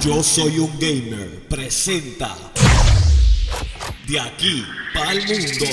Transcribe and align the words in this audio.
Yo 0.00 0.22
soy 0.22 0.60
un 0.60 0.70
gamer. 0.78 1.48
Presenta. 1.48 2.36
De 4.06 4.20
aquí 4.20 4.64
para 4.94 5.10
el 5.10 5.26
mundo. 5.26 5.66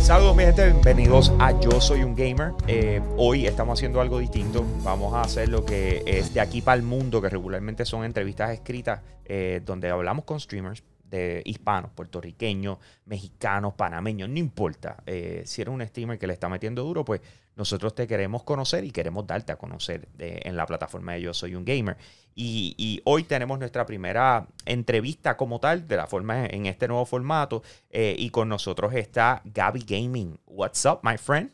Saludos 0.00 0.36
mi 0.36 0.42
gente, 0.42 0.64
bienvenidos 0.64 1.32
a 1.38 1.58
Yo 1.60 1.80
Soy 1.80 2.02
un 2.02 2.16
Gamer. 2.16 2.52
Eh, 2.66 3.00
hoy 3.16 3.46
estamos 3.46 3.78
haciendo 3.78 4.00
algo 4.00 4.18
distinto. 4.18 4.64
Vamos 4.82 5.14
a 5.14 5.20
hacer 5.20 5.48
lo 5.48 5.64
que 5.64 6.02
es 6.06 6.34
de 6.34 6.40
aquí 6.40 6.60
para 6.60 6.76
el 6.76 6.82
mundo, 6.82 7.22
que 7.22 7.28
regularmente 7.28 7.84
son 7.84 8.04
entrevistas 8.04 8.50
escritas 8.50 9.00
eh, 9.24 9.60
donde 9.64 9.90
hablamos 9.90 10.24
con 10.24 10.40
streamers 10.40 10.82
de 11.10 11.42
hispanos, 11.44 11.90
puertorriqueños, 11.92 12.78
mexicanos, 13.04 13.74
panameños, 13.74 14.28
no 14.28 14.38
importa. 14.38 15.02
Eh, 15.06 15.42
si 15.46 15.62
eres 15.62 15.74
un 15.74 15.86
streamer 15.86 16.18
que 16.18 16.26
le 16.26 16.32
está 16.32 16.48
metiendo 16.48 16.82
duro, 16.82 17.04
pues 17.04 17.20
nosotros 17.56 17.94
te 17.94 18.06
queremos 18.06 18.42
conocer 18.42 18.84
y 18.84 18.90
queremos 18.90 19.26
darte 19.26 19.52
a 19.52 19.56
conocer 19.56 20.08
en 20.18 20.56
la 20.56 20.66
plataforma 20.66 21.14
de 21.14 21.22
Yo 21.22 21.34
Soy 21.34 21.54
un 21.54 21.64
Gamer. 21.64 21.96
Y, 22.38 23.00
hoy 23.04 23.24
tenemos 23.24 23.58
nuestra 23.58 23.86
primera 23.86 24.46
entrevista 24.66 25.38
como 25.38 25.58
tal, 25.58 25.88
de 25.88 25.96
la 25.96 26.06
forma 26.06 26.44
en 26.44 26.66
este 26.66 26.86
nuevo 26.86 27.06
formato. 27.06 27.62
Eh, 27.88 28.14
y 28.18 28.28
con 28.28 28.50
nosotros 28.50 28.92
está 28.92 29.40
Gaby 29.46 29.84
Gaming. 29.88 30.38
What's 30.44 30.84
up, 30.84 30.98
my 31.02 31.16
friend? 31.16 31.50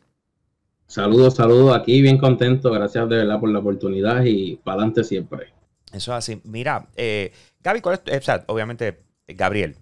Saludos, 0.85 1.35
saludos. 1.35 1.73
Aquí 1.73 2.01
bien 2.01 2.17
contento. 2.17 2.69
Gracias 2.69 3.07
de 3.07 3.15
verdad 3.15 3.39
por 3.39 3.49
la 3.49 3.59
oportunidad 3.59 4.25
y 4.25 4.57
para 4.57 4.75
adelante 4.75 5.05
siempre. 5.05 5.53
Eso 5.93 6.11
es 6.11 6.17
así. 6.17 6.41
Mira, 6.43 6.89
eh, 6.97 7.31
Gaby, 7.63 7.79
¿cuál 7.79 8.01
es 8.05 8.23
tu, 8.25 8.31
obviamente 8.47 8.99
Gabriel. 9.33 9.77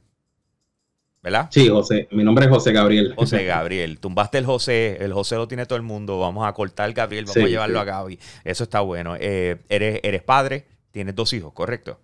¿Verdad? 1.24 1.50
Sí, 1.52 1.70
José. 1.70 2.08
Mi 2.12 2.24
nombre 2.24 2.46
es 2.46 2.52
José 2.52 2.72
Gabriel. 2.72 3.14
José 3.16 3.46
Gabriel. 3.46 4.00
Tumbaste 4.00 4.40
el 4.40 4.46
José. 4.46 4.98
El 5.02 5.14
José 5.14 5.36
lo 5.36 5.48
tiene 5.48 5.68
todo 5.68 5.76
el 5.76 5.84
mundo. 5.84 6.20
Vamos 6.20 6.48
a 6.48 6.54
cortar 6.54 6.92
Gabriel. 6.94 7.26
Vamos 7.26 7.44
a 7.44 7.48
llevarlo 7.48 7.80
a 7.80 7.84
Gaby. 7.84 8.18
Eso 8.44 8.64
está 8.64 8.82
bueno. 8.82 9.16
Eh, 9.20 9.58
eres, 9.70 10.00
eres 10.02 10.24
padre. 10.24 10.66
Tienes 10.90 11.14
dos 11.14 11.32
hijos, 11.34 11.54
¿correcto? 11.54 12.00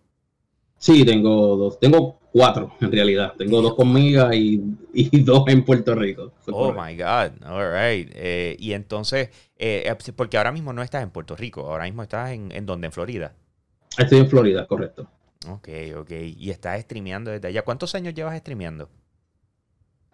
Sí, 0.77 1.03
tengo 1.03 1.57
dos. 1.57 1.79
Tengo 1.79 2.19
cuatro, 2.31 2.75
en 2.79 2.91
realidad. 2.91 3.33
Tengo 3.35 3.59
dos 3.63 3.73
conmigo 3.73 4.31
y, 4.31 4.61
y 4.93 5.19
dos 5.21 5.45
en 5.47 5.65
Puerto 5.65 5.95
Rico. 5.95 6.33
Oh, 6.51 6.71
my 6.71 6.95
God. 6.95 7.43
All 7.43 7.73
right. 7.73 8.11
Eh, 8.13 8.55
y 8.59 8.73
entonces, 8.73 9.29
eh, 9.57 9.91
porque 10.15 10.37
ahora 10.37 10.51
mismo 10.51 10.73
no 10.73 10.83
estás 10.83 11.01
en 11.01 11.09
Puerto 11.09 11.35
Rico. 11.35 11.61
Ahora 11.61 11.85
mismo 11.85 12.03
estás 12.03 12.33
en, 12.33 12.51
en 12.51 12.67
donde? 12.67 12.85
En 12.85 12.91
Florida. 12.91 13.33
Estoy 13.97 14.19
en 14.19 14.29
Florida, 14.29 14.67
correcto. 14.67 15.09
Ok, 15.49 15.69
ok. 15.97 16.11
Y 16.37 16.49
estás 16.49 16.81
streameando 16.81 17.31
desde 17.31 17.47
allá. 17.47 17.61
¿Cuántos 17.63 17.95
años 17.95 18.13
llevas 18.13 18.37
streameando? 18.37 18.89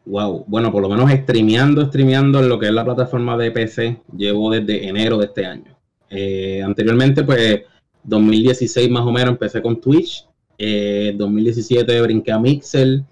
Wow, 0.05 0.43
bueno, 0.47 0.71
por 0.71 0.81
lo 0.81 0.89
menos 0.89 1.09
streameando, 1.11 1.85
streameando 1.85 2.39
en 2.39 2.49
lo 2.49 2.59
que 2.59 2.67
es 2.67 2.73
la 2.73 2.83
plataforma 2.83 3.37
de 3.37 3.51
PC, 3.51 4.01
llevo 4.15 4.51
desde 4.51 4.87
enero 4.87 5.17
de 5.17 5.25
este 5.25 5.45
año. 5.45 5.77
Eh, 6.09 6.61
anteriormente, 6.61 7.23
pues, 7.23 7.61
2016 8.03 8.89
más 8.89 9.03
o 9.03 9.11
menos 9.11 9.29
empecé 9.29 9.61
con 9.61 9.79
Twitch. 9.79 10.27
Eh, 10.57 11.13
2017 11.15 12.01
brinqué 12.01 12.31
a 12.31 12.39
Mixel 12.39 13.05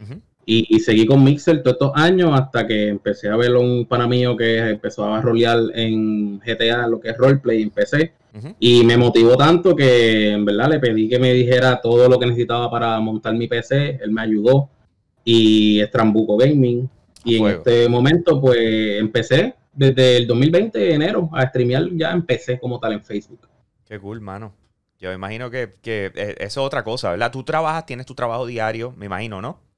y, 0.54 0.80
seguí 0.80 1.06
con 1.06 1.24
Mixel 1.24 1.64
todos 1.64 1.76
estos 1.76 1.92
años 1.96 2.32
hasta 2.34 2.68
que 2.68 2.90
empecé 2.90 3.30
a 3.30 3.38
ver 3.38 3.56
un 3.56 3.86
pana 3.86 4.06
mío 4.06 4.36
que 4.36 4.58
empezó 4.58 5.06
a 5.06 5.22
rolear 5.22 5.60
en 5.74 6.40
GTA, 6.40 6.88
lo 6.88 7.00
que 7.00 7.10
es 7.10 7.18
roleplay 7.18 7.62
en 7.62 7.70
PC. 7.70 8.14
Y 8.60 8.84
me 8.84 8.98
motivó 8.98 9.38
tanto 9.38 9.76
que 9.76 10.32
en 10.32 10.44
verdad 10.44 10.70
le 10.70 10.80
pedí 10.80 11.08
que 11.08 11.20
me 11.20 11.34
dijera 11.34 11.80
todo 11.80 12.10
lo 12.10 12.20
que 12.20 12.26
necesitaba 12.26 12.70
para 12.70 13.00
montar 13.00 13.34
mi 13.34 13.48
PC. 13.48 14.00
Él 14.02 14.12
me 14.12 14.22
ayudó 14.22 14.70
y 15.24 15.80
es 15.80 15.90
Trambuco 15.90 16.36
Gaming. 16.36 16.90
Y 17.24 17.38
en 17.38 17.48
este 17.48 17.88
momento, 17.88 18.42
pues 18.42 19.00
empecé 19.00 19.54
desde 19.74 20.18
el 20.18 20.28
2020 20.28 20.78
de 20.80 20.94
enero 20.94 21.30
a 21.32 21.48
streamear 21.48 21.88
ya 21.94 22.12
empecé 22.12 22.60
como 22.60 22.80
tal 22.80 22.94
en 22.94 23.04
Facebook. 23.04 23.48
Qué 23.86 24.00
cool, 24.00 24.20
mano. 24.20 24.54
Yo 25.00 25.10
me 25.10 25.16
imagino 25.16 25.50
que, 25.50 25.76
que 25.82 26.12
eh, 26.14 26.36
eso 26.40 26.62
es 26.62 26.68
otra 26.68 26.84
cosa, 26.84 27.12
¿verdad? 27.12 27.32
Tú 27.32 27.44
trabajas, 27.44 27.86
tienes 27.86 28.06
tu 28.06 28.16
trabajo 28.16 28.46
diario, 28.46 28.94
me 28.98 29.06
imagino, 29.08 29.42
¿no? 29.42 29.71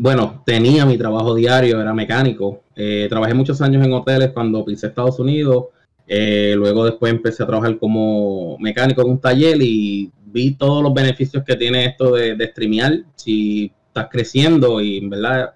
Bueno, 0.00 0.44
tenía 0.46 0.86
mi 0.86 0.96
trabajo 0.96 1.34
diario, 1.34 1.80
era 1.80 1.92
mecánico. 1.92 2.62
Eh, 2.76 3.08
trabajé 3.10 3.34
muchos 3.34 3.60
años 3.60 3.84
en 3.84 3.92
hoteles 3.92 4.30
cuando 4.30 4.64
pisé 4.64 4.86
Estados 4.86 5.18
Unidos. 5.18 5.66
Eh, 6.06 6.54
luego 6.56 6.84
después 6.84 7.12
empecé 7.12 7.42
a 7.42 7.46
trabajar 7.48 7.76
como 7.78 8.56
mecánico 8.58 9.02
en 9.02 9.10
un 9.10 9.20
taller 9.20 9.60
y 9.60 10.12
vi 10.26 10.52
todos 10.54 10.84
los 10.84 10.94
beneficios 10.94 11.42
que 11.44 11.56
tiene 11.56 11.84
esto 11.84 12.14
de, 12.14 12.36
de 12.36 12.46
streamear. 12.46 13.00
Si 13.16 13.72
estás 13.88 14.06
creciendo 14.08 14.80
y 14.80 14.98
en 14.98 15.10
verdad 15.10 15.54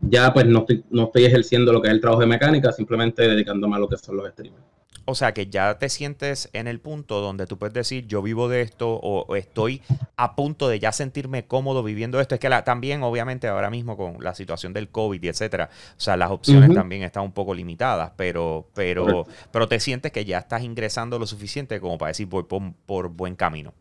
ya 0.00 0.32
pues 0.32 0.44
no 0.46 0.60
estoy, 0.60 0.84
no 0.90 1.04
estoy 1.04 1.26
ejerciendo 1.26 1.72
lo 1.72 1.80
que 1.80 1.86
es 1.86 1.94
el 1.94 2.00
trabajo 2.00 2.22
de 2.22 2.26
mecánica, 2.26 2.72
simplemente 2.72 3.22
dedicándome 3.28 3.76
a 3.76 3.78
lo 3.78 3.88
que 3.88 3.96
son 3.96 4.16
los 4.16 4.28
streamers. 4.28 4.64
O 5.06 5.14
sea 5.14 5.34
que 5.34 5.48
ya 5.48 5.78
te 5.78 5.88
sientes 5.88 6.48
en 6.52 6.66
el 6.66 6.80
punto 6.80 7.20
donde 7.20 7.46
tú 7.46 7.58
puedes 7.58 7.74
decir, 7.74 8.06
yo 8.06 8.22
vivo 8.22 8.48
de 8.48 8.62
esto 8.62 8.98
o, 9.02 9.36
estoy 9.36 9.82
a 10.16 10.34
punto 10.34 10.68
de 10.68 10.78
ya 10.78 10.92
sentirme 10.92 11.46
cómodo 11.46 11.82
viviendo 11.82 12.20
esto. 12.20 12.34
Es 12.34 12.40
que 12.40 12.48
también, 12.64 13.02
obviamente, 13.02 13.48
ahora 13.48 13.68
mismo 13.68 13.96
con 13.96 14.16
la 14.22 14.34
situación 14.34 14.72
del 14.72 14.88
COVID 14.88 15.22
y 15.22 15.28
etcétera, 15.28 15.68
o 15.72 16.00
sea, 16.00 16.16
las 16.16 16.30
opciones 16.30 16.72
también 16.74 17.02
están 17.02 17.24
un 17.24 17.32
poco 17.32 17.54
limitadas, 17.54 18.12
pero, 18.16 18.68
pero, 18.74 19.26
pero 19.50 19.68
te 19.68 19.78
sientes 19.80 20.10
que 20.12 20.24
ya 20.24 20.38
estás 20.38 20.62
ingresando 20.62 21.18
lo 21.18 21.26
suficiente 21.26 21.80
como 21.80 21.98
para 21.98 22.08
decir, 22.08 22.26
voy 22.26 22.44
por, 22.44 23.08
buen 23.08 23.36
camino. 23.36 23.74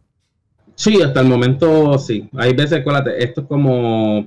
Sí, 0.75 1.01
hasta 1.01 1.21
el 1.21 1.27
momento 1.27 1.97
sí. 1.99 2.29
Hay 2.37 2.53
veces, 2.53 2.79
acuérdate, 2.79 3.23
esto 3.23 3.41
es 3.41 3.47
como, 3.47 4.25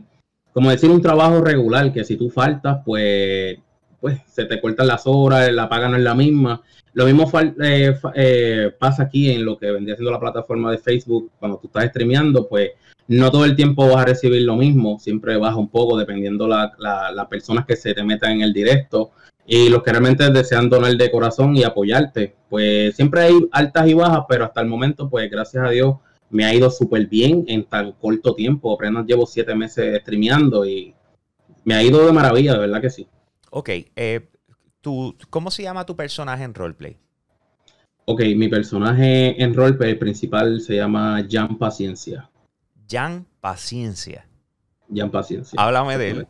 como 0.53 0.71
decir 0.71 0.91
un 0.91 1.03
trabajo 1.03 1.41
regular, 1.41 1.93
que 1.93 2.05
si 2.05 2.17
tú 2.17 2.31
faltas, 2.31 2.79
pues 2.85 3.59
pues 4.01 4.21
se 4.27 4.45
te 4.45 4.61
cortan 4.61 4.87
las 4.87 5.03
horas, 5.06 5.51
la 5.53 5.69
paga 5.69 5.89
no 5.89 5.97
es 5.97 6.03
la 6.03 6.15
misma. 6.15 6.62
Lo 6.97 7.05
mismo 7.05 7.31
eh, 7.62 7.95
eh, 8.15 8.73
pasa 8.79 9.03
aquí 9.03 9.31
en 9.31 9.45
lo 9.45 9.59
que 9.59 9.71
vendría 9.71 9.97
siendo 9.97 10.11
la 10.11 10.19
plataforma 10.19 10.73
de 10.73 10.79
Facebook. 10.79 11.31
Cuando 11.39 11.59
tú 11.59 11.67
estás 11.67 11.91
streameando, 11.91 12.49
pues 12.49 12.71
no 13.09 13.31
todo 13.31 13.45
el 13.45 13.55
tiempo 13.55 13.87
vas 13.87 13.99
a 13.99 14.07
recibir 14.07 14.41
lo 14.45 14.57
mismo. 14.57 14.99
Siempre 14.99 15.37
baja 15.37 15.56
un 15.56 15.69
poco 15.69 15.99
dependiendo 15.99 16.49
las 16.49 16.73
la, 16.79 17.29
personas 17.29 17.67
que 17.67 17.77
se 17.77 17.93
te 17.93 18.03
metan 18.03 18.33
en 18.33 18.41
el 18.41 18.55
directo 18.55 19.11
y 19.47 19.69
los 19.69 19.83
que 19.83 19.91
realmente 19.91 20.31
desean 20.31 20.71
donar 20.71 20.97
de 20.97 21.11
corazón 21.11 21.55
y 21.55 21.65
apoyarte. 21.65 22.35
Pues 22.49 22.97
siempre 22.97 23.25
hay 23.25 23.47
altas 23.53 23.87
y 23.89 23.93
bajas, 23.93 24.23
pero 24.27 24.47
hasta 24.47 24.62
el 24.62 24.67
momento, 24.67 25.11
pues 25.11 25.31
gracias 25.31 25.67
a 25.67 25.69
Dios, 25.69 25.97
me 26.31 26.47
ha 26.47 26.55
ido 26.55 26.71
súper 26.71 27.09
bien 27.09 27.45
en 27.47 27.65
tan 27.65 27.93
corto 27.93 28.35
tiempo. 28.35 28.73
Apenas 28.73 29.05
llevo 29.05 29.27
siete 29.27 29.55
meses 29.55 30.01
streameando 30.01 30.65
y 30.65 30.95
me 31.62 31.75
ha 31.75 31.83
ido 31.83 32.06
de 32.06 32.12
maravilla, 32.12 32.55
de 32.55 32.61
verdad 32.61 32.81
que 32.81 32.89
sí. 32.89 33.06
Ok, 33.51 33.69
eh, 33.97 34.31
¿cómo 35.31 35.51
se 35.51 35.63
llama 35.63 35.87
tu 35.87 35.97
personaje 35.97 36.45
en 36.45 36.55
roleplay? 36.55 36.97
Ok, 38.05 38.23
mi 38.37 38.49
personaje 38.49 39.43
en 39.43 39.55
roleplay 39.55 39.95
principal 39.97 40.61
se 40.61 40.77
llama 40.77 41.25
Jan 41.29 41.59
Paciencia. 41.59 42.31
Jan 42.89 43.27
Paciencia. 43.41 44.27
Jan 44.95 45.11
Paciencia. 45.11 45.61
Háblame 45.61 45.99
de 45.99 46.11
él. 46.11 46.27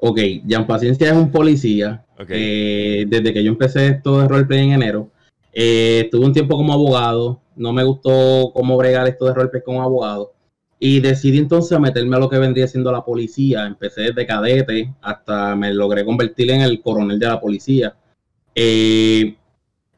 ok, 0.00 0.18
Jan 0.48 0.66
Paciencia 0.66 1.08
es 1.08 1.16
un 1.16 1.30
policía. 1.30 2.04
Eh, 2.28 3.04
desde 3.08 3.32
que 3.32 3.44
yo 3.44 3.50
empecé 3.50 3.86
esto 3.88 4.20
de 4.20 4.28
roleplay 4.28 4.64
en 4.64 4.72
enero, 4.72 5.10
eh, 5.52 6.02
estuve 6.04 6.26
un 6.26 6.32
tiempo 6.32 6.56
como 6.56 6.72
abogado. 6.72 7.40
No 7.54 7.72
me 7.72 7.84
gustó 7.84 8.50
cómo 8.52 8.76
bregar 8.76 9.06
esto 9.06 9.26
de 9.26 9.34
roleplay 9.34 9.62
como 9.62 9.82
abogado. 9.82 10.35
Y 10.78 11.00
decidí 11.00 11.38
entonces 11.38 11.78
meterme 11.80 12.16
a 12.16 12.18
lo 12.18 12.28
que 12.28 12.38
vendría 12.38 12.68
siendo 12.68 12.92
la 12.92 13.04
policía. 13.04 13.66
Empecé 13.66 14.02
desde 14.02 14.26
cadete 14.26 14.94
hasta 15.00 15.56
me 15.56 15.72
logré 15.72 16.04
convertir 16.04 16.50
en 16.50 16.60
el 16.60 16.82
coronel 16.82 17.18
de 17.18 17.26
la 17.26 17.40
policía. 17.40 17.96
Eh, 18.54 19.36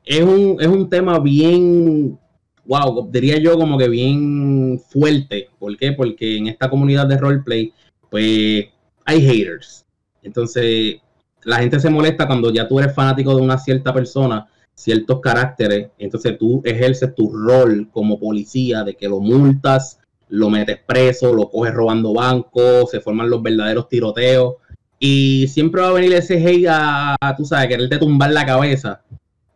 es, 0.04 0.22
un, 0.22 0.56
es 0.60 0.68
un 0.68 0.88
tema 0.88 1.18
bien, 1.18 2.18
wow, 2.64 3.08
diría 3.10 3.38
yo 3.38 3.56
como 3.56 3.76
que 3.76 3.88
bien 3.88 4.80
fuerte. 4.88 5.48
¿Por 5.58 5.76
qué? 5.76 5.92
Porque 5.92 6.36
en 6.36 6.46
esta 6.46 6.70
comunidad 6.70 7.06
de 7.06 7.18
roleplay, 7.18 7.72
pues 8.08 8.66
hay 9.04 9.20
haters. 9.20 9.84
Entonces, 10.22 10.96
la 11.44 11.58
gente 11.58 11.80
se 11.80 11.90
molesta 11.90 12.26
cuando 12.26 12.52
ya 12.52 12.68
tú 12.68 12.78
eres 12.78 12.94
fanático 12.94 13.34
de 13.34 13.42
una 13.42 13.58
cierta 13.58 13.92
persona, 13.92 14.46
ciertos 14.74 15.20
caracteres. 15.20 15.90
Entonces 15.98 16.38
tú 16.38 16.62
ejerces 16.64 17.14
tu 17.14 17.32
rol 17.32 17.88
como 17.90 18.18
policía 18.18 18.84
de 18.84 18.94
que 18.94 19.08
lo 19.08 19.20
multas 19.20 19.98
lo 20.30 20.50
metes 20.50 20.78
preso, 20.86 21.32
lo 21.34 21.48
coges 21.50 21.74
robando 21.74 22.12
bancos, 22.14 22.90
se 22.90 23.00
forman 23.00 23.30
los 23.30 23.42
verdaderos 23.42 23.88
tiroteos. 23.88 24.54
Y 24.98 25.46
siempre 25.48 25.82
va 25.82 25.88
a 25.88 25.92
venir 25.92 26.12
ese 26.12 26.44
hate 26.44 26.66
a, 26.68 27.16
tú 27.36 27.44
sabes, 27.44 27.68
quererte 27.68 27.98
tumbar 27.98 28.32
la 28.32 28.44
cabeza. 28.44 29.02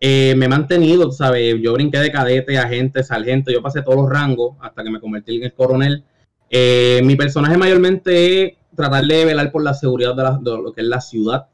Eh, 0.01 0.35
me 0.37 0.47
he 0.47 0.49
mantenido, 0.49 1.05
tú 1.05 1.13
sabes, 1.13 1.57
yo 1.61 1.73
brinqué 1.73 1.99
de 1.99 2.11
cadete, 2.11 2.59
agente, 2.59 3.05
sargento, 3.05 3.53
yo 3.53 3.63
pasé 3.63 3.83
todos 3.83 3.97
los 3.97 4.11
rangos 4.11 4.57
hasta 4.61 4.83
que 4.83 4.91
me 4.91 5.01
convertí 5.01 5.37
en 5.37 5.45
el 5.45 5.53
coronel. 5.53 6.05
Eh, 6.51 7.01
mi 7.05 7.17
personaje 7.17 7.57
mayormente 7.57 8.43
es 8.43 8.53
tratar 8.77 9.05
de 9.05 9.25
velar 9.25 9.51
por 9.53 9.63
la 9.63 9.75
seguridad 9.75 10.15
de, 10.15 10.51
lo 10.51 10.73
que 10.73 10.81
es 10.81 10.87
la 10.87 11.01
ciudad 11.01 11.47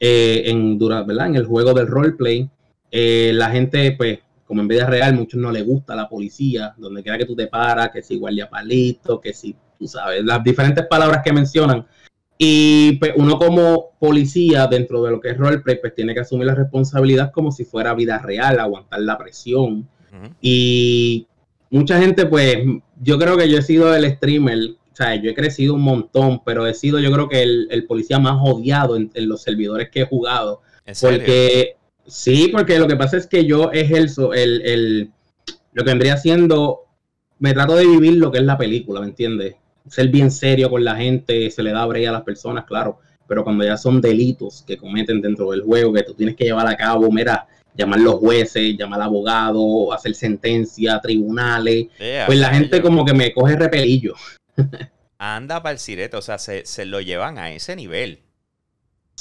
eh, 0.00 0.42
en, 0.46 0.78
¿verdad? 0.78 1.26
en 1.26 1.36
el 1.36 1.46
juego 1.46 1.74
del 1.74 1.86
roleplay. 1.86 2.48
la 2.90 3.50
gente, 3.50 3.92
pues, 3.92 4.18
como 4.52 4.60
en 4.60 4.68
vida 4.68 4.84
real, 4.84 5.14
muchos 5.14 5.40
no 5.40 5.50
les 5.50 5.64
gusta 5.64 5.96
la 5.96 6.10
policía, 6.10 6.74
donde 6.76 7.02
quiera 7.02 7.16
que 7.16 7.24
tú 7.24 7.34
te 7.34 7.46
paras, 7.46 7.88
que 7.88 8.02
si 8.02 8.18
guardia 8.18 8.50
palito, 8.50 9.18
que 9.18 9.32
si, 9.32 9.56
tú 9.78 9.88
sabes, 9.88 10.22
las 10.22 10.44
diferentes 10.44 10.86
palabras 10.88 11.22
que 11.24 11.32
mencionan. 11.32 11.86
Y 12.36 12.98
pues, 12.98 13.12
uno 13.16 13.38
como 13.38 13.92
policía 13.98 14.66
dentro 14.66 15.02
de 15.04 15.10
lo 15.10 15.22
que 15.22 15.30
es 15.30 15.38
roleplay, 15.38 15.80
pues 15.80 15.94
tiene 15.94 16.12
que 16.12 16.20
asumir 16.20 16.48
la 16.48 16.54
responsabilidad 16.54 17.32
como 17.32 17.50
si 17.50 17.64
fuera 17.64 17.94
vida 17.94 18.18
real, 18.18 18.60
aguantar 18.60 19.00
la 19.00 19.16
presión. 19.16 19.88
Y 20.42 21.26
mucha 21.70 21.98
gente, 21.98 22.26
pues, 22.26 22.58
yo 23.00 23.18
creo 23.18 23.38
que 23.38 23.48
yo 23.48 23.56
he 23.56 23.62
sido 23.62 23.96
el 23.96 24.04
streamer, 24.16 24.58
o 24.58 24.94
sea, 24.94 25.14
yo 25.14 25.30
he 25.30 25.34
crecido 25.34 25.72
un 25.72 25.80
montón, 25.80 26.42
pero 26.44 26.66
he 26.66 26.74
sido 26.74 27.00
yo 27.00 27.10
creo 27.10 27.26
que 27.26 27.40
el, 27.42 27.86
policía 27.88 28.18
más 28.18 28.38
odiado 28.38 28.96
en, 28.96 29.10
los 29.14 29.40
servidores 29.40 29.88
que 29.88 30.02
he 30.02 30.06
jugado. 30.06 30.60
Porque, 31.00 31.76
sí, 32.12 32.48
porque 32.52 32.78
lo 32.78 32.86
que 32.86 32.96
pasa 32.96 33.16
es 33.16 33.26
que 33.26 33.44
yo 33.44 33.72
ejerzo 33.72 34.32
el, 34.34 34.62
el, 34.62 35.10
lo 35.72 35.84
que 35.84 35.90
vendría 35.90 36.16
siendo, 36.16 36.80
me 37.38 37.52
trato 37.52 37.76
de 37.76 37.86
vivir 37.86 38.14
lo 38.16 38.30
que 38.30 38.38
es 38.38 38.44
la 38.44 38.58
película, 38.58 39.00
¿me 39.00 39.06
entiendes? 39.06 39.56
Ser 39.88 40.08
bien 40.08 40.30
serio 40.30 40.70
con 40.70 40.84
la 40.84 40.96
gente, 40.96 41.50
se 41.50 41.62
le 41.62 41.72
da 41.72 41.86
brea 41.86 42.10
a 42.10 42.12
las 42.12 42.22
personas, 42.22 42.64
claro, 42.64 42.98
pero 43.26 43.44
cuando 43.44 43.64
ya 43.64 43.76
son 43.76 44.00
delitos 44.00 44.62
que 44.66 44.76
cometen 44.76 45.20
dentro 45.20 45.50
del 45.50 45.62
juego, 45.62 45.92
que 45.92 46.02
tú 46.02 46.14
tienes 46.14 46.36
que 46.36 46.44
llevar 46.44 46.66
a 46.66 46.76
cabo, 46.76 47.10
mira, 47.10 47.46
llamar 47.74 48.00
los 48.00 48.16
jueces, 48.16 48.76
llamar 48.76 49.00
al 49.00 49.06
abogado, 49.06 49.92
hacer 49.92 50.14
sentencia, 50.14 51.00
tribunales. 51.00 51.86
pues 52.26 52.38
la 52.38 52.50
gente 52.50 52.80
como 52.82 53.04
que 53.04 53.14
me 53.14 53.32
coge 53.32 53.56
repelillo. 53.56 54.14
Anda 55.18 55.62
para 55.62 55.72
el 55.74 55.78
sirete, 55.78 56.16
o 56.16 56.22
sea, 56.22 56.38
se, 56.38 56.84
lo 56.84 57.00
llevan 57.00 57.38
a 57.38 57.52
ese 57.52 57.76
nivel. 57.76 58.20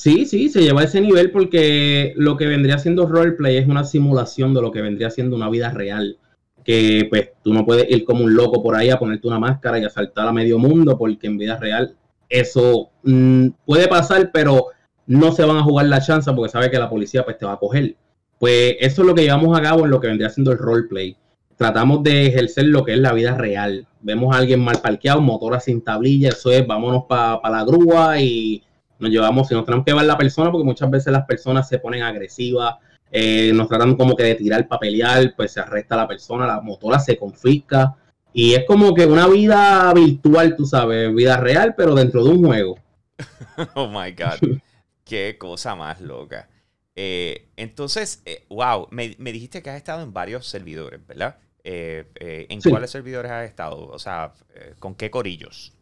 Sí, 0.02 0.26
sí, 0.26 0.50
se 0.50 0.64
lleva 0.64 0.82
a 0.82 0.86
ese 0.86 1.00
nivel 1.00 1.30
porque 1.30 2.14
lo 2.16 2.36
que 2.36 2.48
vendría 2.48 2.80
siendo 2.80 3.06
roleplay 3.06 3.58
es 3.58 3.68
una 3.68 3.84
simulación 3.84 4.52
de 4.56 4.60
lo 4.60 4.72
que 4.72 4.82
vendría 4.82 5.12
siendo 5.12 5.36
una 5.36 5.48
vida 5.48 5.70
real. 5.70 6.18
Que 6.66 7.06
pues 7.08 7.34
tú 7.44 7.54
no 7.54 7.68
puedes 7.68 7.88
ir 7.88 8.04
como 8.04 8.24
un 8.24 8.34
loco 8.34 8.64
por 8.64 8.76
ahí 8.76 8.90
a 8.90 8.98
ponerte 8.98 9.28
una 9.28 9.38
máscara 9.38 9.78
y 9.78 9.86
asaltar 9.86 10.28
a 10.28 10.34
medio 10.34 10.58
mundo 10.58 10.98
porque 10.98 11.28
en 11.28 11.38
vida 11.38 11.56
real 11.58 11.96
eso 12.30 12.90
mm, 13.04 13.50
puede 13.64 13.88
pasar, 13.88 14.32
pero 14.34 14.70
no 15.06 15.32
se 15.34 15.46
van 15.46 15.58
a 15.58 15.64
jugar 15.64 15.86
la 15.86 16.02
chance 16.02 16.34
porque 16.34 16.52
sabe 16.52 16.72
que 16.72 16.80
la 16.80 16.90
policía 16.90 17.24
pues 17.24 17.38
te 17.38 17.46
va 17.46 17.54
a 17.54 17.60
coger. 17.60 17.96
Pues 18.40 18.78
eso 18.80 19.04
es 19.04 19.08
lo 19.08 19.14
que 19.14 19.22
llevamos 19.22 19.56
a 19.56 19.62
cabo 19.62 19.86
en 19.86 19.92
lo 19.92 20.00
que 20.00 20.08
vendría 20.08 20.32
siendo 20.32 20.52
el 20.52 20.58
roleplay. 20.58 21.16
Tratamos 21.58 22.02
de 22.02 22.26
ejercer 22.26 22.66
lo 22.66 22.84
que 22.84 22.94
es 22.94 23.00
la 23.00 23.14
vida 23.14 23.38
real. 23.38 23.86
Vemos 24.02 24.36
a 24.36 24.40
alguien 24.40 24.62
mal 24.62 24.82
parqueado, 24.82 25.22
motora 25.22 25.60
sin 25.60 25.84
tablilla, 25.84 26.30
eso 26.30 26.50
es, 26.50 26.66
vámonos 26.66 27.04
para 27.08 27.40
la 27.52 27.64
grúa 27.64 28.20
y 28.20 28.64
nos 29.02 29.10
llevamos, 29.10 29.48
si 29.48 29.56
nos 29.56 29.66
tenemos 29.66 29.86
que 29.86 29.94
ver 29.94 30.06
la 30.06 30.18
persona, 30.18 30.52
porque 30.52 30.66
muchas 30.66 30.90
veces 30.90 31.12
las 31.12 31.26
personas 31.26 31.68
se 31.68 31.80
ponen 31.80 32.04
agresivas, 32.04 32.76
eh, 33.12 33.52
nos 33.54 33.68
tratan 33.68 33.96
como 33.96 34.16
que 34.16 34.24
de 34.24 34.36
tirar 34.36 34.68
papelear, 34.68 35.34
pues 35.36 35.54
se 35.54 35.60
arresta 35.60 35.96
a 35.96 36.00
la 36.00 36.08
persona, 36.08 36.48
la 36.48 36.62
motora 36.62 37.00
se 37.00 37.18
confisca. 37.18 37.96
Y 38.34 38.54
es 38.54 38.64
como 38.66 38.94
que 38.94 39.06
una 39.06 39.28
vida 39.28 39.92
virtual, 39.94 40.56
tú 40.56 40.66
sabes, 40.66 41.14
vida 41.14 41.36
real, 41.38 41.74
pero 41.76 41.96
dentro 41.96 42.24
de 42.24 42.30
un 42.30 42.46
juego. 42.46 42.80
oh 43.76 43.88
my 43.88 44.12
God. 44.12 44.60
Qué 45.04 45.36
cosa 45.38 45.76
más 45.76 46.00
loca. 46.00 46.48
Eh, 46.96 47.50
entonces, 47.58 48.22
eh, 48.26 48.46
wow, 48.50 48.88
me, 48.92 49.10
dijiste 49.10 49.62
que 49.62 49.72
has 49.72 49.78
estado 49.78 50.04
en 50.04 50.14
varios 50.14 50.48
servidores, 50.48 51.06
¿verdad? 51.06 51.38
¿En 51.64 52.62
cuáles 52.62 52.92
servidores 52.92 53.32
has 53.32 53.50
estado? 53.50 53.88
O 53.88 54.00
sea, 54.00 54.34
¿con 54.80 54.96
qué 54.96 55.12
corillos? 55.12 55.74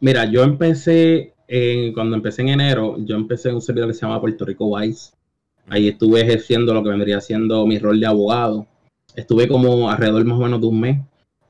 Mira, 0.00 0.24
yo 0.24 0.42
empecé, 0.42 1.34
cuando 1.94 2.16
empecé 2.16 2.42
en 2.42 2.48
enero, 2.48 2.96
yo 2.98 3.16
empecé 3.16 3.50
en 3.50 3.56
un 3.56 3.62
servidor 3.62 3.88
que 3.88 3.94
se 3.94 4.02
llama 4.02 4.20
Puerto 4.20 4.44
Rico 4.44 4.76
Vice. 4.76 5.12
Ahí 5.68 5.88
estuve 5.88 6.20
ejerciendo 6.20 6.74
lo 6.74 6.82
que 6.82 6.90
vendría 6.90 7.20
siendo 7.20 7.66
mi 7.66 7.78
rol 7.78 8.00
de 8.00 8.06
abogado. 8.06 8.66
Estuve 9.14 9.46
como 9.48 9.90
alrededor 9.90 10.24
más 10.24 10.38
o 10.38 10.42
menos 10.42 10.60
de 10.60 10.66
un 10.66 10.80
mes 10.80 10.98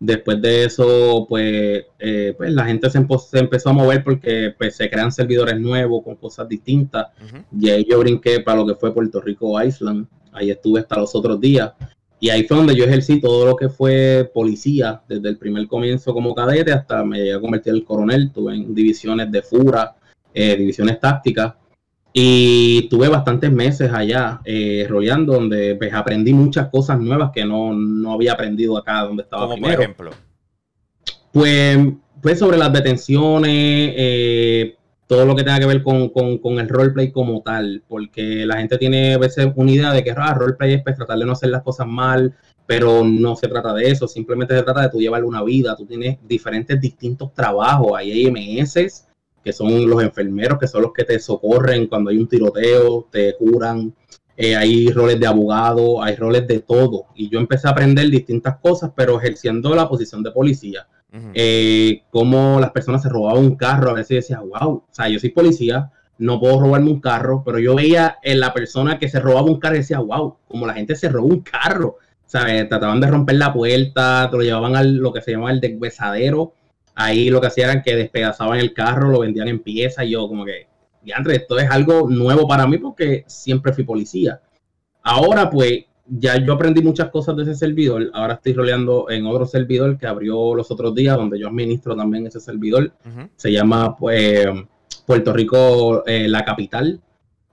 Después 0.05 0.43
de 0.43 0.65
eso, 0.65 1.27
pues, 1.29 1.85
eh, 2.01 2.35
pues 2.37 2.53
la 2.53 2.65
gente 2.65 2.91
se, 2.91 2.99
empezó 2.99 3.69
a 3.69 3.73
mover 3.73 4.03
porque 4.03 4.53
pues, 4.59 4.75
se 4.75 4.91
crean 4.91 5.13
servidores 5.13 5.61
nuevos 5.61 6.03
con 6.03 6.17
cosas 6.17 6.49
distintas. 6.49 7.07
Y 7.57 7.71
ahí 7.71 7.87
yo 7.89 8.01
brinqué 8.01 8.41
para 8.41 8.59
lo 8.59 8.67
que 8.67 8.75
fue 8.75 8.93
Puerto 8.93 9.21
Rico 9.21 9.63
Island. 9.63 10.09
Ahí 10.33 10.51
estuve 10.51 10.81
hasta 10.81 10.99
los 10.99 11.15
otros 11.15 11.41
días. 11.41 11.71
Y 12.23 12.31
ahí 12.31 12.45
fue 12.45 12.57
donde 12.57 12.77
yo 12.77 12.85
ejercí 12.85 13.21
todo 13.21 13.45
lo 13.45 13.57
que 13.57 13.69
fue 13.69 14.31
policía, 14.33 15.03
desde 15.09 15.29
el 15.29 15.39
primer 15.39 15.67
comienzo 15.67 16.15
como 16.15 16.37
cadete 16.37 16.73
hasta 16.73 17.03
me 17.05 17.19
llegué 17.19 17.33
a 17.33 17.41
convertir 17.41 17.75
en 17.75 17.81
coronel. 17.81 18.31
Tuve 18.33 18.55
en 18.55 18.73
divisiones 18.73 19.33
de 19.33 19.43
FURA, 19.43 19.97
eh, 20.33 20.55
divisiones 20.55 21.01
tácticas. 21.01 21.55
Y 22.13 22.89
tuve 22.89 23.09
bastantes 23.09 23.51
meses 23.51 23.91
allá 23.93 24.41
eh, 24.45 24.87
donde 25.27 25.75
pues, 25.75 25.93
aprendí 25.93 26.33
muchas 26.33 26.69
cosas 26.69 27.01
nuevas 27.01 27.33
que 27.35 27.45
no, 27.45 27.75
había 28.13 28.35
aprendido 28.35 28.79
acá 28.79 29.01
donde 29.01 29.25
estaba 29.25 29.49
Como 29.49 29.61
por 29.61 29.73
ejemplo. 29.73 30.11
Pues, 31.33 31.77
pues 32.21 32.39
sobre 32.39 32.57
las 32.57 32.73
detenciones, 32.73 33.95
eh, 33.97 34.77
todo 35.13 35.27
lo 35.27 35.37
que 35.37 35.45
tenga 35.45 35.61
que 35.61 35.67
ver 35.67 35.83
con, 35.83 36.59
el 36.59 36.69
roleplay 36.71 37.13
como 37.13 37.43
tal, 37.43 37.83
porque 37.87 38.47
la 38.47 38.57
gente 38.57 38.79
tiene 38.79 39.13
a 39.13 39.19
veces 39.19 39.47
una 39.57 39.71
idea 39.71 39.93
de 39.93 40.03
que 40.03 40.15
ah, 40.17 40.33
roleplay 40.33 40.73
es 40.73 40.83
pues, 40.83 40.97
tratar 40.97 41.19
de 41.19 41.27
no 41.27 41.33
hacer 41.33 41.51
las 41.51 41.63
cosas 41.63 41.87
mal, 41.87 42.35
pero 42.65 43.05
no 43.05 43.37
se 43.37 43.47
trata 43.47 43.75
de 43.75 43.91
eso, 43.91 44.09
simplemente 44.09 44.57
se 44.57 44.63
trata 44.63 44.81
de 44.81 44.89
tú 44.89 45.01
llevar 45.01 45.23
una 45.25 45.43
vida, 45.43 45.77
tú 45.77 45.85
tienes 45.85 46.17
diferentes 46.27 46.81
distintos 46.81 47.35
trabajos, 47.35 47.93
hay 47.95 48.27
IMS, 48.27 49.07
que 49.45 49.53
son 49.53 49.87
los 49.87 50.03
enfermeros, 50.03 50.59
que 50.59 50.67
son 50.67 50.81
los 50.81 50.95
que 50.95 51.05
te 51.05 51.19
socorren 51.19 51.89
cuando 51.89 52.09
hay 52.09 52.17
un 52.17 52.27
tiroteo, 52.27 53.07
te 53.11 53.37
curan. 53.37 53.95
Eh, 54.35 54.57
hay 54.57 54.89
roles 54.89 55.21
de 55.21 55.27
abogado, 55.27 56.03
hay 56.03 56.17
roles 56.17 56.49
de 56.49 56.61
todo. 56.61 57.09
Y 57.15 57.29
yo 57.29 57.39
empecé 57.39 57.69
a 57.69 57.73
aprender 57.73 58.09
distintas 58.09 58.57
cosas, 58.61 58.93
pero 58.97 59.19
ejerciendo 59.19 59.75
la 59.75 59.87
posición 59.87 60.23
de 60.23 60.31
policía. 60.31 60.87
Eh, 61.35 62.05
como 62.11 62.59
las 62.59 62.71
personas 62.71 63.03
se 63.03 63.09
robaban 63.09 63.45
un 63.45 63.57
carro, 63.57 63.91
a 63.91 63.95
veces 63.95 64.29
decía, 64.29 64.41
wow, 64.41 64.71
o 64.71 64.89
sea, 64.91 65.09
yo 65.09 65.19
soy 65.19 65.31
policía, 65.31 65.91
no 66.19 66.41
puedo 66.41 66.61
robarme 66.61 66.91
un 66.91 67.01
carro, 67.01 67.43
pero 67.45 67.59
yo 67.59 67.75
veía 67.75 68.17
en 68.23 68.41
la 68.41 68.55
persona 68.55 68.99
que 68.99 69.09
se 69.09 69.21
robaba 69.21 69.51
un 69.51 69.61
carro 69.61 69.75
y 69.75 69.79
decía, 69.79 69.99
wow, 70.01 70.37
como 70.49 70.67
la 70.67 70.75
gente 70.75 70.97
se 70.97 71.09
roba 71.09 71.27
un 71.27 71.41
carro. 71.41 71.97
¿Sabes? 72.25 72.67
Trataban 72.67 72.99
de 72.99 73.09
romper 73.09 73.37
la 73.37 73.53
puerta, 73.53 74.27
te 74.31 74.37
lo 74.39 74.43
llevaban 74.43 74.75
a 74.75 74.83
lo 74.83 75.13
que 75.13 75.21
se 75.21 75.33
llama 75.33 75.51
el 75.51 75.61
deshuesadero 75.61 76.55
ahí 76.95 77.31
lo 77.31 77.41
que 77.41 77.47
hacían 77.49 77.71
era 77.71 77.83
que 77.83 77.97
despedazaban 77.97 78.59
el 78.59 78.73
carro, 78.73 79.09
lo 79.09 79.21
vendían 79.21 79.49
en 79.49 79.63
piezas 79.63 80.05
y 80.05 80.11
yo 80.11 80.29
como 80.29 80.45
que, 80.45 80.69
André, 81.15 81.37
esto 81.37 81.59
es 81.59 81.71
algo 81.71 82.09
nuevo 82.09 82.47
para 82.47 82.67
mí 82.67 82.79
porque 82.79 83.25
siempre 83.27 83.73
fui 83.73 83.85
policía. 83.85 84.41
Ahora 85.03 85.51
pues 85.51 85.85
ya 86.07 86.37
yo 86.45 86.53
aprendí 86.53 86.83
muchas 86.83 87.11
cosas 87.11 87.37
de 87.37 87.45
ese 87.45 87.55
servidor, 87.55 88.11
ahora 88.13 88.35
estoy 88.35 88.53
roleando 88.53 89.11
en 89.11 89.27
otro 89.27 89.47
servidor 89.47 89.99
que 89.99 90.07
abrió 90.07 90.55
los 90.55 90.71
otros 90.71 90.95
días 90.95 91.17
donde 91.17 91.39
yo 91.39 91.49
administro 91.49 91.97
también 91.97 92.27
ese 92.27 92.41
servidor, 92.41 92.93
se 93.37 93.53
llama 93.53 93.97
pues 93.97 94.47
Puerto 95.07 95.33
Rico 95.33 96.05
eh, 96.07 96.29
La 96.29 96.45
Capital. 96.45 97.01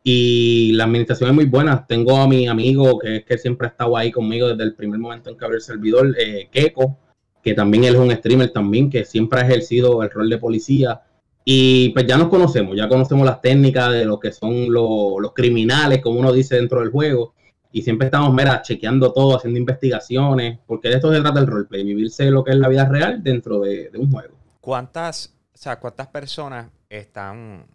Y 0.01 0.71
la 0.73 0.85
administración 0.85 1.29
es 1.29 1.35
muy 1.35 1.45
buena. 1.45 1.85
Tengo 1.85 2.17
a 2.17 2.27
mi 2.27 2.47
amigo 2.47 2.97
que 2.97 3.17
es 3.17 3.25
que 3.25 3.37
siempre 3.37 3.67
ha 3.67 3.71
estado 3.71 3.97
ahí 3.97 4.11
conmigo 4.11 4.47
desde 4.47 4.63
el 4.63 4.73
primer 4.73 4.97
momento 4.97 5.29
en 5.29 5.37
que 5.37 5.43
abrió 5.43 5.57
el 5.57 5.61
servidor, 5.61 6.15
eh, 6.17 6.47
Keiko 6.49 6.97
que 7.41 7.53
también 7.53 7.85
él 7.85 7.95
es 7.95 7.99
un 7.99 8.11
streamer 8.11 8.51
también, 8.51 8.89
que 8.89 9.05
siempre 9.05 9.39
ha 9.39 9.43
ejercido 9.43 10.03
el 10.03 10.09
rol 10.09 10.29
de 10.29 10.37
policía. 10.37 11.01
Y 11.45 11.89
pues 11.89 12.05
ya 12.05 12.17
nos 12.17 12.27
conocemos, 12.27 12.75
ya 12.75 12.87
conocemos 12.87 13.25
las 13.25 13.41
técnicas 13.41 13.91
de 13.93 14.05
lo 14.05 14.19
que 14.19 14.31
son 14.31 14.71
los 14.71 15.33
criminales, 15.33 16.01
como 16.01 16.19
uno 16.19 16.31
dice 16.31 16.55
dentro 16.57 16.81
del 16.81 16.91
juego. 16.91 17.33
Y 17.71 17.81
siempre 17.83 18.07
estamos, 18.07 18.33
mira, 18.33 18.61
chequeando 18.61 19.13
todo, 19.13 19.37
haciendo 19.37 19.59
investigaciones, 19.59 20.59
porque 20.65 20.89
de 20.89 20.95
esto 20.95 21.13
se 21.13 21.21
trata 21.21 21.39
el 21.39 21.47
roleplay, 21.47 21.83
vivirse 21.83 22.31
lo 22.31 22.43
que 22.43 22.51
es 22.51 22.57
la 22.57 22.67
vida 22.67 22.85
real 22.85 23.23
dentro 23.23 23.59
de, 23.59 23.91
un 23.95 24.11
juego. 24.11 24.35
¿Cuántas, 24.59 25.35
o 25.53 25.57
sea, 25.57 25.79
cuántas 25.79 26.07
personas 26.07 26.71
están... 26.89 27.65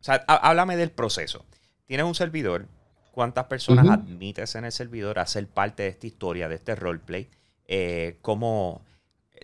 O 0.00 0.04
sea, 0.04 0.16
háblame 0.26 0.76
del 0.76 0.90
proceso. 0.90 1.44
Tienes 1.86 2.04
un 2.04 2.16
servidor, 2.16 2.66
¿cuántas 3.12 3.44
personas 3.44 3.88
admites 3.88 4.56
en 4.56 4.64
el 4.64 4.72
servidor 4.72 5.20
a 5.20 5.26
ser 5.26 5.46
parte 5.46 5.84
de 5.84 5.90
esta 5.90 6.08
historia, 6.08 6.48
de 6.48 6.56
este 6.56 6.74
roleplay? 6.74 7.28
eh, 7.74 8.18
cómo 8.20 8.82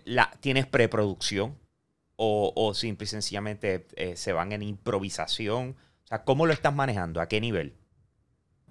la, 0.05 0.31
tienes 0.39 0.67
preproducción 0.67 1.57
o, 2.15 2.53
o 2.55 2.75
simple 2.75 3.05
y 3.05 3.07
sencillamente 3.07 3.87
eh, 3.95 4.15
se 4.15 4.33
van 4.33 4.51
en 4.51 4.61
improvisación. 4.61 5.75
O 6.03 6.07
sea, 6.07 6.23
¿cómo 6.23 6.45
lo 6.45 6.53
estás 6.53 6.75
manejando? 6.75 7.21
¿A 7.21 7.27
qué 7.27 7.41
nivel? 7.41 7.73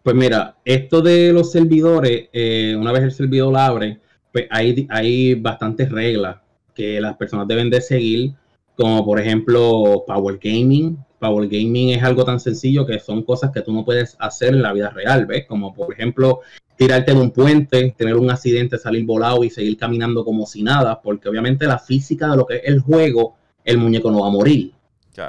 Pues 0.03 0.17
mira, 0.17 0.57
esto 0.65 1.03
de 1.03 1.33
los 1.33 1.53
servidores, 1.53 2.29
eh, 2.33 2.77
una 2.79 2.93
vez 2.93 3.03
el 3.03 3.13
servidor 3.13 3.53
lo 3.53 3.59
abre, 3.59 4.01
pues 4.33 4.47
hay, 4.51 4.87
hay 4.91 5.35
bastantes 5.35 5.91
reglas 5.91 6.37
que 6.75 7.01
las 7.01 7.17
personas 7.17 7.49
deben 7.49 7.71
de 7.71 7.81
seguir, 7.81 8.33
como 8.77 9.05
por 9.05 9.21
ejemplo 9.21 10.05
Power 10.07 10.39
Gaming. 10.43 10.97
Power 11.19 11.49
Gaming 11.49 11.91
es 11.91 12.03
algo 12.03 12.25
tan 12.25 12.39
sencillo 12.39 12.87
que 12.87 13.01
son 13.01 13.25
cosas 13.25 13.51
que 13.51 13.63
tú 13.63 13.73
no 13.73 13.85
puedes 13.85 14.17
hacer 14.21 14.55
en 14.55 14.63
la 14.63 14.73
vida 14.73 14.91
real, 14.91 15.27
¿ves? 15.27 15.47
Como 15.47 15.75
por 15.75 15.93
ejemplo 15.93 16.41
tirarte 16.77 17.11
en 17.11 17.19
un 17.19 17.33
puente, 17.33 17.93
tener 17.99 18.15
un 18.15 18.31
accidente, 18.31 18.79
salir 18.79 19.05
volado 19.05 19.43
y 19.43 19.51
seguir 19.51 19.77
caminando 19.77 20.25
como 20.25 20.47
si 20.47 20.63
nada, 20.63 21.03
porque 21.03 21.29
obviamente 21.29 21.67
la 21.67 21.81
física 21.81 22.29
de 22.29 22.37
lo 22.37 22.47
que 22.47 22.57
es 22.57 22.63
el 22.67 22.79
juego, 22.79 23.35
el 23.65 23.79
muñeco 23.79 24.13
no 24.13 24.21
va 24.21 24.29
a 24.29 24.31
morir. 24.31 24.73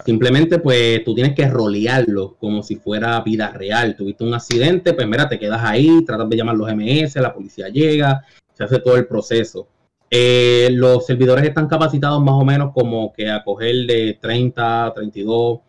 Simplemente 0.05 0.59
pues 0.59 1.03
tú 1.03 1.15
tienes 1.15 1.35
que 1.35 1.47
rolearlo 1.47 2.35
como 2.39 2.63
si 2.63 2.75
fuera 2.75 3.19
vida 3.21 3.49
real. 3.51 3.95
Tuviste 3.95 4.23
un 4.23 4.33
accidente, 4.33 4.93
pues 4.93 5.07
mira, 5.07 5.27
te 5.27 5.39
quedas 5.39 5.63
ahí, 5.63 6.03
tratas 6.05 6.29
de 6.29 6.37
llamar 6.37 6.55
los 6.55 6.69
MS, 6.73 7.15
la 7.15 7.33
policía 7.33 7.69
llega, 7.69 8.23
se 8.53 8.63
hace 8.63 8.79
todo 8.79 8.97
el 8.97 9.07
proceso. 9.07 9.67
Eh, 10.11 10.69
los 10.71 11.05
servidores 11.05 11.45
están 11.45 11.67
capacitados 11.67 12.21
más 12.21 12.33
o 12.33 12.43
menos 12.43 12.73
como 12.73 13.13
que 13.13 13.29
a 13.29 13.43
coger 13.43 13.85
de 13.85 14.17
30, 14.19 14.93
32 14.95 15.59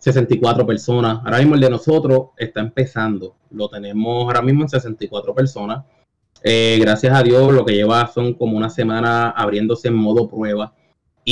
64 0.00 0.66
personas. 0.66 1.20
Ahora 1.24 1.38
mismo 1.38 1.54
el 1.54 1.60
de 1.60 1.70
nosotros 1.70 2.30
está 2.36 2.60
empezando. 2.60 3.36
Lo 3.50 3.68
tenemos 3.68 4.24
ahora 4.24 4.42
mismo 4.42 4.62
en 4.62 4.68
64 4.68 5.34
personas. 5.34 5.84
Eh, 6.42 6.78
gracias 6.80 7.14
a 7.14 7.22
Dios, 7.22 7.52
lo 7.52 7.64
que 7.66 7.74
lleva 7.74 8.06
son 8.06 8.32
como 8.32 8.56
una 8.56 8.70
semana 8.70 9.30
abriéndose 9.30 9.88
en 9.88 9.94
modo 9.94 10.26
prueba. 10.26 10.72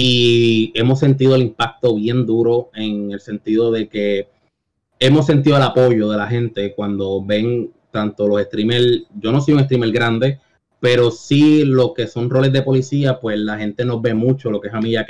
Y 0.01 0.71
hemos 0.77 1.01
sentido 1.01 1.35
el 1.35 1.43
impacto 1.43 1.97
bien 1.97 2.25
duro 2.25 2.71
en 2.73 3.11
el 3.11 3.19
sentido 3.19 3.73
de 3.73 3.89
que 3.89 4.29
hemos 5.01 5.27
sentido 5.27 5.57
el 5.57 5.63
apoyo 5.65 6.09
de 6.09 6.17
la 6.17 6.29
gente 6.29 6.73
cuando 6.73 7.21
ven 7.21 7.73
tanto 7.91 8.29
los 8.29 8.41
streamers. 8.43 9.09
Yo 9.21 9.33
no 9.33 9.41
soy 9.41 9.55
un 9.55 9.65
streamer 9.65 9.91
grande, 9.91 10.39
pero 10.79 11.11
sí 11.11 11.65
lo 11.65 11.95
que 11.95 12.07
son 12.07 12.31
roles 12.31 12.53
de 12.53 12.63
policía, 12.63 13.19
pues 13.19 13.41
la 13.41 13.59
gente 13.59 13.85
nos 13.85 14.01
ve 14.01 14.15
mucho, 14.15 14.53
lo 14.53 14.61
que 14.61 14.69
es 14.69 14.75
a 14.75 14.81
mí 14.81 14.95
y 14.95 15.03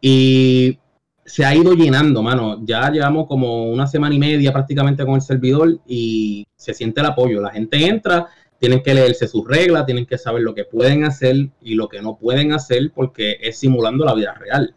Y 0.00 0.78
se 1.24 1.44
ha 1.44 1.52
ido 1.52 1.74
llenando, 1.74 2.22
mano. 2.22 2.60
Ya 2.64 2.88
llevamos 2.92 3.26
como 3.26 3.64
una 3.64 3.88
semana 3.88 4.14
y 4.14 4.20
media 4.20 4.52
prácticamente 4.52 5.04
con 5.04 5.16
el 5.16 5.22
servidor 5.22 5.80
y 5.88 6.46
se 6.54 6.72
siente 6.72 7.00
el 7.00 7.06
apoyo. 7.06 7.40
La 7.40 7.50
gente 7.50 7.84
entra, 7.84 8.28
tienen 8.64 8.82
que 8.82 8.94
leerse 8.94 9.28
sus 9.28 9.46
reglas, 9.46 9.84
tienen 9.84 10.06
que 10.06 10.16
saber 10.16 10.40
lo 10.40 10.54
que 10.54 10.64
pueden 10.64 11.04
hacer 11.04 11.36
y 11.60 11.74
lo 11.74 11.86
que 11.86 12.00
no 12.00 12.16
pueden 12.16 12.52
hacer 12.52 12.92
porque 12.94 13.36
es 13.42 13.58
simulando 13.58 14.06
la 14.06 14.14
vida 14.14 14.32
real. 14.32 14.74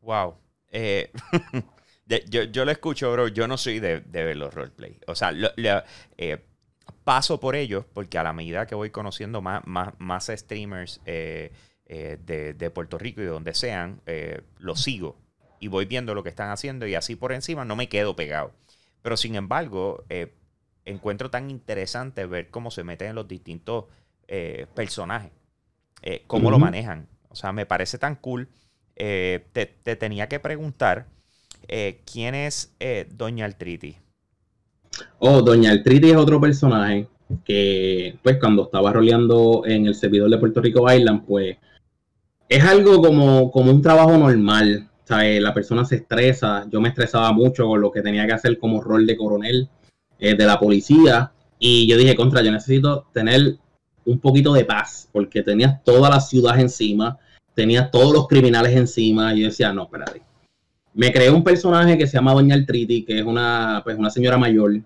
Wow. 0.00 0.34
Eh, 0.72 1.12
yo, 2.28 2.64
lo 2.64 2.72
escucho, 2.72 3.12
bro. 3.12 3.28
Yo 3.28 3.46
no 3.46 3.56
soy 3.56 3.78
de, 3.78 4.00
ver 4.00 4.36
los 4.36 4.52
roleplay. 4.52 4.98
O 5.06 5.14
sea, 5.14 5.32
eh, 6.16 6.38
paso 7.04 7.38
por 7.38 7.54
ellos 7.54 7.84
porque 7.94 8.18
a 8.18 8.24
la 8.24 8.32
medida 8.32 8.66
que 8.66 8.74
voy 8.74 8.90
conociendo 8.90 9.40
más, 9.40 9.64
más, 9.64 9.94
más 9.98 10.26
streamers, 10.26 11.00
eh, 11.04 11.52
eh, 11.86 12.18
de, 12.58 12.70
Puerto 12.70 12.98
Rico 12.98 13.20
y 13.20 13.26
de 13.26 13.30
donde 13.30 13.54
sean, 13.54 14.00
eh, 14.06 14.40
lo 14.58 14.74
sigo 14.74 15.16
y 15.60 15.68
voy 15.68 15.84
viendo 15.84 16.16
lo 16.16 16.24
que 16.24 16.30
están 16.30 16.50
haciendo 16.50 16.84
y 16.88 16.96
así 16.96 17.14
por 17.14 17.30
encima 17.30 17.64
no 17.64 17.76
me 17.76 17.88
quedo 17.88 18.16
pegado. 18.16 18.50
Pero 19.02 19.16
sin 19.16 19.36
embargo, 19.36 20.04
encuentro 20.84 21.30
tan 21.30 21.50
interesante 21.50 22.26
ver 22.26 22.50
cómo 22.50 22.70
se 22.70 22.84
meten 22.84 23.08
en 23.10 23.14
los 23.16 23.28
distintos 23.28 23.84
personajes, 24.74 25.32
cómo 26.26 26.50
lo 26.50 26.58
manejan. 26.58 27.08
O 27.28 27.34
sea, 27.34 27.52
me 27.52 27.66
parece 27.66 27.98
tan 27.98 28.14
cool. 28.16 28.48
Te, 28.94 29.42
te, 29.52 29.96
tenía 29.96 30.28
que 30.28 30.38
preguntar, 30.38 31.06
¿quién 32.04 32.34
es 32.34 32.72
Doña 33.12 33.44
Altriti? 33.44 33.96
Oh, 35.18 35.42
Doña 35.42 35.72
Altriti 35.72 36.10
es 36.10 36.16
otro 36.16 36.40
personaje 36.40 37.08
que, 37.44 38.18
pues, 38.22 38.38
cuando 38.38 38.64
estaba 38.64 38.92
roleando 38.92 39.62
en 39.66 39.86
el 39.86 39.94
servidor 39.94 40.30
de 40.30 40.38
Puerto 40.38 40.60
Rico 40.60 40.92
Island, 40.92 41.24
pues, 41.26 41.56
es 42.48 42.64
algo 42.64 43.00
como, 43.00 43.50
como 43.50 43.70
un 43.70 43.82
trabajo 43.82 44.16
normal. 44.16 44.90
¿sabes? 45.10 45.42
La 45.42 45.52
persona 45.52 45.84
se 45.84 45.96
estresa. 45.96 46.66
Yo 46.70 46.80
me 46.80 46.88
estresaba 46.88 47.32
mucho 47.32 47.66
con 47.66 47.80
lo 47.80 47.90
que 47.90 48.00
tenía 48.00 48.26
que 48.26 48.32
hacer 48.32 48.58
como 48.58 48.80
rol 48.80 49.06
de 49.06 49.16
coronel 49.16 49.68
eh, 50.20 50.34
de 50.34 50.46
la 50.46 50.58
policía. 50.58 51.32
Y 51.58 51.86
yo 51.88 51.96
dije, 51.96 52.14
contra, 52.14 52.42
yo 52.42 52.52
necesito 52.52 53.06
tener 53.12 53.58
un 54.04 54.18
poquito 54.20 54.52
de 54.52 54.64
paz, 54.64 55.08
porque 55.12 55.42
tenías 55.42 55.82
toda 55.84 56.08
la 56.10 56.20
ciudad 56.20 56.58
encima, 56.58 57.18
tenías 57.54 57.90
todos 57.90 58.12
los 58.12 58.28
criminales 58.28 58.76
encima. 58.76 59.34
Y 59.34 59.40
yo 59.40 59.46
decía, 59.46 59.72
no, 59.72 59.84
espérate. 59.84 60.22
Me 60.94 61.12
creé 61.12 61.30
un 61.30 61.44
personaje 61.44 61.96
que 61.96 62.06
se 62.06 62.14
llama 62.14 62.34
Doña 62.34 62.54
Altriti, 62.54 63.04
que 63.04 63.18
es 63.18 63.24
una, 63.24 63.80
pues, 63.84 63.96
una 63.96 64.10
señora 64.10 64.38
mayor 64.38 64.80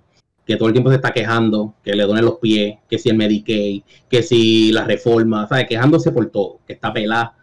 que 0.47 0.57
todo 0.57 0.69
el 0.69 0.75
tiempo 0.75 0.91
se 0.91 0.97
está 0.97 1.11
quejando, 1.11 1.75
que 1.83 1.95
le 1.95 2.05
duelen 2.05 2.27
los 2.27 2.37
pies, 2.37 2.77
que 2.89 2.99
si 2.99 3.09
el 3.09 3.17
Medicaid, 3.17 3.83
que 4.11 4.23
si 4.23 4.73
la 4.73 4.85
reforma, 4.85 5.49
¿sabes? 5.49 5.67
Quejándose 5.67 6.13
por 6.13 6.27
todo, 6.31 6.61
que 6.67 6.75
está 6.75 6.93
pelada 6.93 7.35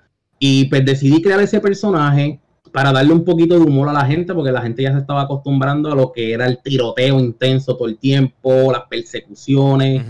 y 0.43 0.65
pues 0.65 0.83
decidí 0.83 1.21
crear 1.21 1.39
ese 1.39 1.60
personaje 1.60 2.39
para 2.71 2.91
darle 2.91 3.13
un 3.13 3.25
poquito 3.25 3.55
de 3.55 3.61
humor 3.61 3.89
a 3.89 3.93
la 3.93 4.05
gente, 4.05 4.33
porque 4.33 4.51
la 4.51 4.61
gente 4.61 4.83
ya 4.83 4.93
se 4.93 4.99
estaba 4.99 5.23
acostumbrando 5.23 5.91
a 5.91 5.95
lo 5.95 6.11
que 6.11 6.31
era 6.31 6.45
el 6.45 6.59
tiroteo 6.61 7.19
intenso 7.19 7.75
todo 7.75 7.87
el 7.87 7.97
tiempo, 7.97 8.71
las 8.71 8.83
persecuciones. 8.89 10.03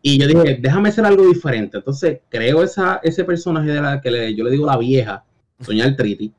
Y 0.00 0.18
yo 0.18 0.26
dije, 0.26 0.58
déjame 0.60 0.90
hacer 0.90 1.04
algo 1.04 1.26
diferente. 1.26 1.78
Entonces 1.78 2.20
creo 2.28 2.62
esa, 2.62 3.00
ese 3.02 3.24
personaje 3.24 3.70
de 3.70 3.80
la 3.80 4.00
que 4.00 4.34
yo 4.34 4.44
le 4.44 4.50
digo 4.50 4.66
la 4.66 4.76
vieja, 4.76 5.24
Doña 5.58 5.94
Triti. 5.96 6.32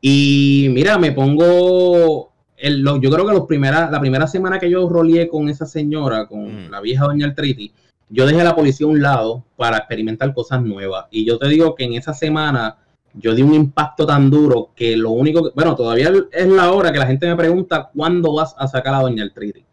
Y 0.00 0.68
mira, 0.70 0.98
me 0.98 1.12
pongo. 1.12 2.32
El, 2.56 2.84
yo 2.84 3.10
creo 3.10 3.26
que 3.26 3.32
los 3.32 3.46
primera, 3.46 3.90
la 3.90 4.00
primera 4.00 4.26
semana 4.26 4.58
que 4.58 4.70
yo 4.70 4.88
roleé 4.88 5.28
con 5.28 5.48
esa 5.48 5.66
señora, 5.66 6.26
con 6.26 6.70
la 6.70 6.80
vieja 6.80 7.04
Doña 7.04 7.34
Triti, 7.34 7.72
yo 8.08 8.26
dejé 8.26 8.42
la 8.42 8.56
policía 8.56 8.86
a 8.86 8.90
un 8.90 9.02
lado 9.02 9.44
para 9.56 9.78
experimentar 9.78 10.32
cosas 10.34 10.62
nuevas. 10.62 11.06
Y 11.10 11.24
yo 11.24 11.38
te 11.38 11.48
digo 11.48 11.74
que 11.74 11.84
en 11.84 11.94
esa 11.94 12.12
semana 12.12 12.78
yo 13.14 13.34
di 13.34 13.42
un 13.42 13.54
impacto 13.54 14.06
tan 14.06 14.30
duro 14.30 14.70
que 14.74 14.96
lo 14.96 15.10
único 15.10 15.42
que, 15.42 15.50
bueno, 15.54 15.74
todavía 15.74 16.12
es 16.32 16.46
la 16.46 16.72
hora 16.72 16.92
que 16.92 16.98
la 16.98 17.06
gente 17.06 17.26
me 17.26 17.36
pregunta 17.36 17.90
cuándo 17.94 18.34
vas 18.34 18.54
a 18.58 18.66
sacar 18.66 18.94
a 18.94 19.00
Doña 19.00 19.22
Altriti. 19.22 19.64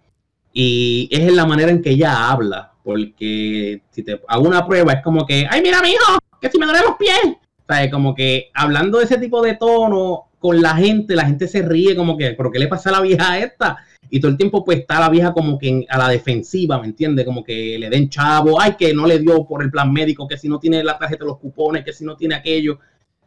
Y 0.53 1.07
es 1.11 1.19
en 1.19 1.35
la 1.35 1.45
manera 1.45 1.71
en 1.71 1.81
que 1.81 1.91
ella 1.91 2.29
habla, 2.29 2.73
porque 2.83 3.81
si 3.91 4.03
te 4.03 4.19
hago 4.27 4.47
una 4.47 4.65
prueba 4.65 4.93
es 4.93 5.03
como 5.03 5.25
que, 5.25 5.45
ay, 5.49 5.61
mira, 5.61 5.81
mijo, 5.81 6.17
que 6.41 6.49
si 6.49 6.57
me 6.57 6.65
duelen 6.65 6.85
los 6.85 6.97
pies. 6.97 7.19
O 7.25 7.73
sea, 7.73 7.89
como 7.91 8.15
que 8.15 8.49
hablando 8.53 8.97
de 8.97 9.05
ese 9.05 9.17
tipo 9.17 9.41
de 9.41 9.55
tono 9.55 10.29
con 10.39 10.61
la 10.61 10.75
gente, 10.75 11.15
la 11.15 11.25
gente 11.25 11.47
se 11.47 11.61
ríe 11.61 11.95
como 11.95 12.17
que, 12.17 12.31
¿pero 12.31 12.51
qué 12.51 12.59
le 12.59 12.67
pasa 12.67 12.89
a 12.89 12.93
la 12.93 13.01
vieja 13.01 13.39
esta? 13.39 13.77
y 14.09 14.19
todo 14.19 14.31
el 14.31 14.37
tiempo 14.37 14.63
pues 14.63 14.79
está 14.79 14.99
la 14.99 15.09
vieja 15.09 15.33
como 15.33 15.57
que 15.57 15.85
a 15.89 15.97
la 15.97 16.09
defensiva, 16.09 16.79
¿me 16.79 16.87
entiendes? 16.87 17.25
Como 17.25 17.43
que 17.43 17.77
le 17.77 17.89
den 17.89 18.09
chavo, 18.09 18.59
ay, 18.59 18.75
que 18.77 18.93
no 18.93 19.05
le 19.05 19.19
dio 19.19 19.45
por 19.45 19.61
el 19.61 19.71
plan 19.71 19.91
médico, 19.91 20.27
que 20.27 20.37
si 20.37 20.47
no 20.47 20.59
tiene 20.59 20.83
la 20.83 20.97
tarjeta 20.97 21.23
de 21.23 21.29
los 21.29 21.39
cupones, 21.39 21.83
que 21.83 21.93
si 21.93 22.05
no 22.05 22.15
tiene 22.15 22.35
aquello. 22.35 22.79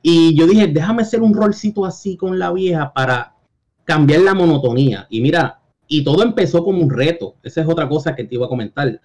Y 0.02 0.34
yo 0.36 0.46
dije, 0.46 0.66
déjame 0.66 1.02
hacer 1.02 1.22
un 1.22 1.34
rolcito 1.34 1.84
así 1.84 2.16
con 2.16 2.38
la 2.38 2.52
vieja 2.52 2.92
para 2.92 3.34
cambiar 3.84 4.20
la 4.22 4.34
monotonía. 4.34 5.06
Y 5.10 5.20
mira, 5.20 5.60
y 5.86 6.04
todo 6.04 6.22
empezó 6.22 6.64
como 6.64 6.80
un 6.82 6.90
reto. 6.90 7.34
Esa 7.42 7.60
es 7.60 7.68
otra 7.68 7.88
cosa 7.88 8.14
que 8.14 8.24
te 8.24 8.36
iba 8.36 8.46
a 8.46 8.48
comentar. 8.48 9.00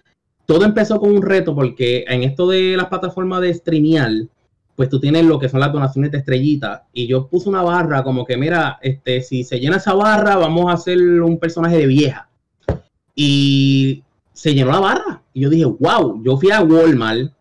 Todo 0.46 0.64
empezó 0.64 0.98
como 1.00 1.12
un 1.12 1.22
reto 1.22 1.54
porque 1.54 2.04
en 2.06 2.22
esto 2.22 2.48
de 2.48 2.76
las 2.76 2.86
plataformas 2.86 3.40
de 3.40 3.52
streamear, 3.52 4.12
pues 4.76 4.88
tú 4.88 5.00
tienes 5.00 5.24
lo 5.24 5.38
que 5.38 5.48
son 5.48 5.60
las 5.60 5.72
donaciones 5.72 6.12
de 6.12 6.18
estrellita. 6.18 6.86
Y 6.92 7.08
yo 7.08 7.26
puse 7.26 7.48
una 7.48 7.62
barra 7.62 8.04
como 8.04 8.24
que, 8.24 8.36
mira, 8.36 8.78
este, 8.80 9.22
si 9.22 9.42
se 9.42 9.58
llena 9.58 9.78
esa 9.78 9.94
barra, 9.94 10.36
vamos 10.36 10.70
a 10.70 10.74
hacer 10.74 10.98
un 11.20 11.38
personaje 11.38 11.78
de 11.78 11.86
vieja. 11.86 12.28
Y 13.14 14.04
se 14.32 14.54
llenó 14.54 14.70
la 14.70 14.80
barra. 14.80 15.22
Y 15.34 15.40
yo 15.40 15.50
dije, 15.50 15.64
wow, 15.64 16.22
yo 16.22 16.36
fui 16.36 16.50
a 16.50 16.62
Walmart, 16.62 17.32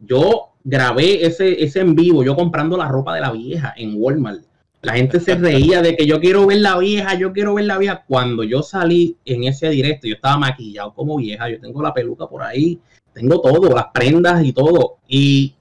yo 0.00 0.47
grabé 0.68 1.24
ese, 1.24 1.64
ese 1.64 1.80
en 1.80 1.94
vivo, 1.94 2.22
yo 2.22 2.36
comprando 2.36 2.76
la 2.76 2.88
ropa 2.88 3.14
de 3.14 3.22
la 3.22 3.32
vieja 3.32 3.72
en 3.76 3.94
Walmart. 3.96 4.42
La 4.82 4.92
gente 4.92 5.18
se 5.18 5.34
reía 5.46 5.80
de 5.80 5.96
que 5.96 6.06
yo 6.06 6.20
quiero 6.20 6.46
ver 6.46 6.58
la 6.58 6.76
vieja, 6.76 7.14
yo 7.14 7.32
quiero 7.32 7.54
ver 7.54 7.64
la 7.64 7.78
vieja. 7.78 8.04
Cuando 8.06 8.44
yo 8.44 8.62
salí 8.62 9.16
en 9.24 9.44
ese 9.44 9.70
directo, 9.70 10.06
yo 10.06 10.14
estaba 10.14 10.36
maquillado 10.36 10.92
como 10.92 11.16
vieja, 11.16 11.48
yo 11.48 11.58
tengo 11.58 11.82
la 11.82 11.94
peluca 11.94 12.26
por 12.26 12.42
ahí, 12.42 12.78
tengo 13.14 13.40
todo, 13.40 13.74
las 13.74 13.86
prendas 13.94 14.44
y 14.44 14.52
todo. 14.52 14.98
Y 15.08 15.54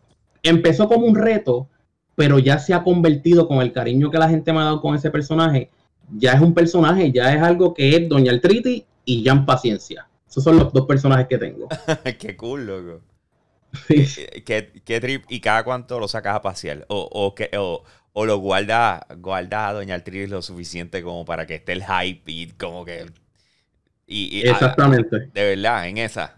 empezó 0.44 0.90
como 0.90 1.06
un 1.06 1.16
reto, 1.16 1.70
pero 2.16 2.38
ya 2.38 2.60
se 2.60 2.74
ha 2.74 2.84
convertido 2.84 3.48
con 3.48 3.62
el 3.62 3.72
cariño 3.72 4.12
que 4.12 4.18
la 4.18 4.28
gente 4.28 4.52
me 4.52 4.60
ha 4.60 4.66
dado 4.66 4.82
con 4.82 4.94
ese 4.94 5.10
personaje. 5.10 5.70
Ya 6.18 6.34
es 6.34 6.42
un 6.42 6.54
personaje, 6.54 7.14
ya 7.14 7.34
es 7.34 7.42
algo 7.42 7.74
que 7.74 7.96
es 7.96 8.10
Doña 8.10 8.34
Altriti 8.34 8.86
y 9.06 9.24
Jan 9.24 9.46
Paciencia. 9.46 10.10
Esos 10.30 10.44
son 10.44 10.58
los 10.58 10.74
dos 10.74 10.86
personajes 10.86 11.28
que 11.28 11.38
tengo. 11.38 11.70
qué 12.20 12.36
cool, 12.36 12.66
loco. 12.66 13.02
¿Qué, 14.46 15.00
trip? 15.02 15.26
¿Y 15.30 15.40
cada 15.40 15.64
cuánto 15.64 16.00
lo 16.00 16.08
sacas 16.08 16.36
a 16.36 16.42
pasear? 16.42 16.86
¿O, 16.90 17.10
o, 17.12 17.36
que, 17.36 17.50
o, 17.58 17.84
o 18.14 18.26
lo 18.26 18.38
guarda, 18.38 19.06
guarda 19.18 19.68
a 19.68 19.74
Doña 19.74 19.96
Altriti 19.96 20.28
lo 20.28 20.42
suficiente 20.42 21.04
como 21.04 21.26
para 21.26 21.46
que 21.46 21.56
esté 21.56 21.74
el 21.74 21.84
hype 21.84 22.32
y 22.32 22.48
como 22.48 22.84
que... 22.86 23.06
Y, 24.10 24.48
Exactamente. 24.48 25.30
de 25.34 25.56
verdad, 25.56 25.88
en 25.88 25.98
esa. 25.98 26.38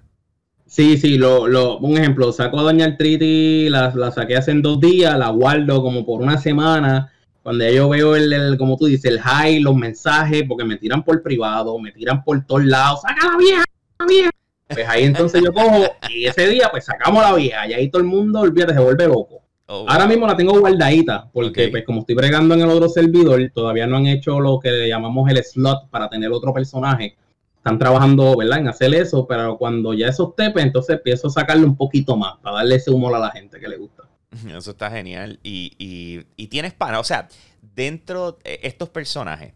Sí, 0.65 0.97
sí, 0.97 1.17
lo, 1.17 1.47
lo, 1.47 1.77
un 1.77 1.97
ejemplo, 1.97 2.31
saco 2.31 2.59
a 2.59 2.63
Doña 2.63 2.85
Artriti, 2.85 3.69
la, 3.69 3.93
la 3.95 4.11
saqué 4.11 4.37
hace 4.37 4.53
dos 4.55 4.79
días, 4.79 5.17
la 5.17 5.29
guardo 5.29 5.81
como 5.81 6.05
por 6.05 6.21
una 6.21 6.37
semana, 6.37 7.11
cuando 7.43 7.67
yo 7.69 7.89
veo 7.89 8.15
el, 8.15 8.57
como 8.57 8.77
tú 8.77 8.85
dices, 8.85 9.05
el 9.05 9.19
high, 9.21 9.59
los 9.61 9.75
mensajes, 9.75 10.43
porque 10.47 10.65
me 10.65 10.77
tiran 10.77 11.03
por 11.03 11.23
privado, 11.23 11.79
me 11.79 11.91
tiran 11.91 12.23
por 12.23 12.45
todos 12.45 12.65
lados, 12.65 13.01
saca 13.01 13.27
la 13.31 13.37
vieja, 13.37 13.63
la 13.99 14.05
vieja. 14.05 14.29
Pues 14.69 14.87
ahí 14.87 15.03
entonces 15.03 15.41
yo 15.43 15.51
cojo, 15.51 15.83
y 16.09 16.25
ese 16.25 16.47
día 16.47 16.69
pues 16.69 16.85
sacamos 16.85 17.23
la 17.23 17.33
vieja, 17.33 17.67
y 17.67 17.73
ahí 17.73 17.89
todo 17.89 18.01
el 18.01 18.07
mundo, 18.07 18.39
olvídate, 18.39 18.73
se 18.73 18.79
vuelve 18.79 19.07
loco. 19.07 19.41
Oh, 19.65 19.85
Ahora 19.87 20.07
mismo 20.07 20.25
la 20.25 20.35
tengo 20.35 20.59
guardadita, 20.59 21.29
porque 21.31 21.67
pues 21.69 21.83
como 21.83 22.01
estoy 22.01 22.15
bregando 22.15 22.55
en 22.55 22.61
el 22.61 22.69
otro 22.69 22.89
servidor, 22.89 23.41
todavía 23.53 23.85
no 23.87 23.97
han 23.97 24.07
hecho 24.07 24.39
lo 24.39 24.59
que 24.59 24.87
llamamos 24.87 25.29
el 25.29 25.43
slot 25.43 25.89
para 25.89 26.09
tener 26.09 26.31
otro 26.31 26.53
personaje 26.53 27.15
están 27.59 27.77
trabajando, 27.77 28.37
¿verdad? 28.37 28.59
En 28.59 28.67
hacer 28.69 28.95
eso, 28.95 29.27
pero 29.27 29.57
cuando 29.57 29.93
ya 29.93 30.07
eso 30.07 30.29
esté, 30.29 30.49
pues 30.51 30.65
entonces 30.65 30.95
empiezo 30.95 31.27
a 31.27 31.31
sacarle 31.31 31.65
un 31.65 31.75
poquito 31.75 32.15
más 32.15 32.37
para 32.37 32.57
darle 32.57 32.75
ese 32.75 32.89
humor 32.89 33.13
a 33.15 33.19
la 33.19 33.31
gente 33.31 33.59
que 33.59 33.67
le 33.67 33.77
gusta. 33.77 34.03
Eso 34.57 34.71
está 34.71 34.89
genial. 34.91 35.39
Y, 35.43 36.23
tienes 36.49 36.73
panas, 36.73 37.01
o 37.01 37.03
sea, 37.03 37.27
dentro 37.61 38.33
de 38.43 38.59
estos 38.63 38.89
personajes, 38.89 39.53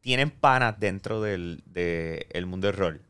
¿tienen 0.00 0.30
panas 0.30 0.80
dentro 0.80 1.20
del 1.22 1.62
mundo 2.46 2.66
del 2.66 2.76
rol? 2.76 3.00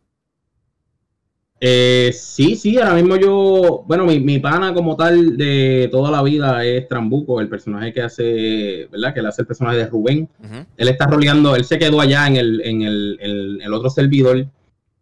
Eh, 1.60 2.12
sí, 2.12 2.56
sí, 2.56 2.78
ahora 2.78 2.94
mismo 2.94 3.16
yo, 3.16 3.84
bueno, 3.86 4.04
mi, 4.04 4.38
pana 4.38 4.74
como 4.74 4.96
tal 4.96 5.36
de 5.36 5.88
toda 5.90 6.10
la 6.10 6.22
vida 6.22 6.64
es 6.64 6.88
Trambuco, 6.88 7.40
el 7.40 7.48
personaje 7.48 7.92
que 7.92 8.02
hace, 8.02 8.88
¿verdad? 8.90 9.14
Que 9.14 9.22
le 9.22 9.28
hace 9.28 9.42
el 9.42 9.46
personaje 9.46 9.78
de 9.78 9.86
Rubén. 9.86 10.28
Él 10.76 10.88
está 10.88 11.06
roleando, 11.06 11.56
él 11.56 11.64
se 11.64 11.78
quedó 11.78 12.00
allá 12.00 12.26
en 12.26 12.36
el, 12.36 12.60
en 12.64 12.82
el, 12.82 13.72
otro 13.72 13.88
servidor. 13.88 14.46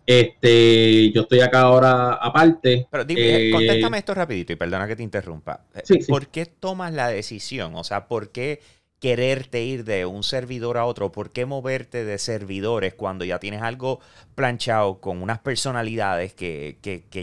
Este, 0.05 1.11
yo 1.13 1.23
estoy 1.23 1.41
acá 1.41 1.63
ahora 1.63 2.15
aparte. 2.15 2.87
Pero 2.91 3.05
dime, 3.05 3.49
eh, 3.49 3.51
contéstame 3.51 3.99
esto 3.99 4.15
rapidito 4.15 4.53
y 4.53 4.57
perdona 4.57 4.87
que 4.87 4.97
te 4.97 5.03
interrumpa. 5.03 5.65
¿Por 6.09 6.29
qué 6.29 6.47
tomas 6.47 6.93
la 6.93 7.09
decisión? 7.09 7.75
O 7.77 7.85
sea, 7.85 8.07
¿por 8.07 8.31
qué 8.31 8.61
quererte 9.03 9.65
ir 9.65 9.85
de 9.85 10.07
un 10.07 10.23
servidor 10.23 10.79
a 10.79 10.87
otro? 10.87 11.11
¿Por 11.11 11.31
qué 11.31 11.45
moverte 11.45 12.05
de 12.05 12.19
servidores 12.19 12.95
cuando 12.95 13.25
ya 13.25 13.41
tienes 13.41 13.61
algo 13.61 13.99
planchado 14.37 15.01
con 15.01 15.23
unas 15.23 15.41
personalidades 15.41 16.35
que, 16.35 16.79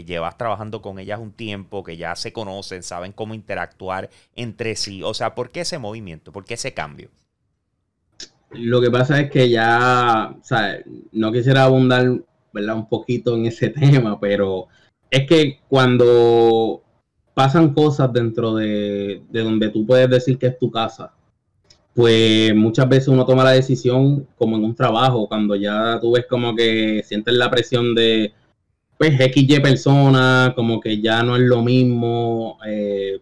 llevas 0.06 0.36
trabajando 0.36 0.82
con 0.82 0.98
ellas 0.98 1.20
un 1.20 1.32
tiempo, 1.32 1.82
que 1.82 1.96
ya 1.96 2.14
se 2.16 2.34
conocen, 2.34 2.82
saben 2.82 3.12
cómo 3.12 3.32
interactuar 3.32 4.10
entre 4.36 4.76
sí? 4.76 5.02
O 5.02 5.14
sea, 5.14 5.34
¿por 5.34 5.48
qué 5.48 5.60
ese 5.60 5.78
movimiento? 5.78 6.32
¿Por 6.32 6.44
qué 6.44 6.54
ese 6.54 6.74
cambio? 6.74 7.08
Lo 8.50 8.82
que 8.82 8.90
pasa 8.90 9.18
es 9.18 9.30
que 9.30 9.48
ya, 9.48 10.34
o 10.38 10.44
sea, 10.44 10.80
no 11.12 11.32
quisiera 11.32 11.64
abundar. 11.64 12.06
Un 12.52 12.88
poquito 12.88 13.36
en 13.36 13.46
ese 13.46 13.68
tema, 13.70 14.18
pero 14.20 14.66
es 15.08 15.26
que 15.26 15.60
cuando 15.68 16.82
pasan 17.32 17.72
cosas 17.72 18.12
dentro 18.12 18.56
de, 18.56 19.22
de 19.30 19.42
donde 19.42 19.70
tú 19.70 19.86
puedes 19.86 20.10
decir 20.10 20.36
que 20.36 20.48
es 20.48 20.58
tu 20.58 20.68
casa, 20.68 21.14
pues 22.00 22.54
muchas 22.54 22.88
veces 22.88 23.08
uno 23.08 23.26
toma 23.26 23.44
la 23.44 23.50
decisión 23.50 24.26
como 24.38 24.56
en 24.56 24.64
un 24.64 24.74
trabajo, 24.74 25.28
cuando 25.28 25.54
ya 25.54 25.98
tú 26.00 26.12
ves 26.12 26.24
como 26.26 26.56
que 26.56 27.02
sientes 27.04 27.34
la 27.34 27.50
presión 27.50 27.94
de, 27.94 28.32
pues, 28.96 29.18
XY 29.18 29.60
personas, 29.60 30.54
como 30.54 30.80
que 30.80 30.98
ya 30.98 31.22
no 31.22 31.36
es 31.36 31.42
lo 31.42 31.62
mismo, 31.62 32.56
eh, 32.66 33.20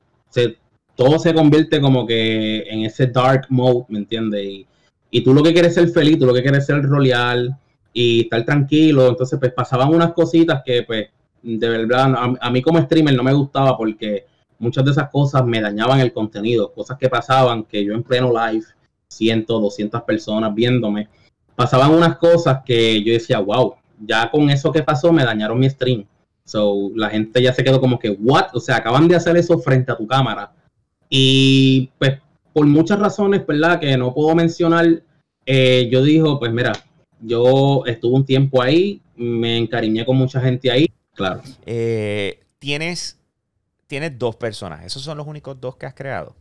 todo 0.95 1.19
se 1.19 1.35
convierte 1.35 1.81
como 1.81 2.07
que 2.07 2.59
en 2.69 2.85
ese 2.85 3.09
dark 3.09 3.47
mode, 3.49 3.87
¿me 3.89 3.99
entiendes? 3.99 4.45
Y, 4.45 4.67
y, 5.11 5.23
tú 5.25 5.35
lo 5.35 5.43
que 5.43 5.53
quieres 5.53 5.77
es 5.77 5.83
ser 5.83 5.89
feliz, 5.89 6.17
tú 6.21 6.27
lo 6.27 6.35
que 6.35 6.43
quieres 6.43 6.61
es 6.61 6.67
ser 6.67 6.81
roleal 6.85 7.59
y 7.93 8.21
estar 8.21 8.45
tranquilo, 8.45 9.09
entonces 9.09 9.41
pues 9.41 9.53
pasaban 9.53 9.93
unas 9.93 10.13
cositas 10.13 10.63
que 10.65 10.85
pues 10.85 11.09
de 11.43 11.69
verdad 11.69 12.15
a, 12.15 12.33
a 12.41 12.51
mí 12.51 12.63
como 12.63 12.81
streamer 12.81 13.17
no 13.17 13.25
me 13.25 13.33
gustaba 13.33 13.77
porque 13.77 14.27
muchas 14.59 14.85
de 14.85 14.91
esas 14.91 15.11
cosas 15.11 15.45
me 15.45 15.61
dañaban 15.61 16.01
el 16.01 16.13
contenido, 16.13 16.73
cosas 16.73 16.99
que 16.99 17.09
pasaban 17.09 17.65
que 17.65 17.85
yo 17.85 17.95
en 17.95 18.03
pleno 18.03 18.33
live, 18.33 18.65
100, 19.09 19.47
200 19.47 20.03
personas 20.03 20.55
viéndome, 20.55 21.09
pasaban 21.55 21.93
unas 21.93 22.19
cosas 22.19 22.61
que 22.65 23.03
yo 23.03 23.13
decía, 23.13 23.41
wow, 23.41 23.75
ya 24.01 24.31
con 24.31 24.51
eso 24.51 24.71
que 24.71 24.83
pasó 24.83 25.13
me 25.13 25.25
dañaron 25.25 25.59
mi 25.59 25.69
stream. 25.69 26.05
So, 26.45 26.91
la 26.95 27.11
gente 27.11 27.43
ya 27.43 27.53
se 27.53 27.63
quedó 27.63 27.81
como 27.81 27.99
que, 27.99 28.11
what? 28.11 28.55
O 28.55 28.61
sea, 28.61 28.77
acaban 28.77 29.07
de 29.07 29.17
hacer 29.17 29.37
eso 29.37 29.59
frente 29.59 29.93
a 29.93 29.97
tu 29.97 30.07
cámara. 30.07 30.53
Y 31.11 31.91
pues 31.99 32.19
por 32.53 32.67
muchas 32.67 32.99
razones, 32.99 33.47
¿verdad? 33.47 33.81
Que 33.81 33.97
no 33.97 34.15
puedo 34.15 34.35
mencionar, 34.35 35.03
eh, 35.47 35.89
yo 35.91 36.03
digo, 36.03 36.39
pues 36.39 36.53
mira, 36.53 36.73
yo 37.21 37.83
estuve 37.87 38.15
un 38.15 38.25
tiempo 38.25 38.63
ahí, 38.63 39.03
me 39.17 39.59
encariñé 39.59 40.05
con 40.05 40.17
mucha 40.17 40.41
gente 40.41 40.71
ahí, 40.71 40.91
claro. 41.15 41.43
Eh, 41.67 42.41
¿Tienes 42.59 43.19
tienes 43.89 44.17
dos 44.17 44.37
personajes. 44.37 44.87
¿Esos 44.87 45.03
son 45.03 45.19
los 45.19 45.27
únicos 45.27 45.61
dos 45.61 45.77
que 45.77 45.87
has 45.87 45.95
creado? 45.95 46.37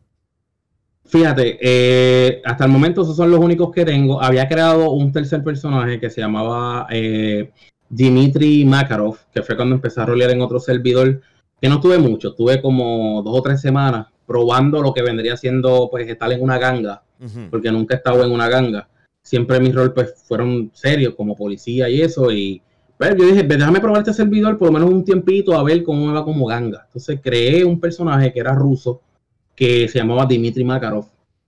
Fíjate, 1.06 1.58
eh, 1.62 2.42
hasta 2.46 2.66
el 2.66 2.72
momento 2.72 3.01
esos 3.01 3.16
son 3.16 3.32
los 3.32 3.39
únicos 3.39 3.72
que 3.72 3.86
tengo. 3.86 4.22
Había 4.22 4.48
creado 4.48 4.92
un 4.92 5.12
tercer 5.12 5.42
personaje 5.44 6.00
que 6.00 6.10
se 6.10 6.22
llamaba 6.22 6.86
eh, 6.92 7.50
Dimitri 7.89 8.66
Makarov, 8.66 9.18
que 9.34 9.42
fue 9.42 9.56
cuando 9.56 9.75
empecé 9.75 10.01
a 10.01 10.06
rolear 10.06 10.32
en 10.32 10.42
otro 10.42 10.60
servidor, 10.60 11.22
que 11.60 11.70
no 11.70 11.80
tuve 11.80 11.98
mucho, 11.98 12.36
tuve 12.36 12.62
como 12.62 13.24
dos 13.24 13.39
o 13.39 13.42
tres 13.42 13.62
semanas 13.62 14.08
probando 14.25 14.82
lo 14.82 14.94
que 14.94 15.01
vendría 15.01 15.38
siendo 15.38 15.88
pues 15.89 16.08
estar 16.10 16.30
en 16.34 16.44
una 16.44 16.58
ganga, 16.58 17.01
porque 17.50 17.72
nunca 17.72 17.96
he 17.96 17.98
estado 17.98 18.25
en 18.25 18.32
una 18.32 18.50
ganga. 18.50 18.89
Siempre 19.24 19.62
mis 19.62 19.74
roles 19.74 19.94
pues 19.96 20.13
fueron 20.27 20.70
serios 20.74 21.16
como 21.16 21.38
policía 21.38 21.89
y 21.89 22.01
eso, 22.01 22.30
y 22.30 22.62
pero 22.98 23.16
yo 23.16 23.27
dije, 23.27 23.44
déjame 23.44 23.80
probar 23.80 24.00
este 24.00 24.13
servidor 24.13 24.57
por 24.57 24.68
lo 24.68 24.74
menos 24.74 24.90
un 24.90 25.03
tiempito 25.03 25.57
a 25.57 25.64
ver 25.64 25.83
cómo 25.83 26.07
me 26.07 26.14
va 26.14 26.25
como 26.25 26.46
ganga. 26.48 26.83
Entonces 26.88 27.20
creé 27.22 27.64
un 27.64 27.79
personaje 27.79 28.33
que 28.33 28.40
era 28.40 28.55
ruso, 28.55 29.01
que 29.55 29.88
se 29.88 30.00
llamaba 30.00 30.25
Dimitri 30.25 30.64
Makarov, 30.64 31.07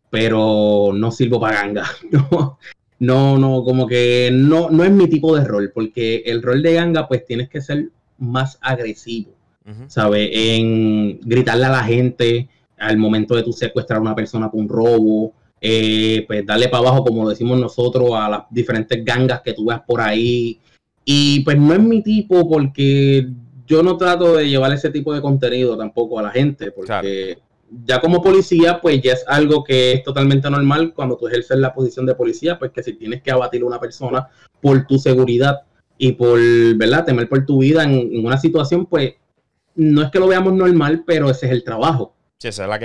pero 0.09 0.91
no 0.93 1.12
sirvo 1.12 1.39
para 1.39 1.62
ganga. 1.62 1.85
No, 2.12 2.57
no, 2.99 3.38
no, 3.38 3.63
como 3.63 3.88
que 3.88 4.29
no, 4.33 4.69
no 4.69 4.83
es 4.83 4.91
mi 4.91 5.07
tipo 5.07 5.35
de 5.35 5.45
rol, 5.45 5.71
porque 5.73 6.21
el 6.25 6.41
rol 6.41 6.62
de 6.62 6.73
ganga 6.73 7.07
pues 7.07 7.25
tienes 7.25 7.47
que 7.47 7.62
ser 7.62 7.89
más 8.17 8.57
agresivo, 8.62 9.31
¿sabes? 9.88 10.29
En 10.33 11.21
gritarle 11.21 11.65
a 11.65 11.69
la 11.69 11.83
gente 11.83 12.49
al 12.77 12.97
momento 12.97 13.35
de 13.35 13.43
tu 13.43 13.53
secuestrar 13.53 13.99
a 13.99 14.01
una 14.01 14.15
persona 14.15 14.49
con 14.49 14.62
un 14.62 14.69
robo, 14.69 15.33
eh, 15.62 16.25
pues 16.27 16.45
darle 16.45 16.67
para 16.67 16.89
abajo, 16.89 17.05
como 17.05 17.23
lo 17.23 17.29
decimos 17.29 17.57
nosotros, 17.57 18.12
a 18.13 18.29
las 18.29 18.41
diferentes 18.49 19.03
gangas 19.03 19.41
que 19.41 19.53
tú 19.53 19.65
veas 19.65 19.81
por 19.81 20.01
ahí, 20.01 20.59
y 21.11 21.39
pues 21.39 21.57
no 21.57 21.73
es 21.73 21.79
mi 21.79 22.03
tipo 22.03 22.47
porque 22.47 23.27
yo 23.65 23.81
no 23.81 23.97
trato 23.97 24.35
de 24.35 24.47
llevar 24.47 24.71
ese 24.73 24.91
tipo 24.91 25.11
de 25.11 25.23
contenido 25.23 25.75
tampoco 25.75 26.19
a 26.19 26.21
la 26.21 26.29
gente, 26.29 26.69
porque 26.69 27.39
ya 27.83 27.99
como 27.99 28.21
policía, 28.21 28.79
pues 28.79 29.01
ya 29.01 29.13
es 29.13 29.25
algo 29.27 29.63
que 29.63 29.93
es 29.93 30.03
totalmente 30.03 30.47
normal 30.51 30.93
cuando 30.93 31.17
tú 31.17 31.27
ejerces 31.27 31.57
la 31.57 31.73
posición 31.73 32.05
de 32.05 32.13
policía, 32.13 32.59
pues 32.59 32.69
que 32.69 32.83
si 32.83 32.93
tienes 32.93 33.23
que 33.23 33.31
abatir 33.31 33.63
a 33.63 33.65
una 33.65 33.79
persona 33.79 34.27
por 34.61 34.85
tu 34.85 34.99
seguridad 34.99 35.61
y 35.97 36.11
por, 36.11 36.39
¿verdad?, 36.75 37.05
temer 37.05 37.27
por 37.27 37.43
tu 37.43 37.57
vida 37.57 37.85
en, 37.85 38.23
una 38.23 38.37
situación, 38.37 38.85
pues 38.85 39.15
no 39.73 40.03
es 40.03 40.11
que 40.11 40.19
lo 40.19 40.27
veamos 40.27 40.53
normal, 40.53 41.05
pero 41.07 41.31
ese 41.31 41.47
es 41.47 41.53
el 41.53 41.63
trabajo. 41.63 42.13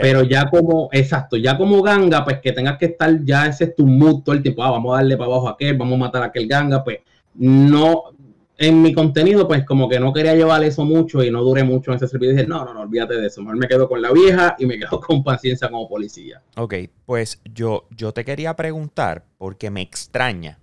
Pero 0.00 0.22
ya 0.22 0.48
como, 0.48 0.88
exacto, 0.92 1.36
ya 1.36 1.58
como 1.58 1.82
ganga, 1.82 2.24
pues 2.24 2.40
que 2.40 2.52
tengas 2.52 2.78
que 2.78 2.86
estar, 2.86 3.22
ya 3.22 3.48
ese 3.48 3.64
es 3.64 3.76
tu 3.76 3.86
mood 3.86 4.22
todo 4.22 4.34
el 4.34 4.42
tiempo, 4.42 4.64
ah, 4.64 4.70
vamos 4.70 4.94
a 4.94 5.02
darle 5.02 5.18
para 5.18 5.26
abajo 5.26 5.48
a 5.48 5.50
aquel, 5.50 5.76
vamos 5.76 5.96
a 5.96 5.98
matar 5.98 6.22
a 6.22 6.26
aquel 6.26 6.48
ganga, 6.48 6.82
pues 6.82 7.00
no, 7.34 8.13
en 8.56 8.82
mi 8.82 8.94
contenido, 8.94 9.48
pues 9.48 9.64
como 9.64 9.88
que 9.88 9.98
no 9.98 10.12
quería 10.12 10.34
llevar 10.34 10.62
eso 10.62 10.84
mucho 10.84 11.22
y 11.22 11.30
no 11.30 11.42
duré 11.42 11.64
mucho 11.64 11.90
en 11.90 11.96
ese 11.96 12.08
servicio. 12.08 12.32
Y 12.32 12.36
dije, 12.36 12.48
no, 12.48 12.64
no, 12.64 12.72
no, 12.72 12.82
olvídate 12.82 13.14
de 13.14 13.26
eso. 13.26 13.40
Mejor 13.42 13.56
me 13.56 13.68
quedo 13.68 13.88
con 13.88 14.00
la 14.00 14.12
vieja 14.12 14.54
y 14.58 14.66
me 14.66 14.78
quedo 14.78 15.00
con 15.06 15.24
paciencia 15.24 15.68
como 15.68 15.88
policía. 15.88 16.42
Ok, 16.56 16.74
pues 17.04 17.40
yo, 17.52 17.86
yo 17.90 18.12
te 18.12 18.24
quería 18.24 18.54
preguntar, 18.54 19.24
porque 19.38 19.70
me 19.70 19.82
extraña, 19.82 20.60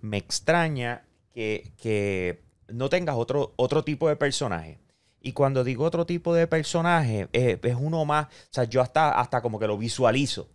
me 0.00 0.16
extraña 0.16 1.04
que, 1.32 2.42
no 2.68 2.88
tengas 2.88 3.16
otro, 3.16 3.52
otro 3.56 3.84
tipo 3.84 4.08
de 4.08 4.16
personaje. 4.16 4.78
Y 5.20 5.32
cuando 5.32 5.64
digo 5.64 5.84
otro 5.84 6.04
tipo 6.04 6.34
de 6.34 6.46
personaje, 6.46 7.28
es 7.32 7.76
uno 7.78 8.04
más, 8.04 8.26
o 8.26 8.48
sea, 8.50 8.64
yo 8.64 8.80
hasta, 8.82 9.18
hasta 9.18 9.40
como 9.40 9.58
que 9.58 9.66
lo 9.66 9.78
visualizo. 9.78 10.48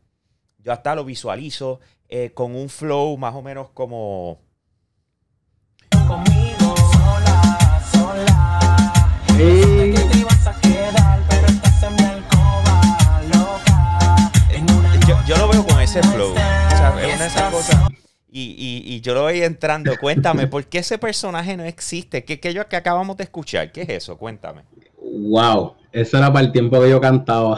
Yo 0.60 0.74
hasta 0.74 0.94
lo 0.94 1.06
visualizo 1.06 1.80
eh, 2.10 2.32
con 2.34 2.56
un 2.56 2.70
flow 2.70 3.18
más 3.18 3.34
o 3.34 3.42
menos 3.42 3.70
como 3.70 4.42
conmigo 6.08 6.49
sola, 8.10 8.26
sola. 8.26 8.94
Hey. 9.38 9.94
Que 9.96 10.02
te 10.02 10.18
ibas 10.18 10.48
a 10.48 10.54
quedar, 10.60 11.20
pero 11.30 11.48
estás 11.48 11.84
en 11.84 11.96
mi 11.96 12.04
alcoba, 12.04 13.22
loca. 13.34 14.32
En 14.50 14.72
una 14.72 14.96
yo, 15.08 15.18
yo, 15.28 15.38
lo 15.38 15.48
veo 15.50 15.66
con 15.66 15.82
ese 15.82 16.02
flow. 16.02 16.32
O 16.32 16.36
sea, 16.36 16.96
es 17.02 17.16
una 17.16 17.24
de 17.24 17.30
esas 17.30 17.52
cosas. 17.54 17.88
Y, 18.32 18.42
y, 18.42 18.96
y, 18.96 19.02
yo 19.02 19.16
lo 19.16 19.24
voy 19.24 19.42
entrando. 19.42 19.92
Cuéntame, 20.00 20.48
¿por 20.48 20.66
qué 20.66 20.80
ese 20.80 20.98
personaje 20.98 21.58
no 21.58 21.64
existe? 21.64 22.24
¿Qué, 22.24 22.40
qué 22.40 22.54
yo 22.54 22.68
que 22.68 22.76
acabamos 22.76 23.18
de 23.18 23.24
escuchar? 23.24 23.72
¿Qué 23.72 23.82
es 23.82 23.90
eso? 23.90 24.18
Cuéntame. 24.18 24.62
Wow, 25.02 25.76
eso 25.92 26.18
era 26.18 26.32
para 26.32 26.46
el 26.46 26.52
tiempo 26.52 26.80
que 26.80 26.90
yo 26.90 27.02
cantaba. 27.02 27.58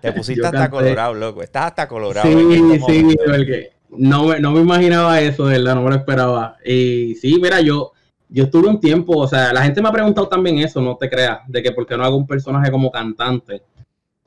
Te 0.00 0.12
pusiste 0.14 0.46
hasta 0.46 0.70
colorado, 0.70 1.12
loco. 1.12 1.42
Estás 1.42 1.66
hasta 1.66 1.88
colorado. 1.88 2.26
Sí, 2.26 2.72
este 2.72 2.92
sí, 2.92 3.16
porque 3.26 3.72
no 3.90 4.24
me, 4.24 4.40
no 4.40 4.52
me 4.52 4.60
imaginaba 4.60 5.20
eso, 5.20 5.44
de 5.46 5.58
verdad, 5.58 5.74
no 5.74 5.82
me 5.82 5.90
lo 5.90 5.96
esperaba. 5.96 6.56
Y 6.64 7.14
sí, 7.16 7.38
mira, 7.40 7.60
yo, 7.60 7.92
yo 8.32 8.44
estuve 8.44 8.68
un 8.68 8.80
tiempo, 8.80 9.18
o 9.18 9.28
sea, 9.28 9.52
la 9.52 9.62
gente 9.62 9.82
me 9.82 9.88
ha 9.88 9.92
preguntado 9.92 10.28
también 10.28 10.58
eso, 10.58 10.80
no 10.80 10.96
te 10.96 11.08
creas, 11.10 11.40
de 11.46 11.62
que 11.62 11.72
por 11.72 11.86
qué 11.86 11.96
no 11.96 12.04
hago 12.04 12.16
un 12.16 12.26
personaje 12.26 12.70
como 12.70 12.90
cantante. 12.90 13.62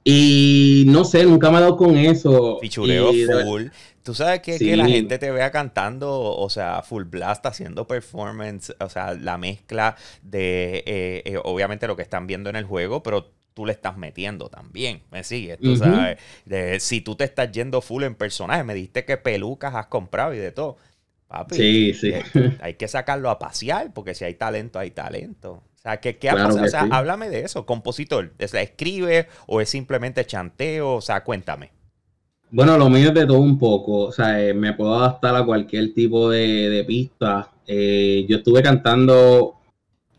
Y 0.03 0.83
no 0.87 1.03
sé, 1.03 1.25
nunca 1.25 1.49
me 1.49 1.57
he 1.57 1.61
dado 1.61 1.75
con 1.75 1.97
eso. 1.97 2.59
Fichuleo 2.61 3.11
full. 3.43 3.63
Tú 4.03 4.13
sabes 4.13 4.41
que, 4.41 4.59
que, 4.59 4.77
la 4.77 4.87
gente 4.87 5.17
te 5.17 5.31
vea 5.31 5.49
cantando, 5.49 6.21
o 6.21 6.47
sea, 6.51 6.83
full 6.83 7.05
blast, 7.05 7.43
haciendo 7.47 7.87
performance, 7.87 8.71
o 8.79 8.87
sea, 8.87 9.15
la 9.15 9.39
mezcla 9.39 9.95
de, 10.21 10.83
eh, 10.85 11.23
eh, 11.25 11.39
obviamente, 11.43 11.87
lo 11.87 11.95
que 11.95 12.03
están 12.03 12.27
viendo 12.27 12.51
en 12.51 12.55
el 12.55 12.65
juego, 12.65 13.01
pero 13.01 13.31
tú 13.55 13.65
le 13.65 13.71
estás 13.71 13.97
metiendo 13.97 14.47
también. 14.47 15.01
¿Me 15.09 15.23
sigues? 15.23 15.57
Tú 15.59 15.75
sabes, 15.75 16.19
si 16.83 17.01
tú 17.01 17.15
te 17.15 17.23
estás 17.23 17.51
yendo 17.51 17.81
full 17.81 18.03
en 18.03 18.13
personaje, 18.13 18.63
me 18.63 18.75
dijiste 18.75 19.05
que 19.05 19.17
pelucas 19.17 19.73
has 19.73 19.87
comprado 19.87 20.35
y 20.35 20.37
de 20.37 20.51
todo. 20.51 20.77
Papi, 21.27 21.55
sí, 21.55 21.93
sí. 21.93 22.13
Hay 22.61 22.75
que 22.75 22.87
sacarlo 22.87 23.29
a 23.29 23.39
pasear, 23.39 23.93
porque 23.93 24.13
si 24.13 24.25
hay 24.25 24.35
talento, 24.35 24.79
hay 24.79 24.91
talento. 24.91 25.51
O 25.51 25.81
sea, 25.81 25.97
¿qué, 25.97 26.17
qué 26.17 26.29
ha 26.29 26.33
pasado? 26.35 26.65
O 26.65 26.67
sea, 26.67 26.87
háblame 26.91 27.29
de 27.29 27.41
eso, 27.41 27.65
compositor. 27.65 28.33
¿Es 28.37 28.53
escribe 28.53 29.27
o 29.47 29.61
es 29.61 29.69
simplemente 29.69 30.25
chanteo? 30.25 30.95
O 30.95 31.01
sea, 31.01 31.23
cuéntame. 31.23 31.71
Bueno, 32.51 32.77
lo 32.77 32.89
mío 32.89 33.09
es 33.09 33.13
de 33.13 33.25
todo 33.25 33.39
un 33.39 33.57
poco. 33.57 34.05
O 34.05 34.11
sea, 34.11 34.41
eh, 34.41 34.53
me 34.53 34.73
puedo 34.73 34.95
adaptar 34.95 35.35
a 35.35 35.45
cualquier 35.45 35.93
tipo 35.93 36.29
de, 36.29 36.83
pista. 36.87 37.51
Eh, 37.67 38.25
yo 38.29 38.37
estuve 38.37 38.61
cantando 38.61 39.55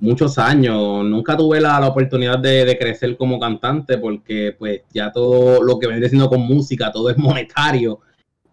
muchos 0.00 0.38
años. 0.38 1.04
Nunca 1.04 1.36
tuve 1.36 1.60
la, 1.60 1.86
oportunidad 1.86 2.38
de, 2.38 2.76
crecer 2.78 3.16
como 3.16 3.38
cantante 3.38 3.98
porque 3.98 4.54
pues 4.58 4.82
ya 4.92 5.12
todo 5.12 5.62
lo 5.62 5.78
que 5.78 5.86
vendría 5.86 6.08
siendo 6.08 6.28
con 6.28 6.40
música, 6.40 6.92
todo 6.92 7.10
es 7.10 7.16
monetario 7.16 8.00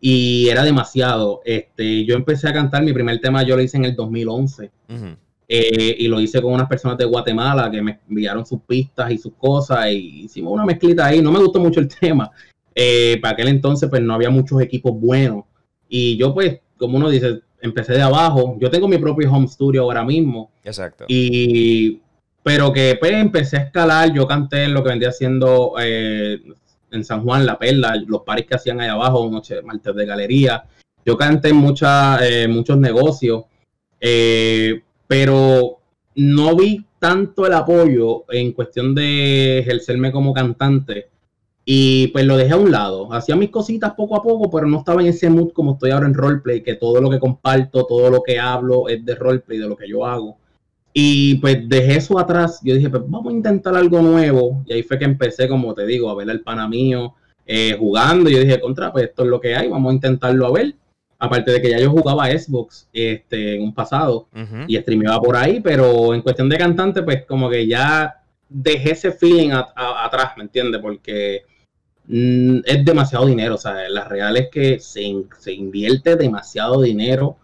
y 0.05 0.49
era 0.49 0.65
demasiado. 0.65 1.39
Este, 1.45 2.03
yo 2.03 2.15
empecé 2.15 2.49
a 2.49 2.53
cantar, 2.53 2.83
mi 2.83 2.91
primer 2.91 3.21
tema 3.21 3.41
yo 3.43 3.55
lo 3.55 3.61
hice 3.61 3.77
en 3.77 3.85
el 3.85 3.95
2011 3.95 4.69
eh, 5.47 5.95
y 5.97 6.07
lo 6.09 6.19
hice 6.19 6.41
con 6.41 6.51
unas 6.51 6.67
personas 6.67 6.97
de 6.97 7.05
Guatemala 7.05 7.71
que 7.71 7.81
me 7.81 8.01
enviaron 8.09 8.45
sus 8.45 8.59
pistas 8.67 9.09
y 9.11 9.17
sus 9.17 9.33
cosas 9.35 9.89
y 9.91 10.25
hicimos 10.25 10.51
una 10.51 10.65
mezclita 10.65 11.05
ahí. 11.05 11.21
No 11.21 11.31
me 11.31 11.39
gustó 11.39 11.61
mucho 11.61 11.79
el 11.79 11.87
tema. 11.99 12.29
Eh, 12.75 13.17
para 13.21 13.31
aquel 13.31 13.47
entonces 13.47 13.89
pues 13.89 14.01
no 14.01 14.13
había 14.13 14.29
muchos 14.29 14.61
equipos 14.61 14.91
buenos 14.93 15.45
y 15.87 16.17
yo 16.17 16.33
pues, 16.33 16.59
como 16.75 16.97
uno 16.97 17.09
dice, 17.09 17.39
empecé 17.61 17.93
de 17.93 18.01
abajo. 18.01 18.57
Yo 18.59 18.69
tengo 18.69 18.89
mi 18.89 18.97
propio 18.97 19.31
home 19.31 19.47
studio 19.47 19.83
ahora 19.83 20.03
mismo. 20.03 20.51
Exacto. 20.65 21.05
Y, 21.07 22.01
pero 22.43 22.73
que 22.73 22.97
pues 22.99 23.13
empecé 23.13 23.55
a 23.55 23.61
escalar. 23.61 24.11
Yo 24.11 24.27
canté 24.27 24.65
en 24.65 24.73
lo 24.73 24.83
que 24.83 24.89
vendría 24.89 25.13
siendo 25.13 25.75
eh, 25.79 26.41
en 26.93 27.03
San 27.03 27.23
Juan, 27.23 27.45
La 27.45 27.57
Perla, 27.57 27.95
los 28.07 28.21
paris 28.21 28.45
que 28.45 28.55
hacían 28.55 28.81
ahí 28.81 28.89
abajo, 28.89 29.29
noche 29.29 29.61
martes 29.61 29.95
de 29.95 30.05
galería. 30.05 30.65
Yo 31.05 31.17
canté 31.17 31.49
en 31.49 31.57
muchas, 31.57 32.21
eh, 32.21 32.47
muchos 32.47 32.77
negocios, 32.77 33.43
eh, 33.99 34.81
pero 35.07 35.79
no 36.15 36.55
vi 36.55 36.85
tanto 36.99 37.45
el 37.45 37.53
apoyo 37.53 38.25
en 38.29 38.53
cuestión 38.53 38.95
de 38.95 39.59
ejercerme 39.59 40.11
como 40.11 40.33
cantante 40.33 41.09
y 41.65 42.07
pues 42.07 42.25
lo 42.25 42.37
dejé 42.37 42.53
a 42.53 42.57
un 42.57 42.71
lado. 42.71 43.13
Hacía 43.13 43.35
mis 43.35 43.49
cositas 43.49 43.93
poco 43.93 44.15
a 44.15 44.21
poco, 44.21 44.49
pero 44.49 44.67
no 44.67 44.79
estaba 44.79 45.01
en 45.01 45.07
ese 45.07 45.29
mood 45.29 45.51
como 45.53 45.73
estoy 45.73 45.91
ahora 45.91 46.07
en 46.07 46.13
roleplay, 46.13 46.61
que 46.61 46.75
todo 46.75 47.01
lo 47.01 47.09
que 47.09 47.19
comparto, 47.19 47.85
todo 47.85 48.09
lo 48.09 48.21
que 48.21 48.39
hablo 48.39 48.89
es 48.89 49.03
de 49.05 49.15
roleplay, 49.15 49.57
de 49.59 49.67
lo 49.67 49.75
que 49.75 49.87
yo 49.87 50.05
hago. 50.05 50.37
Y 50.93 51.35
pues 51.35 51.67
dejé 51.67 51.97
eso 51.97 52.19
atrás. 52.19 52.59
Yo 52.63 52.75
dije, 52.75 52.89
pues 52.89 53.03
vamos 53.07 53.33
a 53.33 53.35
intentar 53.35 53.75
algo 53.75 54.01
nuevo. 54.01 54.63
Y 54.67 54.73
ahí 54.73 54.83
fue 54.83 54.99
que 54.99 55.05
empecé, 55.05 55.47
como 55.47 55.73
te 55.73 55.85
digo, 55.85 56.09
a 56.09 56.15
ver 56.15 56.29
el 56.29 56.41
pana 56.41 56.67
mío 56.67 57.15
eh, 57.45 57.75
jugando. 57.77 58.29
Y 58.29 58.33
yo 58.33 58.39
dije, 58.39 58.59
contra, 58.59 58.91
pues 58.91 59.05
esto 59.05 59.23
es 59.23 59.29
lo 59.29 59.41
que 59.41 59.55
hay, 59.55 59.67
vamos 59.69 59.91
a 59.91 59.95
intentarlo 59.95 60.47
a 60.47 60.51
ver. 60.51 60.75
Aparte 61.17 61.51
de 61.51 61.61
que 61.61 61.69
ya 61.69 61.79
yo 61.79 61.89
jugaba 61.89 62.27
Xbox 62.27 62.89
este, 62.91 63.55
en 63.55 63.63
un 63.63 63.73
pasado 63.73 64.27
y 64.67 64.75
streameaba 64.77 65.21
por 65.21 65.37
ahí, 65.37 65.61
pero 65.61 66.13
en 66.13 66.21
cuestión 66.21 66.49
de 66.49 66.57
cantante, 66.57 67.01
pues 67.01 67.25
como 67.25 67.49
que 67.49 67.65
ya 67.65 68.21
dejé 68.49 68.91
ese 68.91 69.13
feeling 69.13 69.51
atrás, 69.51 70.33
¿me 70.35 70.43
entiendes? 70.43 70.81
Porque 70.81 71.43
Mm, 72.07 72.59
es 72.65 72.85
demasiado 72.85 73.25
dinero. 73.25 73.55
O 73.55 73.57
sea, 73.57 73.87
la 73.89 74.05
real 74.05 74.37
es 74.37 74.49
que 74.49 74.79
se, 74.79 75.01
se, 75.39 75.53
invierte 75.53 76.15
demasiado 76.15 76.81
dinero 76.81 77.37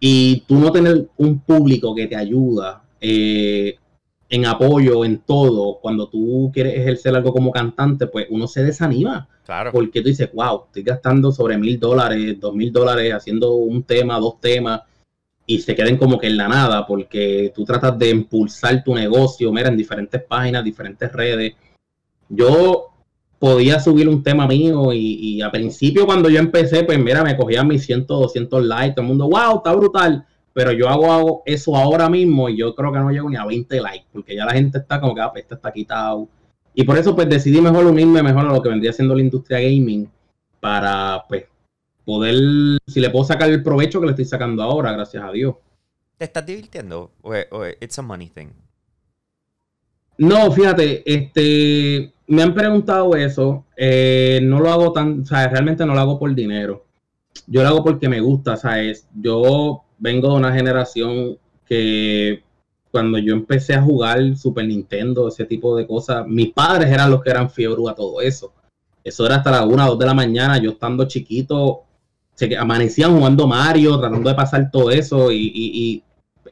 y 0.00 0.40
tú 0.46 0.56
no 0.58 0.72
tener 0.72 1.08
un 1.16 1.40
público 1.40 1.94
que 1.94 2.06
te 2.06 2.16
ayuda 2.16 2.82
eh, 3.02 3.76
en 4.30 4.46
apoyo, 4.46 5.04
en 5.04 5.18
todo, 5.18 5.78
cuando 5.82 6.08
tú 6.08 6.50
quieres 6.54 6.74
ejercer 6.74 7.14
algo 7.14 7.34
como 7.34 7.50
cantante, 7.50 8.06
pues 8.06 8.26
uno 8.30 8.46
se 8.46 8.64
desanima. 8.64 9.28
Claro. 9.44 9.72
Porque 9.72 10.00
tú 10.00 10.08
dices, 10.08 10.30
wow, 10.32 10.64
estoy 10.66 10.84
gastando 10.84 11.32
sobre 11.32 11.58
mil 11.58 11.78
dólares, 11.78 12.40
dos 12.40 12.54
mil 12.54 12.72
dólares 12.72 13.12
haciendo 13.12 13.52
un 13.52 13.82
tema, 13.82 14.18
dos 14.18 14.40
temas 14.40 14.82
y 15.44 15.58
se 15.58 15.74
queden 15.74 15.96
como 15.96 16.18
que 16.18 16.28
en 16.28 16.36
la 16.36 16.48
nada 16.48 16.86
porque 16.86 17.52
tú 17.54 17.64
tratas 17.64 17.98
de 17.98 18.10
impulsar 18.10 18.82
tu 18.82 18.94
negocio, 18.94 19.52
mira, 19.52 19.68
en 19.68 19.76
diferentes 19.76 20.22
páginas, 20.22 20.64
diferentes 20.64 21.12
redes. 21.12 21.54
Yo 22.28 22.88
podía 23.38 23.80
subir 23.80 24.08
un 24.08 24.22
tema 24.22 24.46
mío 24.46 24.92
y, 24.92 25.18
y, 25.20 25.42
a 25.42 25.50
principio 25.50 26.06
cuando 26.06 26.30
yo 26.30 26.38
empecé, 26.38 26.84
pues 26.84 26.98
mira, 26.98 27.24
me 27.24 27.36
cogían 27.36 27.66
mis 27.66 27.84
100, 27.84 28.06
200 28.06 28.64
likes, 28.64 28.94
todo 28.94 29.02
el 29.02 29.08
mundo, 29.08 29.28
wow, 29.28 29.56
está 29.56 29.72
brutal, 29.74 30.24
pero 30.52 30.72
yo 30.72 30.88
hago, 30.88 31.42
eso 31.46 31.76
ahora 31.76 32.08
mismo 32.08 32.48
y 32.48 32.58
yo 32.58 32.74
creo 32.74 32.92
que 32.92 32.98
no 32.98 33.10
llego 33.10 33.30
ni 33.30 33.36
a 33.36 33.44
20 33.44 33.80
likes, 33.80 34.06
porque 34.12 34.36
ya 34.36 34.44
la 34.44 34.52
gente 34.52 34.78
está 34.78 35.00
como 35.00 35.14
que, 35.14 35.20
ah, 35.20 35.30
pues, 35.32 35.44
este 35.44 35.54
está 35.54 35.72
quitado. 35.72 36.28
Y 36.74 36.84
por 36.84 36.96
eso 36.96 37.14
pues 37.14 37.28
decidí 37.28 37.60
mejor 37.60 37.84
unirme 37.86 38.22
mejor 38.22 38.46
a 38.46 38.52
lo 38.52 38.62
que 38.62 38.68
vendría 38.68 38.92
siendo 38.92 39.14
la 39.14 39.20
industria 39.20 39.60
gaming 39.60 40.10
para 40.60 41.24
pues 41.28 41.44
poder, 42.04 42.34
si 42.86 43.00
le 43.00 43.10
puedo 43.10 43.24
sacar 43.24 43.50
el 43.50 43.62
provecho 43.62 44.00
que 44.00 44.06
le 44.06 44.12
estoy 44.12 44.24
sacando 44.24 44.62
ahora, 44.62 44.92
gracias 44.92 45.22
a 45.22 45.30
Dios. 45.30 45.56
¿Te 46.16 46.24
estás 46.24 46.46
divirtiendo 46.46 47.10
o, 47.20 47.32
o 47.50 47.66
it's 47.66 47.98
a 47.98 48.02
money 48.02 48.28
thing? 48.28 48.48
No, 50.18 50.52
fíjate, 50.52 51.02
este, 51.04 52.12
me 52.26 52.42
han 52.42 52.54
preguntado 52.54 53.16
eso. 53.16 53.66
Eh, 53.76 54.40
no 54.42 54.60
lo 54.60 54.70
hago 54.70 54.92
tan, 54.92 55.22
o 55.22 55.26
sea, 55.26 55.48
realmente 55.48 55.84
no 55.84 55.94
lo 55.94 56.00
hago 56.00 56.18
por 56.18 56.34
dinero. 56.34 56.86
Yo 57.46 57.62
lo 57.62 57.68
hago 57.68 57.84
porque 57.84 58.08
me 58.08 58.20
gusta, 58.20 58.56
¿sabes? 58.56 59.08
Yo 59.14 59.84
vengo 60.02 60.30
de 60.30 60.34
una 60.34 60.52
generación 60.52 61.38
que 61.64 62.42
cuando 62.90 63.18
yo 63.18 63.32
empecé 63.32 63.74
a 63.74 63.82
jugar 63.82 64.36
Super 64.36 64.66
Nintendo, 64.66 65.28
ese 65.28 65.44
tipo 65.44 65.76
de 65.76 65.86
cosas, 65.86 66.26
mis 66.26 66.52
padres 66.52 66.90
eran 66.90 67.10
los 67.10 67.22
que 67.22 67.30
eran 67.30 67.48
fiebre 67.48 67.80
a 67.88 67.94
todo 67.94 68.20
eso. 68.20 68.52
Eso 69.04 69.24
era 69.24 69.36
hasta 69.36 69.52
las 69.52 69.64
1 69.64 69.84
o 69.84 69.90
2 69.90 69.98
de 69.98 70.06
la 70.06 70.14
mañana, 70.14 70.58
yo 70.58 70.72
estando 70.72 71.06
chiquito, 71.06 71.84
se 72.34 72.56
amanecían 72.56 73.16
jugando 73.16 73.46
Mario, 73.46 73.98
tratando 73.98 74.28
de 74.28 74.34
pasar 74.34 74.70
todo 74.70 74.90
eso 74.90 75.30
y, 75.30 76.02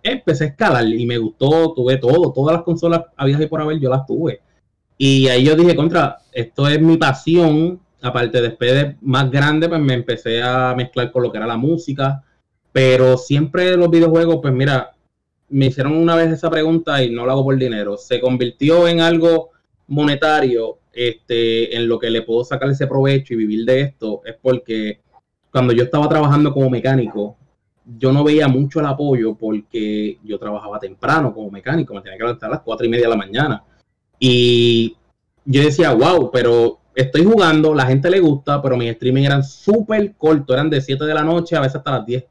empecé 0.03 0.45
a 0.45 0.47
escalar 0.47 0.87
y 0.87 1.05
me 1.05 1.19
gustó, 1.19 1.75
tuve 1.75 1.99
todo, 1.99 2.33
todas 2.33 2.55
las 2.57 2.63
consolas 2.63 3.03
habidas 3.17 3.43
y 3.43 3.47
por 3.47 3.61
haber, 3.61 3.79
yo 3.81 3.91
las 3.91 4.07
tuve. 4.07 4.41
Y 4.97 5.29
ahí 5.29 5.45
yo 5.45 5.57
dije, 5.57 5.75
contra, 5.75 6.19
esto 6.33 6.69
es 6.69 6.81
mi 6.81 6.97
pasión. 6.97 7.81
Aparte, 8.01 8.41
después 8.41 8.73
de 8.73 8.97
más 9.03 9.31
grande, 9.31 9.69
pues 9.69 9.81
me 9.81 9.93
empecé 9.93 10.43
a 10.43 10.75
mezclar 10.75 11.11
con 11.13 11.25
lo 11.25 11.33
que 11.33 11.37
era 11.37 11.47
la 11.47 11.59
música. 11.59 12.25
Pero 12.73 13.17
siempre 13.19 13.77
los 13.77 13.91
videojuegos, 13.91 14.39
pues 14.41 14.55
mira, 14.55 14.93
me 15.49 15.67
hicieron 15.67 15.97
una 15.97 16.15
vez 16.15 16.31
esa 16.31 16.51
pregunta 16.51 17.03
y 17.03 17.11
no 17.11 17.27
lo 17.27 17.33
hago 17.33 17.45
por 17.45 17.57
dinero. 17.57 17.97
Se 17.97 18.21
convirtió 18.21 18.87
en 18.87 19.01
algo 19.01 19.51
monetario, 19.89 20.79
este, 20.93 21.77
en 21.77 21.89
lo 21.89 21.99
que 21.99 22.11
le 22.11 22.23
puedo 22.23 22.45
sacar 22.45 22.71
ese 22.71 22.87
provecho 22.87 23.35
y 23.35 23.39
vivir 23.39 23.65
de 23.65 23.81
esto, 23.81 24.23
es 24.25 24.37
porque 24.41 25.01
cuando 25.51 25.73
yo 25.73 25.85
estaba 25.85 26.09
trabajando 26.09 26.53
como 26.53 26.71
mecánico, 26.71 27.37
yo 27.99 28.13
no 28.13 28.23
veía 28.23 28.47
mucho 28.47 28.81
el 28.81 28.87
apoyo 28.87 29.35
porque 29.35 30.19
yo 30.23 30.39
trabajaba 30.39 30.79
temprano 30.79 31.35
como 31.35 31.51
mecánico, 31.51 31.95
me 31.95 32.03
tenía 32.03 32.19
que 32.19 32.25
levantar 32.25 32.51
a 32.51 32.55
las 32.55 32.63
cuatro 32.63 32.87
y 32.87 32.89
media 32.89 33.07
de 33.07 33.11
la 33.11 33.17
mañana. 33.17 33.65
Y 34.19 34.97
yo 35.45 35.63
decía, 35.63 35.93
wow, 35.93 36.31
pero 36.31 36.79
estoy 36.95 37.25
jugando, 37.25 37.75
la 37.75 37.87
gente 37.87 38.11
le 38.11 38.21
gusta, 38.21 38.63
pero 38.63 38.77
mis 38.77 38.91
streaming 38.91 39.25
eran 39.25 39.43
súper 39.43 40.15
cortos, 40.17 40.55
eran 40.55 40.71
de 40.71 40.81
7 40.81 41.05
de 41.05 41.15
la 41.15 41.25
noche, 41.25 41.57
a 41.57 41.61
veces 41.61 41.77
hasta 41.77 41.99
las 41.99 42.07
10, 42.07 42.25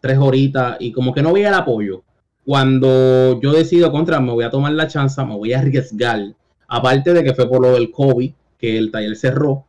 3 0.00 0.18
horitas, 0.18 0.76
y 0.80 0.92
como 0.92 1.12
que 1.12 1.22
no 1.22 1.32
veía 1.32 1.48
el 1.48 1.54
apoyo. 1.54 2.02
Cuando 2.44 3.40
yo 3.40 3.52
decido 3.52 3.92
contra, 3.92 4.20
me 4.20 4.32
voy 4.32 4.44
a 4.44 4.50
tomar 4.50 4.72
la 4.72 4.88
chance, 4.88 5.22
me 5.24 5.36
voy 5.36 5.52
a 5.52 5.60
arriesgar, 5.60 6.34
aparte 6.68 7.12
de 7.12 7.22
que 7.22 7.34
fue 7.34 7.48
por 7.48 7.60
lo 7.60 7.72
del 7.72 7.90
COVID, 7.90 8.32
que 8.58 8.78
el 8.78 8.90
taller 8.90 9.16
cerró, 9.16 9.64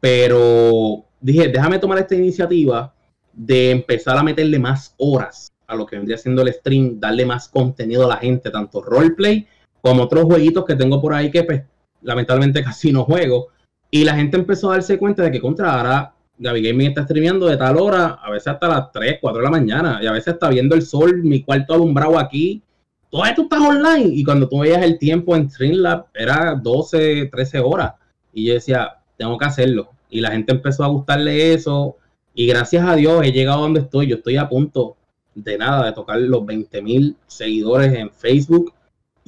pero 0.00 1.04
dije, 1.20 1.48
déjame 1.48 1.78
tomar 1.78 1.98
esta 1.98 2.14
iniciativa 2.14 2.94
de 3.32 3.70
empezar 3.70 4.16
a 4.16 4.22
meterle 4.22 4.58
más 4.58 4.94
horas 4.98 5.52
a 5.66 5.74
lo 5.74 5.86
que 5.86 5.96
vendría 5.96 6.16
siendo 6.16 6.42
el 6.42 6.52
stream, 6.52 6.98
darle 7.00 7.26
más 7.26 7.48
contenido 7.48 8.04
a 8.04 8.08
la 8.08 8.16
gente, 8.16 8.50
tanto 8.50 8.82
roleplay 8.82 9.46
como 9.80 10.02
otros 10.02 10.24
jueguitos 10.24 10.64
que 10.64 10.74
tengo 10.74 11.00
por 11.00 11.14
ahí 11.14 11.30
que 11.30 11.44
pues, 11.44 11.62
lamentablemente 12.02 12.62
casi 12.64 12.92
no 12.92 13.04
juego. 13.04 13.48
Y 13.90 14.04
la 14.04 14.14
gente 14.14 14.36
empezó 14.36 14.70
a 14.70 14.74
darse 14.74 14.98
cuenta 14.98 15.22
de 15.22 15.30
que 15.30 15.40
contra 15.40 15.72
ahora 15.72 16.14
Gaby 16.38 16.62
Gaming 16.62 16.88
está 16.88 17.04
streameando 17.04 17.46
de 17.46 17.56
tal 17.56 17.76
hora, 17.78 18.18
a 18.22 18.30
veces 18.30 18.48
hasta 18.48 18.68
las 18.68 18.92
3, 18.92 19.18
4 19.20 19.38
de 19.38 19.44
la 19.44 19.50
mañana, 19.50 20.00
y 20.02 20.06
a 20.06 20.12
veces 20.12 20.34
está 20.34 20.48
viendo 20.48 20.74
el 20.74 20.82
sol, 20.82 21.22
mi 21.22 21.42
cuarto 21.42 21.74
alumbrado 21.74 22.18
aquí. 22.18 22.62
Todo 23.10 23.24
esto 23.24 23.42
está 23.42 23.60
online. 23.60 24.10
Y 24.12 24.24
cuando 24.24 24.48
tú 24.48 24.60
veías 24.60 24.82
el 24.82 24.98
tiempo 24.98 25.34
en 25.34 25.50
Streamlab, 25.50 26.06
era 26.14 26.54
12, 26.54 27.26
13 27.32 27.60
horas. 27.60 27.94
Y 28.32 28.46
yo 28.46 28.54
decía, 28.54 28.96
tengo 29.16 29.38
que 29.38 29.46
hacerlo. 29.46 29.90
Y 30.10 30.20
la 30.20 30.32
gente 30.32 30.52
empezó 30.52 30.84
a 30.84 30.88
gustarle 30.88 31.54
eso. 31.54 31.96
Y 32.34 32.46
gracias 32.46 32.86
a 32.86 32.96
Dios 32.96 33.24
he 33.24 33.32
llegado 33.32 33.60
a 33.60 33.62
donde 33.62 33.80
estoy. 33.80 34.08
Yo 34.08 34.16
estoy 34.16 34.36
a 34.36 34.48
punto 34.48 34.96
de 35.34 35.56
nada, 35.56 35.86
de 35.86 35.92
tocar 35.92 36.18
los 36.18 36.44
20 36.44 36.82
mil 36.82 37.16
seguidores 37.26 37.94
en 37.94 38.10
Facebook 38.10 38.72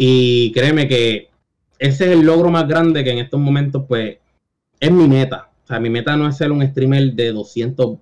y 0.00 0.52
créeme 0.52 0.86
que 0.86 1.28
ese 1.80 2.04
es 2.06 2.12
el 2.12 2.20
logro 2.20 2.50
más 2.50 2.68
grande 2.68 3.02
que 3.02 3.10
en 3.10 3.18
estos 3.18 3.40
momentos, 3.40 3.82
pues, 3.88 4.18
es 4.78 4.92
mi 4.92 5.08
meta. 5.08 5.47
O 5.68 5.70
sea, 5.70 5.80
mi 5.80 5.90
meta 5.90 6.16
no 6.16 6.26
es 6.26 6.34
ser 6.34 6.50
un 6.50 6.66
streamer 6.66 7.12
de 7.12 7.30
200 7.30 7.98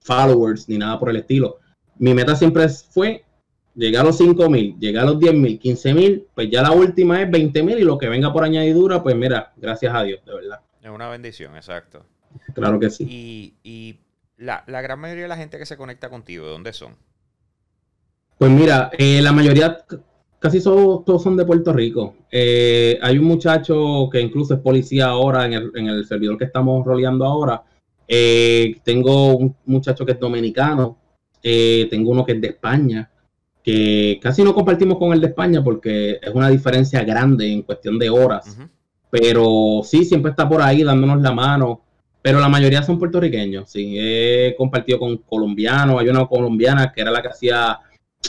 followers 0.00 0.68
ni 0.68 0.76
nada 0.76 0.98
por 0.98 1.08
el 1.08 1.16
estilo. 1.16 1.58
Mi 1.96 2.12
meta 2.12 2.36
siempre 2.36 2.68
fue 2.68 3.24
llegar 3.74 4.02
a 4.02 4.08
los 4.08 4.18
5 4.18 4.50
mil, 4.50 4.78
llegar 4.78 5.04
a 5.04 5.06
los 5.06 5.18
10 5.18 5.32
mil, 5.32 5.58
15 5.58 5.94
mil, 5.94 6.26
pues 6.34 6.50
ya 6.50 6.60
la 6.60 6.72
última 6.72 7.22
es 7.22 7.30
20 7.30 7.62
mil 7.62 7.78
y 7.78 7.84
lo 7.84 7.96
que 7.96 8.10
venga 8.10 8.30
por 8.30 8.44
añadidura, 8.44 9.02
pues 9.02 9.16
mira, 9.16 9.54
gracias 9.56 9.94
a 9.94 10.02
Dios, 10.02 10.22
de 10.26 10.34
verdad. 10.34 10.60
Es 10.82 10.90
una 10.90 11.08
bendición, 11.08 11.56
exacto. 11.56 12.04
Claro 12.54 12.78
que 12.78 12.90
sí. 12.90 13.06
Y, 13.08 13.54
y 13.62 13.98
la, 14.36 14.62
la, 14.66 14.82
gran 14.82 15.00
mayoría 15.00 15.22
de 15.22 15.28
la 15.28 15.38
gente 15.38 15.56
que 15.56 15.64
se 15.64 15.78
conecta 15.78 16.10
contigo, 16.10 16.44
¿de 16.44 16.52
dónde 16.52 16.74
son? 16.74 16.94
Pues 18.36 18.50
mira, 18.50 18.90
eh, 18.98 19.22
la 19.22 19.32
mayoría 19.32 19.78
casi 20.42 20.60
todos 20.60 21.22
son 21.22 21.36
de 21.36 21.44
Puerto 21.44 21.72
Rico. 21.72 22.16
Eh, 22.28 22.98
hay 23.00 23.16
un 23.16 23.26
muchacho 23.26 24.08
que 24.10 24.20
incluso 24.20 24.54
es 24.54 24.60
policía 24.60 25.06
ahora 25.06 25.46
en 25.46 25.52
el, 25.88 26.04
servidor 26.04 26.36
que 26.36 26.46
estamos 26.46 26.84
roleando 26.84 27.24
ahora. 27.24 27.62
Eh, 28.08 28.74
tengo 28.82 29.36
un 29.36 29.54
muchacho 29.66 30.04
que 30.04 30.12
es 30.12 30.18
dominicano. 30.18 30.98
Eh, 31.40 31.86
tengo 31.88 32.10
uno 32.10 32.24
que 32.26 32.32
es 32.32 32.40
de 32.40 32.48
España. 32.48 33.08
que 33.62 34.18
casi 34.20 34.42
no 34.42 34.52
compartimos 34.52 34.98
con 34.98 35.12
el 35.12 35.20
de 35.20 35.28
España 35.28 35.62
porque 35.62 36.18
es 36.20 36.34
una 36.34 36.48
diferencia 36.48 37.04
grande 37.04 37.46
en 37.46 37.62
cuestión 37.62 37.96
de 37.96 38.10
horas. 38.10 38.58
Pero 39.10 39.82
sí, 39.84 40.04
siempre 40.04 40.30
está 40.30 40.48
por 40.48 40.60
ahí 40.60 40.82
dándonos 40.82 41.22
la 41.22 41.32
mano. 41.32 41.82
Pero 42.20 42.40
la 42.40 42.48
mayoría 42.48 42.82
son 42.82 42.98
puertorriqueños, 42.98 43.70
sí. 43.70 43.94
He 43.96 44.56
compartido 44.58 44.98
con 44.98 45.18
colombianos. 45.18 46.00
Hay 46.00 46.08
una 46.08 46.26
colombiana 46.26 46.92
que 46.92 47.00
era 47.00 47.12
la 47.12 47.22
que 47.22 47.28
hacía, 47.28 47.78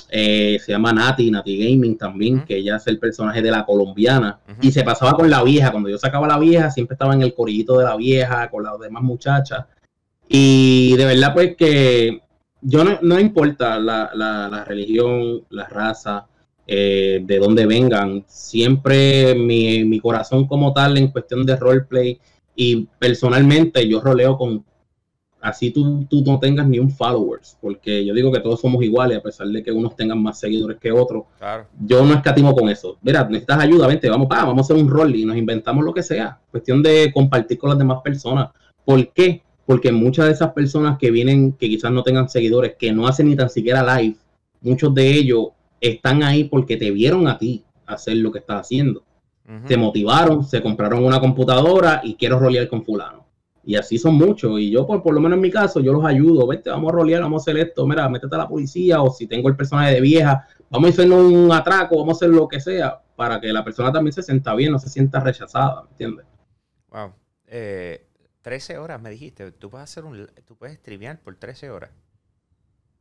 eh, 0.10 0.60
se 0.64 0.72
llama 0.72 0.94
Nati, 0.94 1.32
Nati 1.32 1.58
Gaming 1.58 1.98
también, 1.98 2.46
que 2.46 2.58
ella 2.58 2.76
es 2.76 2.88
el 2.88 3.00
personaje 3.00 3.42
de 3.42 3.52
la 3.52 3.66
colombiana. 3.66 4.40
Y 4.62 4.72
se 4.72 4.84
pasaba 4.84 5.14
con 5.14 5.30
la 5.30 5.44
vieja. 5.44 5.72
Cuando 5.72 5.90
yo 5.90 5.98
sacaba 5.98 6.28
la 6.28 6.38
vieja, 6.38 6.70
siempre 6.70 6.94
estaba 6.94 7.14
en 7.14 7.24
el 7.24 7.34
corillito 7.34 7.80
de 7.80 7.86
la 7.86 7.96
vieja, 7.96 8.50
con 8.50 8.64
las 8.64 8.80
demás 8.80 9.04
muchachas. 9.04 9.66
Y 10.28 10.96
de 10.98 11.06
verdad, 11.06 11.34
pues 11.34 11.56
que 11.56 12.22
yo 12.62 12.84
no, 12.84 13.00
no 13.02 13.20
importa 13.20 13.80
la, 13.80 14.12
la, 14.14 14.64
religión, 14.66 15.44
la 15.50 15.68
raza, 15.68 16.28
eh, 16.66 17.22
de 17.24 17.40
dónde 17.40 17.66
vengan, 17.66 18.24
siempre 18.28 19.36
mi, 19.36 19.84
mi, 19.84 20.00
corazón 20.00 20.48
como 20.48 20.72
tal 20.72 20.98
en 20.98 21.10
cuestión 21.10 21.46
de 21.46 21.58
roleplay 21.58 22.20
y 22.56 22.88
personalmente 23.00 23.86
yo 23.88 24.00
roleo 24.00 24.38
con, 24.38 24.64
así 25.44 25.72
tú, 25.72 26.06
tú 26.10 26.24
no 26.26 26.40
tengas 26.40 26.68
ni 26.68 26.80
un 26.80 26.90
followers, 26.90 27.58
porque 27.62 28.04
yo 28.04 28.14
digo 28.14 28.32
que 28.32 28.40
todos 28.40 28.62
somos 28.62 28.84
iguales 28.84 29.18
a 29.18 29.22
pesar 29.22 29.48
de 29.48 29.62
que 29.62 29.72
unos 29.72 29.96
tengan 29.96 30.22
más 30.24 30.40
seguidores 30.40 30.80
que 30.80 30.92
otros. 30.92 31.26
Yo 31.86 32.04
no 32.04 32.14
escatimo 32.14 32.56
con 32.56 32.70
eso. 32.70 32.98
Mira, 33.04 33.24
necesitas 33.26 33.60
ayuda, 33.60 33.88
vente, 33.88 34.10
vamos, 34.10 34.28
pa, 34.28 34.46
vamos 34.46 34.58
a 34.58 34.74
hacer 34.74 34.84
un 34.84 34.90
rol 34.90 35.16
y 35.16 35.26
nos 35.26 35.38
inventamos 35.38 35.84
lo 35.84 35.94
que 35.94 36.02
sea. 36.02 36.40
Cuestión 36.50 36.82
de 36.82 37.12
compartir 37.14 37.58
con 37.58 37.70
las 37.70 37.78
demás 37.78 38.02
personas. 38.02 38.50
¿Por 38.84 39.12
qué? 39.14 39.44
porque 39.66 39.92
muchas 39.92 40.26
de 40.26 40.34
esas 40.34 40.52
personas 40.52 40.98
que 40.98 41.12
vienen, 41.12 41.54
que 41.54 41.70
quizás 41.70 41.92
no 41.92 42.04
tengan 42.04 42.30
seguidores, 42.30 42.76
que 42.78 42.92
no 42.92 43.08
hacen 43.08 43.30
ni 43.30 43.36
tan 43.36 43.50
siquiera 43.50 43.98
live, 43.98 44.18
muchos 44.62 44.94
de 44.94 45.12
ellos 45.12 45.48
están 45.80 46.24
ahí 46.24 46.46
porque 46.46 46.78
te 46.78 46.92
vieron 46.92 47.28
a 47.28 47.38
ti 47.38 47.64
hacer 47.86 48.18
lo 48.18 48.32
que 48.32 48.40
estás 48.40 48.62
haciendo. 48.62 49.04
Te 49.68 49.76
motivaron, 49.76 50.44
se 50.46 50.62
compraron 50.62 51.04
una 51.04 51.20
computadora 51.20 52.00
y 52.04 52.16
quiero 52.16 52.40
rolear 52.40 52.68
con 52.70 52.84
fulano. 52.84 53.23
Y 53.66 53.76
así 53.76 53.98
son 53.98 54.16
muchos. 54.16 54.60
Y 54.60 54.72
yo, 54.72 54.86
por, 54.86 55.02
por 55.02 55.14
lo 55.14 55.22
menos 55.22 55.38
en 55.38 55.42
mi 55.42 55.52
caso, 55.52 55.80
yo 55.80 55.94
los 55.94 56.06
ayudo. 56.06 56.46
Vete, 56.48 56.70
vamos 56.70 56.92
a 56.92 56.96
rolear, 56.96 57.22
vamos 57.22 57.42
a 57.42 57.44
hacer 57.44 57.62
esto. 57.62 57.88
Mira, 57.88 58.10
métete 58.10 58.36
a 58.36 58.40
la 58.40 58.48
policía 58.48 59.02
o 59.02 59.10
si 59.10 59.28
tengo 59.28 59.48
el 59.50 59.56
personaje 59.56 59.94
de 59.94 60.02
vieja, 60.02 60.48
vamos 60.70 60.90
a 60.90 60.94
hacer 60.94 61.12
un 61.12 61.52
atraco, 61.52 61.98
vamos 61.98 62.16
a 62.16 62.26
hacer 62.26 62.36
lo 62.36 62.48
que 62.48 62.60
sea 62.60 63.00
para 63.16 63.40
que 63.40 63.54
la 63.54 63.64
persona 63.64 63.92
también 63.92 64.14
se 64.14 64.24
sienta 64.24 64.56
bien, 64.56 64.72
no 64.72 64.80
se 64.80 64.90
sienta 64.90 65.20
rechazada, 65.20 65.84
¿me 65.84 65.90
entiendes? 65.92 66.26
Wow. 66.90 67.14
Eh, 67.48 68.06
13 68.42 68.78
horas 68.78 69.02
me 69.02 69.10
dijiste, 69.10 69.52
tú 69.52 69.70
puedes 69.70 69.90
hacer 69.90 70.04
un, 70.04 70.28
tú 70.46 70.56
puedes 70.56 70.78
streamear 70.78 71.20
por 71.20 71.36
13 71.36 71.70
horas. 71.70 71.92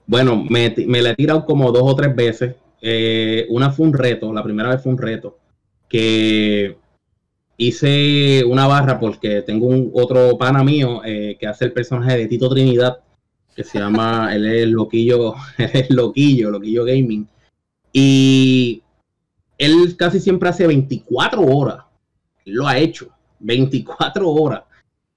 Bueno, 0.07 0.37
me, 0.37 0.75
me 0.87 1.03
la 1.03 1.11
he 1.11 1.15
tirado 1.17 1.45
como 1.45 1.73
dos 1.73 1.83
o 1.85 1.97
tres 1.97 2.15
veces. 2.15 2.55
Eh, 2.81 3.47
una 3.51 3.71
fue 3.71 3.87
un 3.87 3.93
reto, 3.93 4.33
la 4.33 4.43
primera 4.43 4.69
vez 4.69 4.83
fue 4.83 4.93
un 4.93 4.99
reto, 4.99 5.39
que 5.89 6.77
hice 7.57 8.45
una 8.45 8.67
barra 8.67 8.99
porque 8.99 9.43
tengo 9.43 9.67
un 9.67 9.91
otro 9.95 10.37
pana 10.39 10.63
mío 10.63 11.03
eh, 11.05 11.37
que 11.39 11.47
hace 11.47 11.67
el 11.67 11.73
personaje 11.73 12.19
de 12.19 12.27
Tito 12.27 12.49
Trinidad, 12.49 12.99
que 13.55 13.65
se 13.65 13.79
llama, 13.79 14.31
él 14.35 14.47
es 14.47 14.69
Loquillo, 14.69 15.35
es 15.59 15.91
Loquillo, 15.91 16.51
Loquillo 16.51 16.85
Gaming. 16.85 17.29
Y 17.93 18.83
él 19.59 19.97
casi 19.97 20.19
siempre 20.19 20.49
hace 20.49 20.67
24 20.67 21.43
horas, 21.43 21.85
lo 22.47 22.67
ha 22.67 22.79
hecho, 22.79 23.09
24 23.41 24.29
horas. 24.29 24.63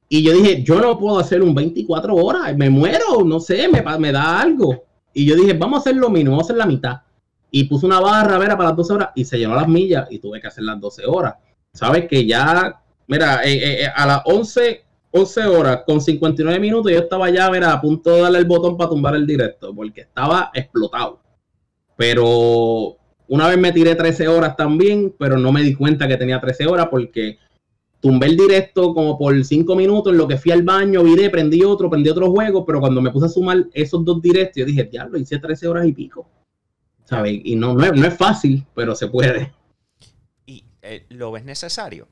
Y 0.08 0.22
yo 0.22 0.34
dije, 0.34 0.62
yo 0.62 0.80
no 0.80 1.00
puedo 1.00 1.18
hacer 1.18 1.42
un 1.42 1.56
24 1.56 2.16
horas, 2.16 2.56
me 2.56 2.70
muero, 2.70 3.24
no 3.26 3.40
sé, 3.40 3.68
me, 3.68 3.82
me 3.98 4.12
da 4.12 4.40
algo. 4.40 4.84
Y 5.14 5.26
yo 5.26 5.36
dije, 5.36 5.54
vamos 5.54 5.78
a 5.78 5.82
hacer 5.82 5.96
lo 5.96 6.10
mínimo, 6.10 6.32
vamos 6.32 6.44
a 6.44 6.48
hacer 6.48 6.58
la 6.58 6.66
mitad. 6.66 7.02
Y 7.50 7.64
puse 7.64 7.86
una 7.86 8.02
barra, 8.02 8.38
ver, 8.38 8.50
para 8.50 8.66
las 8.66 8.76
12 8.76 8.94
horas 8.94 9.10
y 9.16 9.24
se 9.24 9.38
llenó 9.38 9.56
las 9.56 9.68
millas 9.68 10.08
y 10.12 10.20
tuve 10.20 10.42
que 10.42 10.48
hacer 10.48 10.66
las 10.66 10.80
12 10.80 11.06
horas. 11.06 11.36
Sabes 11.76 12.08
que 12.08 12.26
ya, 12.26 12.82
mira, 13.06 13.44
eh, 13.44 13.54
eh, 13.54 13.84
eh, 13.84 13.88
a 13.94 14.08
las 14.08 14.22
11, 14.24 14.82
11 15.12 15.42
horas 15.42 15.82
con 15.86 16.00
59 16.00 16.58
minutos 16.58 16.90
yo 16.90 17.00
estaba 17.00 17.30
ya, 17.30 17.52
mira, 17.52 17.74
a 17.74 17.82
punto 17.82 18.12
de 18.12 18.22
darle 18.22 18.40
el 18.40 18.46
botón 18.46 18.78
para 18.78 18.90
tumbar 18.90 19.14
el 19.16 19.28
directo 19.28 19.76
porque 19.76 20.02
estaba 20.02 20.52
explotado. 20.54 21.20
Pero 21.98 22.96
una 23.28 23.50
vez 23.50 23.58
me 23.58 23.74
tiré 23.74 23.94
13 23.94 24.26
horas 24.30 24.56
también, 24.56 25.14
pero 25.20 25.38
no 25.38 25.52
me 25.52 25.64
di 25.64 25.76
cuenta 25.76 26.08
que 26.08 26.16
tenía 26.16 26.40
13 26.40 26.66
horas 26.66 26.88
porque 26.90 27.40
tumbé 28.00 28.28
el 28.28 28.38
directo 28.38 28.94
como 28.94 29.18
por 29.18 29.44
cinco 29.44 29.76
minutos, 29.76 30.14
en 30.14 30.18
lo 30.18 30.30
que 30.30 30.38
fui 30.38 30.54
al 30.54 30.64
baño, 30.64 31.04
viré, 31.04 31.30
prendí 31.30 31.62
otro, 31.64 31.90
prendí 31.90 32.10
otro 32.10 32.32
juego, 32.32 32.66
pero 32.66 32.80
cuando 32.80 33.02
me 33.02 33.12
puse 33.12 33.26
a 33.26 33.30
sumar 33.30 33.66
esos 33.74 34.06
dos 34.06 34.22
directos, 34.22 34.58
yo 34.62 34.66
dije, 34.66 34.86
diablo, 34.86 35.18
hice 35.18 35.40
13 35.40 35.68
horas 35.68 35.88
y 35.88 35.92
pico. 35.92 36.26
¿Sabes? 37.04 37.42
Y 37.44 37.58
no, 37.58 37.74
no, 37.74 37.84
es, 37.84 38.18
fácil, 38.18 38.66
pero 38.74 38.96
se 38.96 39.08
puede. 39.08 39.52
¿Y 40.86 40.96
eh, 40.96 41.06
lo 41.10 41.32
ves 41.32 41.44
necesario? 41.44 42.08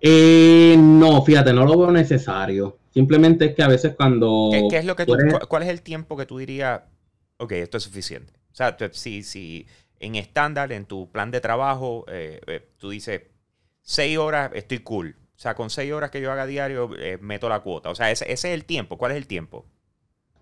Eh, 0.00 0.74
no, 0.78 1.22
fíjate, 1.22 1.52
no 1.52 1.64
lo 1.64 1.78
veo 1.78 1.92
necesario. 1.92 2.78
Simplemente 2.92 3.46
es 3.46 3.54
que 3.54 3.62
a 3.62 3.68
veces 3.68 3.94
cuando... 3.94 4.50
¿Qué, 4.68 4.78
es 4.78 4.84
lo 4.84 4.96
que 4.96 5.06
¿Cuál 5.48 5.62
es 5.62 5.68
el 5.68 5.82
tiempo 5.82 6.16
que 6.16 6.26
tú 6.26 6.38
dirías, 6.38 6.82
ok, 7.38 7.52
esto 7.52 7.76
es 7.78 7.84
suficiente? 7.84 8.32
O 8.50 8.54
sea, 8.54 8.76
si, 8.92 9.22
si 9.22 9.66
en 10.00 10.16
estándar, 10.16 10.72
en 10.72 10.84
tu 10.84 11.10
plan 11.10 11.30
de 11.30 11.40
trabajo, 11.40 12.04
eh, 12.08 12.40
tú 12.78 12.90
dices, 12.90 13.22
seis 13.80 14.18
horas 14.18 14.50
estoy 14.54 14.80
cool. 14.80 15.16
O 15.36 15.40
sea, 15.42 15.54
con 15.54 15.70
seis 15.70 15.92
horas 15.92 16.10
que 16.10 16.20
yo 16.20 16.30
haga 16.30 16.46
diario, 16.46 16.90
meto 17.20 17.48
la 17.48 17.60
cuota. 17.60 17.90
O 17.90 17.94
sea, 17.94 18.10
ese, 18.10 18.30
es 18.30 18.44
el 18.44 18.64
tiempo. 18.64 18.98
¿Cuál 18.98 19.12
es 19.12 19.18
el 19.18 19.26
tiempo? 19.26 19.66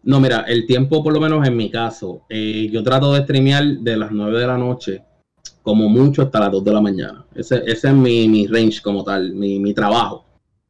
No, 0.02 0.18
mira, 0.18 0.44
el 0.48 0.66
tiempo, 0.66 1.02
por 1.02 1.12
lo 1.12 1.20
menos 1.20 1.46
en 1.46 1.56
mi 1.56 1.70
caso, 1.70 2.24
eh, 2.28 2.68
yo 2.72 2.82
trato 2.82 3.12
de 3.12 3.22
streamear 3.22 3.64
de 3.64 3.96
las 3.96 4.10
9 4.10 4.38
de 4.38 4.46
la 4.46 4.56
noche, 4.56 5.02
como 5.62 5.88
mucho 5.88 6.22
hasta 6.22 6.40
las 6.40 6.52
2 6.52 6.64
de 6.64 6.72
la 6.72 6.80
mañana. 6.80 7.24
Ese, 7.34 7.62
es 7.66 7.84
mi, 7.92 8.46
range 8.46 8.80
como 8.82 9.04
tal, 9.04 9.32
mi, 9.32 9.58
mi 9.58 9.74
trabajo. 9.74 10.24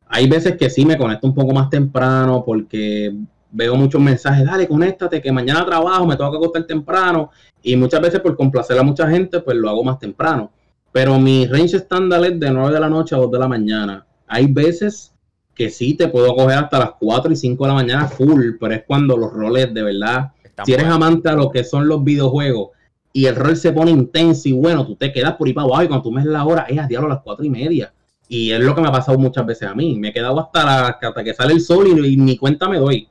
Hay 0.09 0.29
veces 0.29 0.57
que 0.57 0.69
sí 0.69 0.85
me 0.85 0.99
conecto 0.99 1.27
un 1.27 1.35
poco 1.35 1.53
más 1.53 1.71
temprano 1.71 2.43
porque 2.45 3.15
veo 3.53 3.77
muchos 3.77 4.01
mensajes, 4.01 4.45
dale, 4.45 4.67
conéctate, 4.67 5.21
que 5.21 5.33
mañana 5.33 5.65
trabajo, 5.65 6.07
me 6.07 6.17
tengo 6.17 6.31
que 6.31 6.37
acostar 6.37 6.65
temprano. 6.65 7.31
Y 7.63 7.77
muchas 7.77 8.01
veces 8.01 8.21
por 8.21 8.37
complacer 8.37 8.79
a 8.79 8.83
mucha 8.83 9.09
gente, 9.09 9.41
pues 9.41 9.57
lo 9.57 9.69
hago 9.69 9.85
más 9.85 9.99
temprano. 9.99 10.51
Pero 10.93 11.19
mi 11.19 11.47
range 11.47 11.77
estándar 11.77 12.25
es 12.25 12.41
de 12.41 12.51
9 12.51 12.75
de 12.75 12.81
la 12.81 12.89
noche 12.89 13.15
a 13.15 13.19
2 13.19 13.31
de 13.31 13.39
la 13.39 13.49
mañana. 13.49 14.07
Hay 14.27 14.47
veces 14.47 15.15
que 15.55 15.71
sí 15.71 15.95
te 15.95 16.09
puedo 16.09 16.35
coger 16.35 16.59
hasta 16.59 16.79
las 16.79 16.93
4 16.99 17.33
y 17.33 17.37
5 17.37 17.65
de 17.65 17.69
la 17.69 17.75
mañana 17.75 18.09
full, 18.09 18.53
pero 18.59 18.75
es 18.75 18.85
cuando 18.87 19.17
los 19.17 19.33
roles 19.33 19.73
de 19.73 19.83
verdad, 19.83 20.33
si 20.65 20.73
eres 20.73 20.87
amante 20.87 21.29
a 21.29 21.35
lo 21.35 21.51
que 21.51 21.65
son 21.65 21.87
los 21.87 22.03
videojuegos 22.03 22.71
y 23.13 23.27
el 23.27 23.37
rol 23.37 23.57
se 23.57 23.73
pone 23.73 23.91
intenso 23.91 24.49
y 24.49 24.53
bueno, 24.53 24.87
tú 24.87 24.97
te 24.97 25.13
quedas 25.13 25.35
por 25.35 25.47
ahí 25.47 25.53
para 25.53 25.67
abajo 25.67 25.83
y 25.83 25.89
cuando 25.89 26.03
tú 26.03 26.13
me 26.13 26.25
la 26.25 26.45
hora 26.45 26.67
es 26.69 26.79
a 26.79 26.87
diablo 26.87 27.09
a 27.09 27.15
las 27.15 27.23
4 27.23 27.45
y 27.45 27.51
media. 27.51 27.93
Y 28.29 28.53
es 28.53 28.61
lo 28.61 28.75
que 28.75 28.81
me 28.81 28.89
ha 28.89 28.93
pasado 28.93 29.19
muchas 29.19 29.45
veces 29.45 29.69
a 29.69 29.75
mí. 29.75 29.99
Me 29.99 30.09
he 30.09 30.13
quedado 30.13 30.39
hasta, 30.39 30.89
hasta 30.89 31.25
que 31.25 31.35
sale 31.35 31.55
el 31.55 31.61
sol 31.61 31.89
y, 31.89 32.17
ni 32.17 32.37
cuenta 32.37 32.69
me 32.69 32.79
doy. 32.79 33.09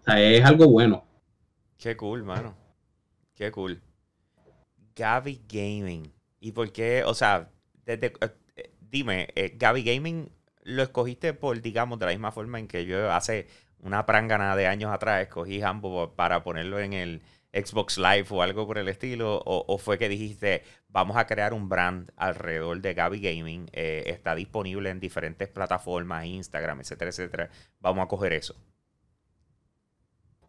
O 0.00 0.04
sea, 0.04 0.20
es 0.20 0.42
algo 0.42 0.66
bueno. 0.68 1.04
Qué 1.76 1.94
cool, 1.96 2.24
mano. 2.24 2.54
Qué 3.34 3.50
cool. 3.50 3.82
Gaby 4.96 5.42
Gaming. 5.46 6.10
¿Y 6.40 6.52
por 6.52 6.72
qué? 6.72 7.04
O 7.04 7.12
sea, 7.12 7.50
desde, 7.84 8.14
eh, 8.56 8.70
dime, 8.80 9.28
eh, 9.34 9.54
Gaby 9.58 9.82
Gaming 9.82 10.30
lo 10.62 10.82
escogiste 10.82 11.34
por, 11.34 11.60
digamos, 11.60 11.98
de 11.98 12.06
la 12.06 12.12
misma 12.12 12.32
forma 12.32 12.58
en 12.58 12.66
que 12.66 12.86
yo 12.86 13.12
hace 13.12 13.46
una 13.82 14.06
prangana 14.06 14.56
de 14.56 14.66
años 14.66 14.90
atrás 14.90 15.22
escogí 15.22 15.60
Hambo 15.60 16.14
para 16.14 16.42
ponerlo 16.42 16.80
en 16.80 16.94
el 16.94 17.22
Xbox 17.52 17.98
Live 17.98 18.26
o 18.30 18.42
algo 18.42 18.66
por 18.66 18.78
el 18.78 18.88
estilo? 18.88 19.42
¿O, 19.44 19.78
fue 19.78 19.98
que 19.98 20.08
dijiste, 20.08 20.62
vamos 20.88 21.16
a 21.16 21.26
crear 21.26 21.52
un 21.52 21.68
brand 21.68 22.10
alrededor 22.16 22.80
de 22.80 22.94
Gaby 22.94 23.20
Gaming? 23.20 23.68
Eh, 23.72 24.04
está 24.06 24.34
disponible 24.34 24.90
en 24.90 25.00
diferentes 25.00 25.48
plataformas, 25.48 26.26
Instagram, 26.26 26.80
etcétera, 26.80 27.10
etcétera. 27.10 27.50
Vamos 27.80 28.04
a 28.04 28.08
coger 28.08 28.32
eso. 28.32 28.54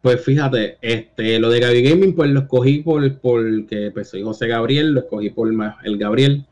Pues 0.00 0.24
fíjate, 0.24 0.78
este, 0.80 1.38
lo 1.38 1.48
de 1.48 1.60
Gaby 1.60 1.82
Gaming, 1.82 2.14
pues 2.14 2.30
lo 2.30 2.40
escogí 2.40 2.80
por, 2.80 3.20
porque 3.20 3.90
pues 3.92 4.08
soy 4.08 4.22
José 4.22 4.48
Gabriel, 4.48 4.94
lo 4.94 5.00
escogí 5.00 5.30
por 5.30 5.48
el 5.84 5.98
Gabriel. 5.98 6.44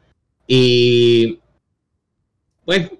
Y 0.46 1.40
pues 2.64 2.90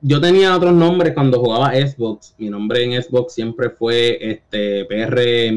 yo 0.00 0.20
tenía 0.20 0.56
otros 0.56 0.72
nombres 0.72 1.12
cuando 1.12 1.40
jugaba 1.40 1.74
Xbox. 1.74 2.34
Mi 2.38 2.48
nombre 2.48 2.82
en 2.82 3.02
Xbox 3.02 3.34
siempre 3.34 3.70
fue 3.70 4.18
este 4.20 4.84
PR 4.86 5.52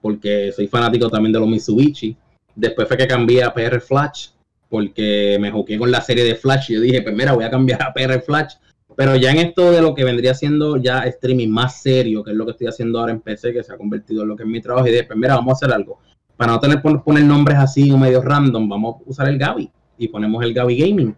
porque 0.00 0.52
soy 0.52 0.66
fanático 0.66 1.08
también 1.08 1.32
de 1.32 1.40
los 1.40 1.48
Mitsubishi. 1.48 2.16
Después 2.54 2.88
fue 2.88 2.96
que 2.96 3.06
cambié 3.06 3.42
a 3.42 3.52
PR 3.52 3.80
Flash, 3.80 4.28
porque 4.68 5.38
me 5.40 5.50
jugué 5.50 5.78
con 5.78 5.90
la 5.90 6.00
serie 6.00 6.24
de 6.24 6.34
Flash. 6.34 6.70
Y 6.70 6.74
yo 6.74 6.80
dije, 6.80 7.02
pues 7.02 7.14
mira, 7.14 7.32
voy 7.32 7.44
a 7.44 7.50
cambiar 7.50 7.82
a 7.82 7.92
PR 7.92 8.20
Flash 8.20 8.54
pero 8.96 9.14
ya 9.14 9.30
en 9.30 9.38
esto 9.38 9.70
de 9.70 9.82
lo 9.82 9.94
que 9.94 10.04
vendría 10.04 10.34
siendo 10.34 10.78
ya 10.78 11.00
streaming 11.00 11.48
más 11.48 11.82
serio, 11.82 12.24
que 12.24 12.30
es 12.30 12.36
lo 12.36 12.46
que 12.46 12.52
estoy 12.52 12.66
haciendo 12.66 12.98
ahora 12.98 13.12
en 13.12 13.20
PC, 13.20 13.52
que 13.52 13.62
se 13.62 13.72
ha 13.72 13.76
convertido 13.76 14.22
en 14.22 14.28
lo 14.28 14.36
que 14.36 14.42
es 14.44 14.48
mi 14.48 14.60
trabajo, 14.60 14.86
y 14.86 14.90
dije, 14.90 15.04
pues 15.04 15.18
mira, 15.18 15.34
vamos 15.34 15.52
a 15.52 15.56
hacer 15.56 15.76
algo. 15.76 16.00
Para 16.34 16.52
no 16.52 16.60
tener 16.60 16.80
poner 16.80 17.24
nombres 17.24 17.58
así 17.58 17.90
o 17.90 17.98
medio 17.98 18.22
random, 18.22 18.68
vamos 18.68 18.96
a 18.96 19.10
usar 19.10 19.28
el 19.28 19.38
Gaby 19.38 19.70
y 19.98 20.08
ponemos 20.08 20.42
el 20.42 20.54
Gaby 20.54 20.78
Gaming. 20.78 21.14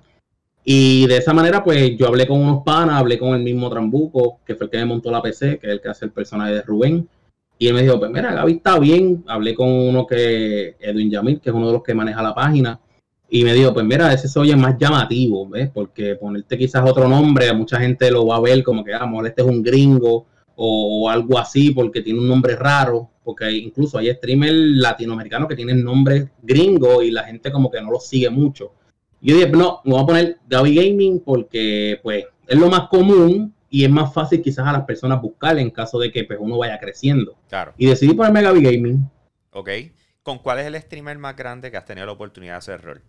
Y 0.65 1.07
de 1.07 1.17
esa 1.17 1.33
manera, 1.33 1.63
pues 1.63 1.97
yo 1.97 2.09
hablé 2.09 2.27
con 2.27 2.41
unos 2.41 2.63
panas, 2.65 2.97
hablé 2.97 3.17
con 3.19 3.35
el 3.35 3.43
mismo 3.43 3.71
Trambuco, 3.71 4.41
que 4.45 4.55
fue 4.55 4.67
el 4.67 4.71
que 4.71 4.79
me 4.79 4.85
montó 4.85 5.11
la 5.11 5.23
PC, 5.23 5.59
que 5.59 5.69
es 5.69 5.73
el 5.75 5.81
que 5.81 5.89
hace 5.89 6.05
el 6.05 6.11
personaje 6.11 6.55
de 6.55 6.63
Rubén. 6.63 7.09
Y 7.59 7.67
él 7.67 7.75
me 7.75 7.83
dijo, 7.83 7.99
pues 7.99 8.11
mira, 8.11 8.33
Gaby 8.33 8.53
está 8.53 8.79
bien. 8.79 9.25
Hablé 9.27 9.55
con 9.55 9.69
uno 9.69 10.07
que, 10.07 10.77
Edwin 10.79 11.11
Yamil, 11.11 11.41
que 11.41 11.51
es 11.51 11.57
uno 11.57 11.67
de 11.67 11.73
los 11.73 11.83
que 11.83 11.95
maneja 11.95 12.23
la 12.23 12.35
página. 12.35 12.81
Y 13.29 13.45
me 13.45 13.53
dijo, 13.53 13.75
pues 13.75 13.85
mira, 13.85 14.13
ese 14.13 14.29
se 14.29 14.39
oye 14.39 14.57
más 14.57 14.79
llamativo, 14.79 15.49
¿ves? 15.49 15.69
Porque 15.73 16.15
ponerte 16.15 16.57
quizás 16.57 16.89
otro 16.89 17.09
nombre, 17.09 17.53
mucha 17.53 17.79
gente 17.79 18.11
lo 18.11 18.27
va 18.27 18.37
a 18.37 18.41
ver 18.41 18.63
como 18.63 18.85
que, 18.85 18.95
ah, 18.95 19.03
a 19.03 19.27
este 19.27 19.43
es 19.43 19.49
un 19.49 19.63
gringo 19.63 20.27
o, 20.57 21.11
algo 21.11 21.39
así 21.39 21.71
porque 21.73 22.01
tiene 22.01 22.21
un 22.21 22.29
nombre 22.29 22.57
raro. 22.57 23.11
Porque 23.25 23.51
incluso 23.53 23.99
hay 23.99 24.11
streamers 24.15 24.55
latinoamericanos 24.55 25.49
que 25.49 25.57
tienen 25.57 25.85
nombres 25.85 26.29
gringos 26.43 27.05
y 27.05 27.11
la 27.11 27.25
gente 27.25 27.53
como 27.53 27.71
que 27.71 27.83
no 27.83 27.91
los 27.91 28.07
sigue 28.07 28.31
mucho. 28.31 28.73
Yo 29.21 29.35
dije, 29.35 29.51
no, 29.51 29.81
me 29.85 29.93
voy 29.93 30.03
a 30.03 30.07
poner 30.07 30.39
Gaby 30.49 30.75
Gaming 30.77 31.21
porque 31.21 31.99
pues 32.03 32.25
es 32.47 32.59
lo 32.59 32.71
más 32.71 32.89
común 32.89 33.53
y 33.71 33.85
es 33.85 33.91
más 33.91 34.13
fácil 34.13 34.43
quizás 34.43 34.67
a 34.67 34.73
las 34.73 34.85
personas 34.85 35.21
buscar 35.21 35.59
en 35.59 35.71
caso 35.71 35.99
de 35.99 36.11
que 36.11 36.25
pues, 36.25 36.39
uno 36.41 36.59
vaya 36.59 36.79
creciendo. 36.79 37.37
Claro. 37.49 37.75
Y 37.77 37.87
decidí 37.87 38.15
ponerme 38.15 38.43
Gaby 38.43 38.63
Gaming. 38.63 39.11
Ok. 39.53 39.71
¿Con 40.23 40.39
cuál 40.39 40.59
es 40.59 40.67
el 40.67 40.81
streamer 40.81 41.19
más 41.19 41.37
grande 41.37 41.71
que 41.71 41.77
has 41.77 41.85
tenido 41.85 42.07
la 42.07 42.13
oportunidad 42.13 42.55
de 42.55 42.59
hacer 42.59 42.83
rol? 42.83 43.03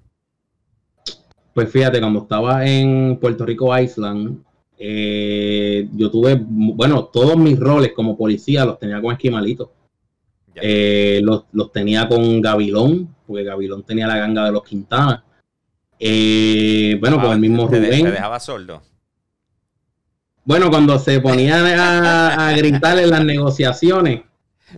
Pues 1.54 1.69
fíjate, 1.69 2.00
cuando 2.00 2.22
estaba 2.22 2.65
en 2.65 3.17
Puerto 3.19 3.45
Rico 3.45 3.78
Island, 3.78 4.43
eh, 4.78 5.89
yo 5.93 6.10
tuve, 6.10 6.39
bueno, 6.41 7.06
todos 7.06 7.36
mis 7.38 7.60
roles 7.60 7.91
como 7.93 8.17
policía 8.17 8.65
los 8.65 8.80
tenía 8.80 9.02
con 9.02 9.12
Esquimalito. 9.12 9.74
Eh, 10.62 11.22
los, 11.24 11.72
tenía 11.72 12.08
con 12.08 12.41
Gavilón, 12.41 13.15
porque 13.26 13.43
Gavilón 13.43 13.84
tenía 13.84 14.08
la 14.08 14.17
ganga 14.17 14.45
de 14.45 14.52
los 14.52 14.63
Quintana. 14.63 15.24
Eh, 15.98 16.98
bueno, 17.00 17.22
con 17.22 17.32
el 17.32 17.39
mismo 17.39 17.67
Rubén. 17.67 18.04
¿Te 18.06 18.12
dejaba 18.12 18.39
sordo? 18.39 18.82
Bueno, 20.50 20.72
cuando 20.72 20.98
se 20.98 21.22
ponían 21.22 21.64
a, 21.64 22.52
gritar 22.58 22.98
en 22.98 23.12
las 23.12 23.24
negociaciones, 23.24 24.22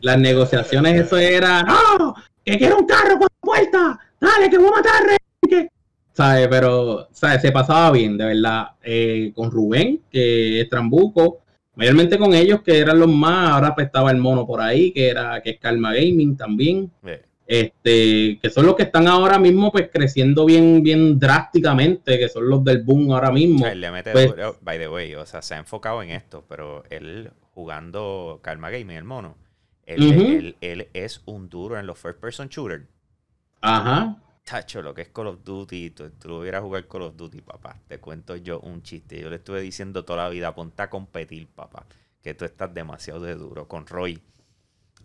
las 0.02 0.20
negociaciones, 0.20 1.06
eso 1.06 1.18
era, 1.18 1.64
¡No! 1.64 2.14
¡Que 2.44 2.58
quiero 2.58 2.80
un 2.80 2.86
carro 2.86 3.18
con 3.18 3.30
puerta! 3.40 3.98
¡Dale, 4.20 4.50
que 4.50 4.58
voy 4.58 4.68
a 4.68 4.72
matar! 4.72 5.18
Que... 5.50 5.70
¿Sabe? 6.12 6.50
Pero, 6.50 7.08
¿sabe? 7.14 7.40
Se 7.40 7.54
pasaba 7.54 7.90
bien, 7.92 8.18
de 8.18 8.26
verdad. 8.26 8.72
Eh, 8.84 9.32
con 9.34 9.50
Rubén, 9.50 10.02
que 10.12 10.60
es 10.60 10.68
Trambuco, 10.68 11.40
mayormente 11.76 12.18
con 12.18 12.34
ellos, 12.34 12.62
que 12.64 12.78
eran 12.78 13.00
los 13.00 13.08
más, 13.08 13.52
ahora 13.52 13.74
pues 13.74 13.88
estaba 13.88 14.12
el 14.12 14.18
mono 14.18 14.46
por 14.46 14.60
ahí, 14.60 14.92
que 14.92 15.08
era, 15.08 15.42
que 15.42 15.52
es 15.52 15.58
Calma 15.58 15.94
Gaming 15.94 16.36
también 16.36 16.92
este, 17.52 18.40
que 18.42 18.50
son 18.50 18.66
los 18.66 18.78
que 18.78 18.84
están 18.84 19.10
ahora 19.10 19.38
mismo 19.38 19.74
pues 19.74 19.90
creciendo 19.92 20.46
bien, 20.46 20.82
bien 20.84 21.20
drásticamente, 21.20 22.18
que 22.18 22.30
son 22.30 22.48
los 22.48 22.64
del 22.64 22.82
boom 22.82 23.12
ahora 23.12 23.30
mismo. 23.30 23.68
le 23.68 23.92
mete 23.92 24.14
pues 24.14 24.34
by 24.62 24.80
the 24.80 24.88
way, 24.88 25.14
o 25.16 25.26
sea, 25.26 25.42
se 25.42 25.56
ha 25.56 25.58
enfocado 25.58 26.02
en 26.02 26.12
esto, 26.12 26.46
pero 26.48 26.86
él 26.90 27.30
jugando 27.54 28.40
Karma 28.42 28.70
Gaming, 28.70 28.96
el 28.96 29.04
mono, 29.04 29.36
él, 29.86 30.56
es 30.62 31.22
un 31.26 31.50
duro 31.50 31.78
en 31.78 31.88
los 31.88 32.00
first 32.00 32.22
person 32.22 32.48
shooter. 32.48 32.88
Ajá. 33.60 34.16
Tacho, 34.46 34.82
lo 34.82 34.94
que 34.94 35.02
es 35.02 35.10
Call 35.10 35.28
of 35.28 35.44
Duty, 35.44 35.90
tú, 35.90 36.10
tú 36.12 36.30
lo 36.30 36.40
hubieras 36.40 36.62
jugar 36.62 36.88
Call 36.88 37.02
of 37.02 37.18
Duty, 37.18 37.42
papá. 37.42 37.82
Te 37.86 38.00
cuento 38.00 38.38
yo 38.38 38.62
un 38.62 38.82
chiste. 38.82 39.20
Yo 39.20 39.30
le 39.30 39.36
estuve 39.36 39.60
diciendo 39.60 40.06
toda 40.06 40.24
la 40.24 40.30
vida, 40.30 40.56
ponte 40.56 40.82
a 40.84 40.90
competir, 40.90 41.50
papá. 41.50 41.86
Que 42.24 42.34
tú 42.34 42.46
estás 42.46 42.74
demasiado 42.74 43.20
de 43.20 43.36
duro 43.36 43.68
con 43.68 43.86
Roy 43.86 44.22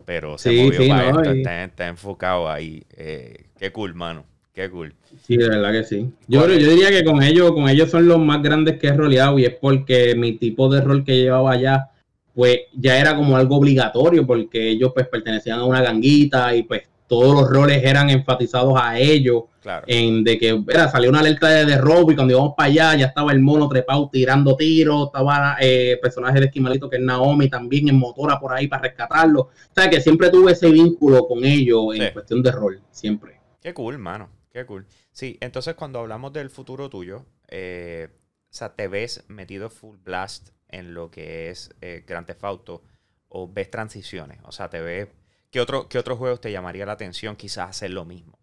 pero 0.04 0.38
se 0.38 0.52
movió 0.52 0.88
para 0.88 1.08
esto, 1.08 1.30
está, 1.30 1.88
enfocado 1.88 2.48
ahí. 2.48 2.82
Eh, 2.96 3.44
qué 3.58 3.72
cool, 3.72 3.94
mano. 3.94 4.24
Qué 4.54 4.70
cool. 4.70 4.94
Sí, 5.22 5.36
de 5.36 5.48
verdad 5.48 5.72
que 5.72 5.84
sí. 5.84 6.10
Yo, 6.28 6.46
yo 6.48 6.70
diría 6.70 6.90
que 6.90 7.04
con 7.04 7.22
ellos, 7.22 7.52
con 7.52 7.68
ellos 7.68 7.90
son 7.90 8.08
los 8.08 8.18
más 8.18 8.42
grandes 8.42 8.78
que 8.78 8.88
he 8.88 8.92
roleado 8.92 9.38
y 9.38 9.44
es 9.44 9.54
porque 9.54 10.14
mi 10.14 10.32
tipo 10.32 10.68
de 10.68 10.80
rol 10.80 11.04
que 11.04 11.16
llevaba 11.16 11.52
allá, 11.52 11.90
pues 12.34 12.60
ya 12.72 12.98
era 12.98 13.14
como 13.14 13.36
algo 13.36 13.56
obligatorio 13.56 14.26
porque 14.26 14.70
ellos 14.70 14.92
pues 14.94 15.08
pertenecían 15.08 15.58
a 15.58 15.64
una 15.64 15.82
ganguita 15.82 16.54
y 16.54 16.62
pues 16.62 16.82
todos 17.06 17.34
los 17.34 17.50
roles 17.50 17.82
eran 17.84 18.10
enfatizados 18.10 18.74
a 18.80 18.98
ellos. 18.98 19.44
En 19.88 20.22
de 20.22 20.38
que 20.38 20.62
era, 20.68 20.88
salió 20.88 21.10
una 21.10 21.18
alerta 21.18 21.48
de, 21.48 21.76
robo 21.76 22.12
y 22.12 22.14
cuando 22.14 22.32
íbamos 22.32 22.54
para 22.56 22.68
allá 22.68 22.94
ya 22.94 23.06
estaba 23.06 23.32
el 23.32 23.40
mono 23.40 23.68
trepado 23.68 24.08
tirando 24.12 24.56
tiros, 24.56 25.06
estaba 25.06 25.56
eh, 25.60 25.98
personaje 26.00 26.38
de 26.38 26.46
esquimalito 26.46 26.88
que 26.88 26.98
es 26.98 27.02
Naomi 27.02 27.50
también 27.50 27.88
en 27.88 27.98
motora 27.98 28.38
por 28.38 28.52
ahí 28.52 28.68
para 28.68 28.82
rescatarlo. 28.82 29.40
O 29.40 29.50
sea 29.74 29.90
que 29.90 30.00
siempre 30.00 30.30
tuve 30.30 30.52
ese 30.52 30.70
vínculo 30.70 31.26
con 31.26 31.44
ellos 31.44 31.96
en 31.96 32.12
cuestión 32.12 32.44
de 32.44 32.52
rol, 32.52 32.80
siempre. 32.92 33.40
Qué 33.60 33.74
cool, 33.74 33.98
mano. 33.98 34.28
Qué 34.52 34.64
cool. 34.64 34.86
Sí, 35.10 35.36
entonces 35.40 35.74
cuando 35.74 35.98
hablamos 35.98 36.32
del 36.32 36.48
futuro 36.48 36.88
tuyo, 36.88 37.26
eh, 37.48 38.08
o 38.12 38.54
sea, 38.54 38.74
¿te 38.74 38.86
ves 38.86 39.24
metido 39.28 39.68
full 39.68 39.96
blast 39.96 40.50
en 40.68 40.94
lo 40.94 41.10
que 41.10 41.50
es 41.50 41.74
eh, 41.80 42.04
Grand 42.06 42.26
Theft 42.26 42.44
Auto 42.44 42.82
o 43.28 43.52
ves 43.52 43.70
transiciones? 43.70 44.38
O 44.44 44.52
sea, 44.52 44.70
¿te 44.70 44.80
ves 44.80 45.08
¿Qué, 45.56 45.62
otro, 45.62 45.88
¿Qué 45.88 45.98
otros 45.98 46.18
juegos 46.18 46.38
te 46.38 46.52
llamaría 46.52 46.84
la 46.84 46.92
atención 46.92 47.34
quizás 47.34 47.70
hacer 47.70 47.90
lo 47.90 48.04
mismo? 48.04 48.38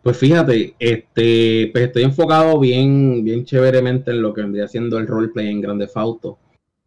Pues 0.00 0.16
fíjate, 0.16 0.76
este, 0.78 1.70
pues 1.72 1.86
estoy 1.86 2.04
enfocado 2.04 2.60
bien, 2.60 3.24
bien 3.24 3.44
chéveremente 3.44 4.12
en 4.12 4.22
lo 4.22 4.32
que 4.32 4.42
vendría 4.42 4.68
siendo 4.68 4.96
el 4.96 5.08
roleplay 5.08 5.48
en 5.48 5.60
Grande 5.60 5.88
Auto. 5.92 6.38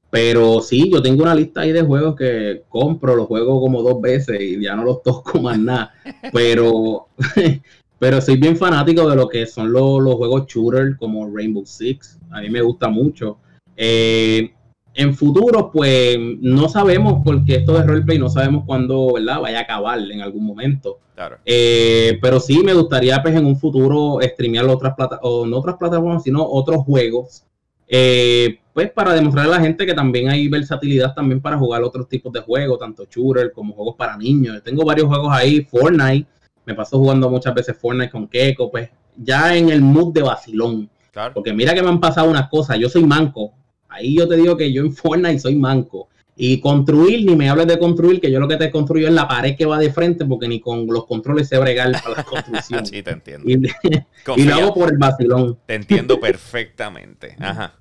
Pero 0.10 0.62
sí, 0.62 0.89
yo 0.89 1.02
tengo 1.02 1.23
una 1.23 1.36
lista 1.36 1.60
ahí 1.60 1.73
de 1.73 1.82
juegos 1.82 2.15
que 2.15 2.63
compro, 2.69 3.17
los 3.17 3.28
juego 3.28 3.60
como 3.60 3.82
dos 3.82 3.99
veces 3.99 4.39
y 4.39 4.62
ya 4.62 4.78
no 4.78 4.86
los 4.86 5.04
toco 5.04 5.41
más 5.41 5.60
nada. 5.60 5.93
Pero, 6.32 7.10
pero 7.99 8.21
soy 8.21 8.38
bien 8.38 8.56
fanático 8.56 9.10
de 9.10 9.17
lo 9.17 9.28
que 9.28 9.45
son 9.45 9.73
los, 9.73 10.02
los 10.02 10.15
juegos 10.15 10.47
shooter 10.47 10.95
como 10.95 11.30
Rainbow 11.36 11.65
Six. 11.65 12.17
A 12.32 12.39
mí 12.39 12.49
me 12.49 12.62
gusta 12.62 12.88
mucho. 12.88 13.39
Eh, 13.76 14.54
en 14.96 15.16
futuro, 15.16 15.72
pues 15.72 16.18
no 16.40 16.70
sabemos, 16.70 17.22
porque 17.24 17.56
esto 17.56 17.74
de 17.74 17.84
roleplay 17.84 18.20
no 18.20 18.30
sabemos 18.30 18.64
cuándo, 18.66 19.14
¿verdad? 19.14 19.42
Vaya 19.42 19.60
a 19.60 19.62
acabar 19.62 20.00
en 20.00 20.22
algún 20.22 20.46
momento. 20.46 21.00
Claro. 21.16 21.38
Eh, 21.46 22.20
pero 22.22 22.40
sí 22.40 22.62
me 22.64 22.74
gustaría, 22.74 23.22
pues 23.22 23.36
en 23.36 23.46
un 23.46 23.58
futuro, 23.58 24.20
streamear 24.22 24.66
otras 24.66 24.96
plataformas, 24.96 25.32
o 25.32 25.46
no 25.46 25.58
otras 25.58 25.78
plataformas, 25.78 26.24
sino 26.24 26.44
otros 26.46 26.84
juegos. 26.84 27.44
Eh, 27.88 28.60
pues 28.74 28.92
para 28.92 29.14
demostrar 29.14 29.46
a 29.46 29.50
la 29.50 29.60
gente 29.60 29.86
que 29.86 29.94
también 29.94 30.30
hay 30.30 30.48
versatilidad 30.48 31.14
también 31.14 31.42
para 31.42 31.58
jugar 31.58 31.84
otros 31.84 32.08
tipos 32.08 32.32
de 32.34 32.40
juegos, 32.40 32.80
tanto 32.80 33.06
shooter 33.06 33.52
como 33.52 33.74
juegos 33.74 33.96
para 33.96 34.18
niños. 34.18 34.62
tengo 34.64 34.84
varios 34.86 35.08
juegos 35.08 35.32
ahí, 35.32 35.62
Fortnite, 35.62 36.28
me 36.66 36.74
paso 36.74 36.98
jugando 36.98 37.30
muchas 37.30 37.54
veces 37.54 37.78
Fortnite 37.78 38.10
con 38.10 38.28
Keiko, 38.28 38.72
pues 38.72 38.90
ya 39.16 39.56
en 39.56 39.70
el 39.70 39.82
mood 39.82 40.14
de 40.14 40.24
vacilón. 40.24 40.90
Claro. 41.12 41.34
Porque 41.36 41.54
mira 41.54 41.76
que 41.76 41.84
me 41.84 41.90
han 41.90 42.00
pasado 42.00 42.30
unas 42.30 42.50
cosas, 42.50 42.80
yo 42.80 42.90
soy 42.90 43.04
manco, 43.04 43.54
Ahí 43.94 44.18
yo 44.18 44.28
te 44.28 44.36
digo 44.36 44.58
que 44.58 44.74
yo 44.74 44.82
en 44.82 44.92
Fortnite 44.92 45.40
soy 45.40 45.56
manco. 45.56 46.10
Y 46.36 46.60
construir, 46.60 47.26
ni 47.26 47.36
me 47.36 47.48
hables 47.48 47.68
de 47.68 47.78
construir, 47.78 48.20
que 48.20 48.32
yo 48.32 48.40
lo 48.40 48.48
que 48.48 48.58
te 48.58 48.72
construyo 48.72 49.08
es 49.08 49.14
la 49.14 49.28
pared 49.28 49.56
que 49.56 49.68
va 49.68 49.78
de 49.78 49.94
frente, 49.94 50.26
porque 50.26 50.48
ni 50.48 50.60
con 50.60 50.88
los 50.88 51.06
controles 51.06 51.48
se 51.48 51.60
bregar 51.60 51.92
para 51.92 52.18
la 52.18 52.24
construcción. 52.24 52.86
sí, 52.88 53.04
te 53.04 53.12
entiendo. 53.12 53.48
Y, 53.48 54.44
lo 54.44 54.56
hago 54.56 54.74
por 54.74 54.92
el 54.92 54.98
vacilón. 54.98 55.60
Te 55.68 55.76
entiendo 55.76 56.20
perfectamente. 56.20 57.36
Ajá. 57.40 57.76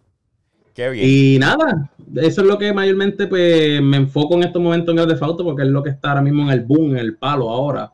Qué 0.74 0.90
bien. 0.90 1.06
Y 1.08 1.38
nada, 1.38 1.90
eso 2.16 2.42
es 2.42 2.46
lo 2.46 2.58
que 2.58 2.72
mayormente 2.72 3.26
pues, 3.26 3.80
me 3.80 3.96
enfoco 3.96 4.34
en 4.34 4.42
estos 4.42 4.60
momentos 4.60 4.94
en 4.94 4.98
el 4.98 5.08
default, 5.08 5.42
porque 5.42 5.62
es 5.62 5.68
lo 5.68 5.82
que 5.82 5.90
está 5.90 6.10
ahora 6.10 6.22
mismo 6.22 6.42
en 6.42 6.50
el 6.50 6.60
boom, 6.60 6.92
en 6.92 6.98
el 6.98 7.16
palo 7.16 7.48
ahora. 7.48 7.90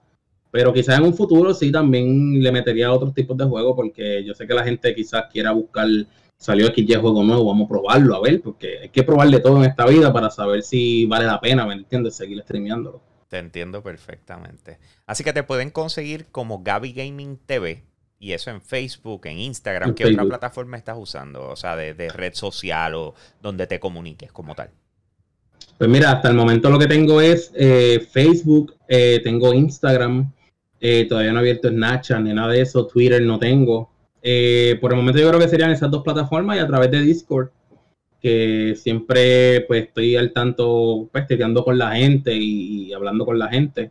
Pero 0.51 0.73
quizás 0.73 0.99
en 0.99 1.05
un 1.05 1.15
futuro 1.15 1.55
sí 1.55 1.71
también 1.71 2.43
le 2.43 2.51
metería 2.51 2.89
a 2.89 2.93
otros 2.93 3.15
tipos 3.15 3.37
de 3.37 3.45
juegos, 3.45 3.75
porque 3.77 4.25
yo 4.25 4.35
sé 4.35 4.47
que 4.47 4.55
la 4.55 4.65
gente 4.65 4.95
quizás 4.95 5.25
quiera 5.31 5.53
buscar 5.53 5.87
salió 6.39 6.69
aquí 6.69 6.87
ya 6.87 7.01
juego 7.01 7.23
nuevo, 7.23 7.45
vamos 7.45 7.67
a 7.67 7.69
probarlo, 7.69 8.17
a 8.17 8.21
ver, 8.21 8.41
porque 8.41 8.79
hay 8.83 8.89
que 8.89 9.03
probar 9.03 9.29
de 9.29 9.41
todo 9.41 9.59
en 9.63 9.69
esta 9.69 9.87
vida 9.87 10.13
para 10.13 10.31
saber 10.31 10.63
si 10.63 11.05
vale 11.07 11.27
la 11.27 11.41
pena, 11.41 11.67
¿me 11.67 11.75
entiendes? 11.75 12.17
Seguir 12.17 12.41
streameándolo. 12.43 13.03
Te 13.29 13.39
entiendo 13.39 13.83
perfectamente. 13.83 14.79
Así 15.07 15.23
que 15.23 15.35
te 15.35 15.43
pueden 15.43 15.71
conseguir 15.71 16.27
como 16.31 16.63
Gaby 16.63 16.93
Gaming 16.93 17.39
TV, 17.45 17.83
y 18.21 18.33
eso 18.33 18.51
en 18.51 18.61
Facebook, 18.61 19.27
en 19.27 19.39
Instagram. 19.39 19.95
¿Qué 19.95 20.07
otra 20.07 20.25
plataforma 20.25 20.77
estás 20.77 20.97
usando? 20.99 21.49
O 21.49 21.57
sea, 21.57 21.77
de, 21.77 22.09
red 22.09 22.35
social 22.35 22.95
o 22.95 23.15
donde 23.41 23.67
te 23.67 23.79
comuniques 23.79 24.33
como 24.33 24.55
tal. 24.55 24.71
Pues 25.77 25.89
mira, 25.89 26.13
hasta 26.13 26.29
el 26.29 26.35
momento 26.35 26.71
lo 26.71 26.79
que 26.79 26.89
tengo 26.89 27.21
es 27.21 27.53
eh, 27.55 28.05
Facebook, 28.11 28.75
eh, 28.89 29.21
tengo 29.23 29.55
Instagram, 29.55 30.33
eh, 30.81 31.07
todavía 31.09 31.33
no 31.33 31.39
he 31.39 31.43
abierto 31.43 31.69
Snapchat 31.69 32.21
ni 32.21 32.33
nada 32.33 32.53
de 32.53 32.63
eso, 32.63 32.87
Twitter 32.87 33.23
no 33.23 33.39
tengo. 33.39 33.91
Eh, 34.31 34.77
por 34.79 34.93
el 34.93 34.99
momento 34.99 35.19
yo 35.19 35.29
creo 35.31 35.41
que 35.41 35.49
serían 35.49 35.71
esas 35.71 35.91
dos 35.91 36.03
plataformas 36.03 36.59
y 36.59 36.61
a 36.61 36.67
través 36.67 36.91
de 36.91 37.01
Discord, 37.01 37.49
que 38.21 38.75
siempre 38.77 39.63
pues 39.63 39.87
estoy 39.87 40.17
al 40.17 40.35
tanto, 40.35 41.09
pues 41.11 41.25
con 41.65 41.79
la 41.79 41.97
gente 41.97 42.35
y, 42.35 42.93
hablando 42.93 43.25
con 43.25 43.39
la 43.39 43.49
gente. 43.49 43.91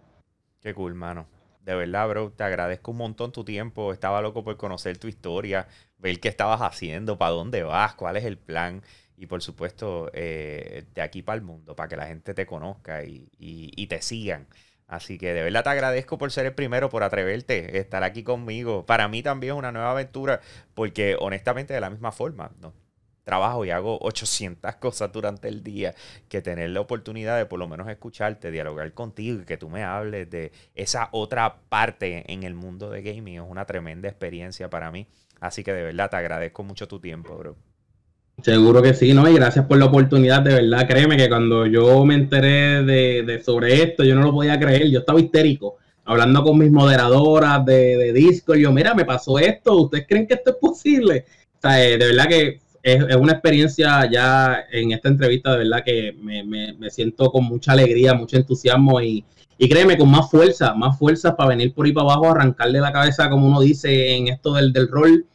Qué 0.61 0.75
cool, 0.75 0.93
mano. 0.93 1.25
De 1.65 1.73
verdad, 1.73 2.07
bro, 2.07 2.29
te 2.29 2.43
agradezco 2.43 2.91
un 2.91 2.97
montón 2.97 3.31
tu 3.31 3.43
tiempo. 3.43 3.91
Estaba 3.91 4.21
loco 4.21 4.43
por 4.43 4.57
conocer 4.57 4.99
tu 4.99 5.07
historia, 5.07 5.67
ver 5.97 6.19
qué 6.19 6.29
estabas 6.29 6.61
haciendo, 6.61 7.17
para 7.17 7.31
dónde 7.31 7.63
vas, 7.63 7.95
cuál 7.95 8.15
es 8.15 8.23
el 8.23 8.37
plan. 8.37 8.83
Y 9.17 9.25
por 9.25 9.41
supuesto, 9.41 10.11
eh, 10.13 10.85
de 10.93 11.01
aquí 11.01 11.23
para 11.23 11.37
el 11.37 11.41
mundo, 11.41 11.75
para 11.75 11.89
que 11.89 11.97
la 11.97 12.05
gente 12.05 12.35
te 12.35 12.45
conozca 12.45 13.03
y, 13.03 13.27
y 13.39 13.87
te 13.87 14.03
sigan. 14.03 14.45
Así 14.87 15.17
que 15.17 15.33
de 15.33 15.43
verdad 15.43 15.63
te 15.63 15.69
agradezco 15.69 16.17
por 16.17 16.31
ser 16.31 16.45
el 16.45 16.53
primero, 16.53 16.89
por 16.89 17.03
atreverte, 17.03 17.77
estar 17.77 18.03
aquí 18.03 18.23
conmigo. 18.23 18.85
Para 18.85 19.07
mí 19.07 19.21
también 19.21 19.53
es 19.53 19.59
una 19.59 19.71
nueva 19.71 19.91
aventura, 19.91 20.41
porque 20.73 21.17
honestamente 21.19 21.73
de 21.73 21.81
la 21.81 21.89
misma 21.89 22.11
forma, 22.11 22.51
¿no? 22.61 22.73
trabajo 23.27 23.65
y 23.65 23.71
hago 23.71 23.99
800 24.01 24.75
cosas 24.79 25.11
durante 25.11 25.49
el 25.49 25.61
día, 25.61 25.93
que 26.29 26.41
tener 26.41 26.69
la 26.69 26.79
oportunidad 26.79 27.37
de 27.37 27.45
por 27.45 27.59
lo 27.59 27.67
menos 27.67 27.89
escucharte, 27.89 28.51
dialogar 28.51 28.93
contigo 28.93 29.41
y 29.41 29.45
que 29.45 29.57
tú 29.57 29.69
me 29.69 29.83
hables 29.83 30.29
de 30.29 30.53
esa 30.75 31.09
otra 31.11 31.57
parte 31.67 32.23
en 32.31 32.43
el 32.43 32.55
mundo 32.55 32.89
de 32.89 33.01
gaming 33.01 33.35
es 33.35 33.45
una 33.45 33.65
tremenda 33.65 34.07
experiencia 34.07 34.69
para 34.69 34.91
mí. 34.91 35.07
Así 35.41 35.63
que 35.63 35.73
de 35.73 35.83
verdad 35.83 36.09
te 36.09 36.15
agradezco 36.15 36.63
mucho 36.63 36.87
tu 36.87 37.01
tiempo, 37.01 37.35
bro. 37.37 37.57
Seguro 38.43 38.83
que 38.83 38.93
sí, 38.93 39.13
¿no? 39.13 39.27
Y 39.27 39.33
gracias 39.33 39.65
por 39.65 39.79
la 39.79 39.85
oportunidad, 39.85 40.43
de 40.43 40.53
verdad. 40.53 40.87
Créeme 40.87 41.17
que 41.17 41.27
cuando 41.27 41.65
yo 41.65 42.05
me 42.05 42.13
enteré 42.13 42.83
de, 42.83 43.41
sobre 43.43 43.81
esto, 43.81 44.03
yo 44.03 44.15
no 44.15 44.21
lo 44.21 44.31
podía 44.31 44.59
creer. 44.59 44.89
Yo 44.89 44.99
estaba 44.99 45.19
histérico, 45.19 45.77
hablando 46.05 46.43
con 46.43 46.57
mis 46.59 46.71
moderadoras 46.71 47.65
de, 47.65 47.97
de 47.97 48.13
Discord. 48.13 48.59
Yo, 48.59 48.71
mira, 48.71 48.93
me 48.93 49.05
pasó 49.05 49.39
esto. 49.39 49.75
¿Ustedes 49.81 50.05
creen 50.07 50.27
que 50.27 50.35
esto 50.35 50.51
es 50.51 50.57
posible? 50.57 51.25
O 51.57 51.61
sea, 51.61 51.83
eh, 51.83 51.97
de 51.97 52.05
verdad 52.05 52.27
que 52.27 52.59
es, 52.83 53.15
una 53.15 53.33
experiencia 53.33 54.09
ya 54.09 54.65
en 54.71 54.91
esta 54.91 55.09
entrevista, 55.09 55.51
de 55.51 55.57
verdad 55.57 55.83
que 55.83 56.13
me, 56.13 56.89
siento 56.91 57.31
con 57.31 57.43
mucha 57.43 57.71
alegría, 57.71 58.13
mucho 58.13 58.37
entusiasmo 58.37 59.01
y, 59.01 59.25
créeme, 59.57 59.97
con 59.97 60.11
más 60.11 60.29
fuerza, 60.29 60.75
más 60.75 60.97
fuerza 60.97 61.35
para 61.35 61.49
venir 61.49 61.73
por 61.73 61.87
ahí 61.87 61.91
para 61.91 62.05
abajo, 62.05 62.29
arrancarle 62.29 62.79
la 62.79 62.93
cabeza, 62.93 63.29
como 63.29 63.47
uno 63.47 63.61
dice 63.61 64.15
en 64.15 64.27
esto 64.27 64.53
del, 64.53 64.71
del 64.71 64.87
rol 64.87 65.25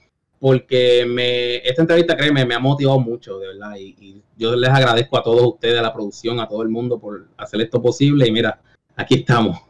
porque 0.43 1.07
me, 1.07 1.59
esta 1.59 1.83
entrevista, 1.83 2.17
créeme, 2.17 2.45
me 2.45 2.57
ha 2.57 2.59
motivado 2.59 2.99
mucho, 2.99 3.39
de 3.39 3.47
verdad. 3.47 3.77
Y, 3.79 4.21
yo 4.37 4.57
les 4.57 4.71
agradezco 4.71 5.17
a 5.17 5.23
todos 5.23 5.41
ustedes, 5.41 5.79
a 5.79 5.83
la 5.83 5.93
producción, 5.93 6.41
a 6.41 6.49
todo 6.49 6.63
el 6.63 6.69
mundo 6.69 6.99
por 6.99 7.29
hacer 7.37 7.61
esto 7.61 7.81
posible. 7.81 8.27
Y 8.27 8.33
mira, 8.33 8.61
aquí 8.97 9.15
estamos. 9.15 9.61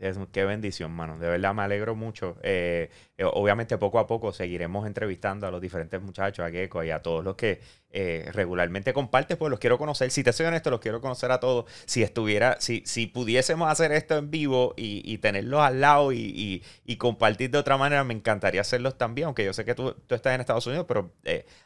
Es, 0.00 0.18
qué 0.32 0.44
bendición, 0.44 0.90
mano. 0.92 1.18
De 1.18 1.28
verdad 1.28 1.54
me 1.54 1.62
alegro 1.62 1.94
mucho. 1.94 2.36
Eh, 2.42 2.90
eh, 3.16 3.24
obviamente 3.24 3.78
poco 3.78 3.98
a 3.98 4.06
poco 4.06 4.32
seguiremos 4.32 4.86
entrevistando 4.86 5.46
a 5.46 5.50
los 5.50 5.60
diferentes 5.60 6.00
muchachos, 6.02 6.44
a 6.44 6.50
Gecko 6.50 6.84
y 6.84 6.90
a 6.90 7.00
todos 7.00 7.24
los 7.24 7.34
que 7.34 7.60
eh, 7.90 8.28
regularmente 8.32 8.92
compartes, 8.92 9.36
pues 9.36 9.50
los 9.50 9.58
quiero 9.58 9.78
conocer. 9.78 10.10
Si 10.10 10.22
te 10.22 10.32
soy 10.32 10.46
honesto, 10.46 10.70
los 10.70 10.80
quiero 10.80 11.00
conocer 11.00 11.30
a 11.30 11.40
todos. 11.40 11.64
Si 11.86 12.02
estuviera, 12.02 12.60
si, 12.60 12.82
si 12.84 13.06
pudiésemos 13.06 13.70
hacer 13.70 13.92
esto 13.92 14.18
en 14.18 14.30
vivo 14.30 14.74
y, 14.76 15.16
tenerlos 15.18 15.60
al 15.60 15.80
lado 15.80 16.12
y, 16.12 16.62
compartir 16.98 17.50
de 17.50 17.58
otra 17.58 17.76
manera, 17.76 18.04
me 18.04 18.14
encantaría 18.14 18.60
hacerlos 18.60 18.98
también, 18.98 19.26
aunque 19.26 19.44
yo 19.44 19.52
sé 19.52 19.64
que 19.64 19.74
tú, 19.74 19.94
estás 20.08 20.34
en 20.34 20.40
Estados 20.40 20.66
Unidos, 20.66 20.84
pero 20.86 21.10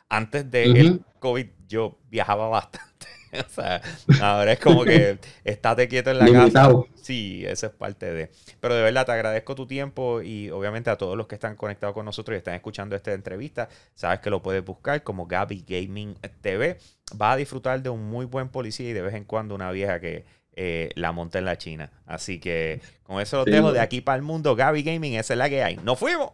antes 0.09 0.51
de 0.51 1.01
COVID 1.21 1.47
yo 1.68 1.99
viajaba 2.11 2.49
bastante. 2.49 3.07
o 3.47 3.49
sea, 3.49 3.81
ahora 4.21 4.53
es 4.53 4.59
como 4.59 4.85
que 4.85 5.18
estate 5.45 5.89
quieto 5.89 6.11
en 6.11 6.18
la 6.18 6.33
casa. 6.33 6.71
Sí, 6.97 7.45
esa 7.47 7.68
es 7.68 7.73
parte 7.73 8.12
de. 8.12 8.31
Pero 8.61 8.75
de 8.75 8.83
verdad 8.83 9.07
te 9.07 9.12
agradezco 9.12 9.55
tu 9.55 9.66
tiempo 9.66 10.21
y 10.23 10.51
obviamente 10.51 10.91
a 10.91 10.97
todos 10.97 11.16
los 11.16 11.27
que 11.27 11.37
están 11.37 11.57
conectados 11.57 11.95
con 11.95 12.05
nosotros 12.05 12.35
y 12.35 12.39
están 12.39 12.55
escuchando 12.55 12.97
esta 12.97 13.12
entrevista, 13.12 13.68
sabes 13.95 14.21
que 14.21 14.31
lo 14.31 14.43
puedes 14.43 14.64
buscar 14.64 15.03
como 15.03 15.27
Gaby 15.27 15.64
Gaming 15.66 16.16
TV. 16.41 16.79
Va 17.21 17.33
a 17.33 17.37
disfrutar 17.37 17.83
de 17.83 17.91
un 17.91 18.09
muy 18.09 18.27
buen 18.27 18.49
policía 18.49 18.89
y 18.91 18.93
de 18.93 19.03
vez 19.03 19.14
en 19.14 19.25
cuando 19.25 19.55
una 19.55 19.71
vieja 19.71 20.01
que 20.01 20.25
eh, 20.55 20.91
la 20.95 21.12
monta 21.12 21.39
en 21.39 21.45
la 21.45 21.57
China. 21.57 21.91
Así 22.07 22.41
que 22.41 22.81
con 23.05 23.21
eso 23.21 23.39
lo 23.39 23.45
dejo 23.45 23.73
de 23.73 23.81
aquí 23.81 24.01
para 24.01 24.16
el 24.16 24.23
mundo. 24.23 24.57
Gaby 24.57 24.83
Gaming, 24.83 25.14
esa 25.14 25.35
es 25.35 25.39
la 25.39 25.49
que 25.49 25.62
hay. 25.62 25.77
¡Nos 25.77 25.99
fuimos! 25.99 26.33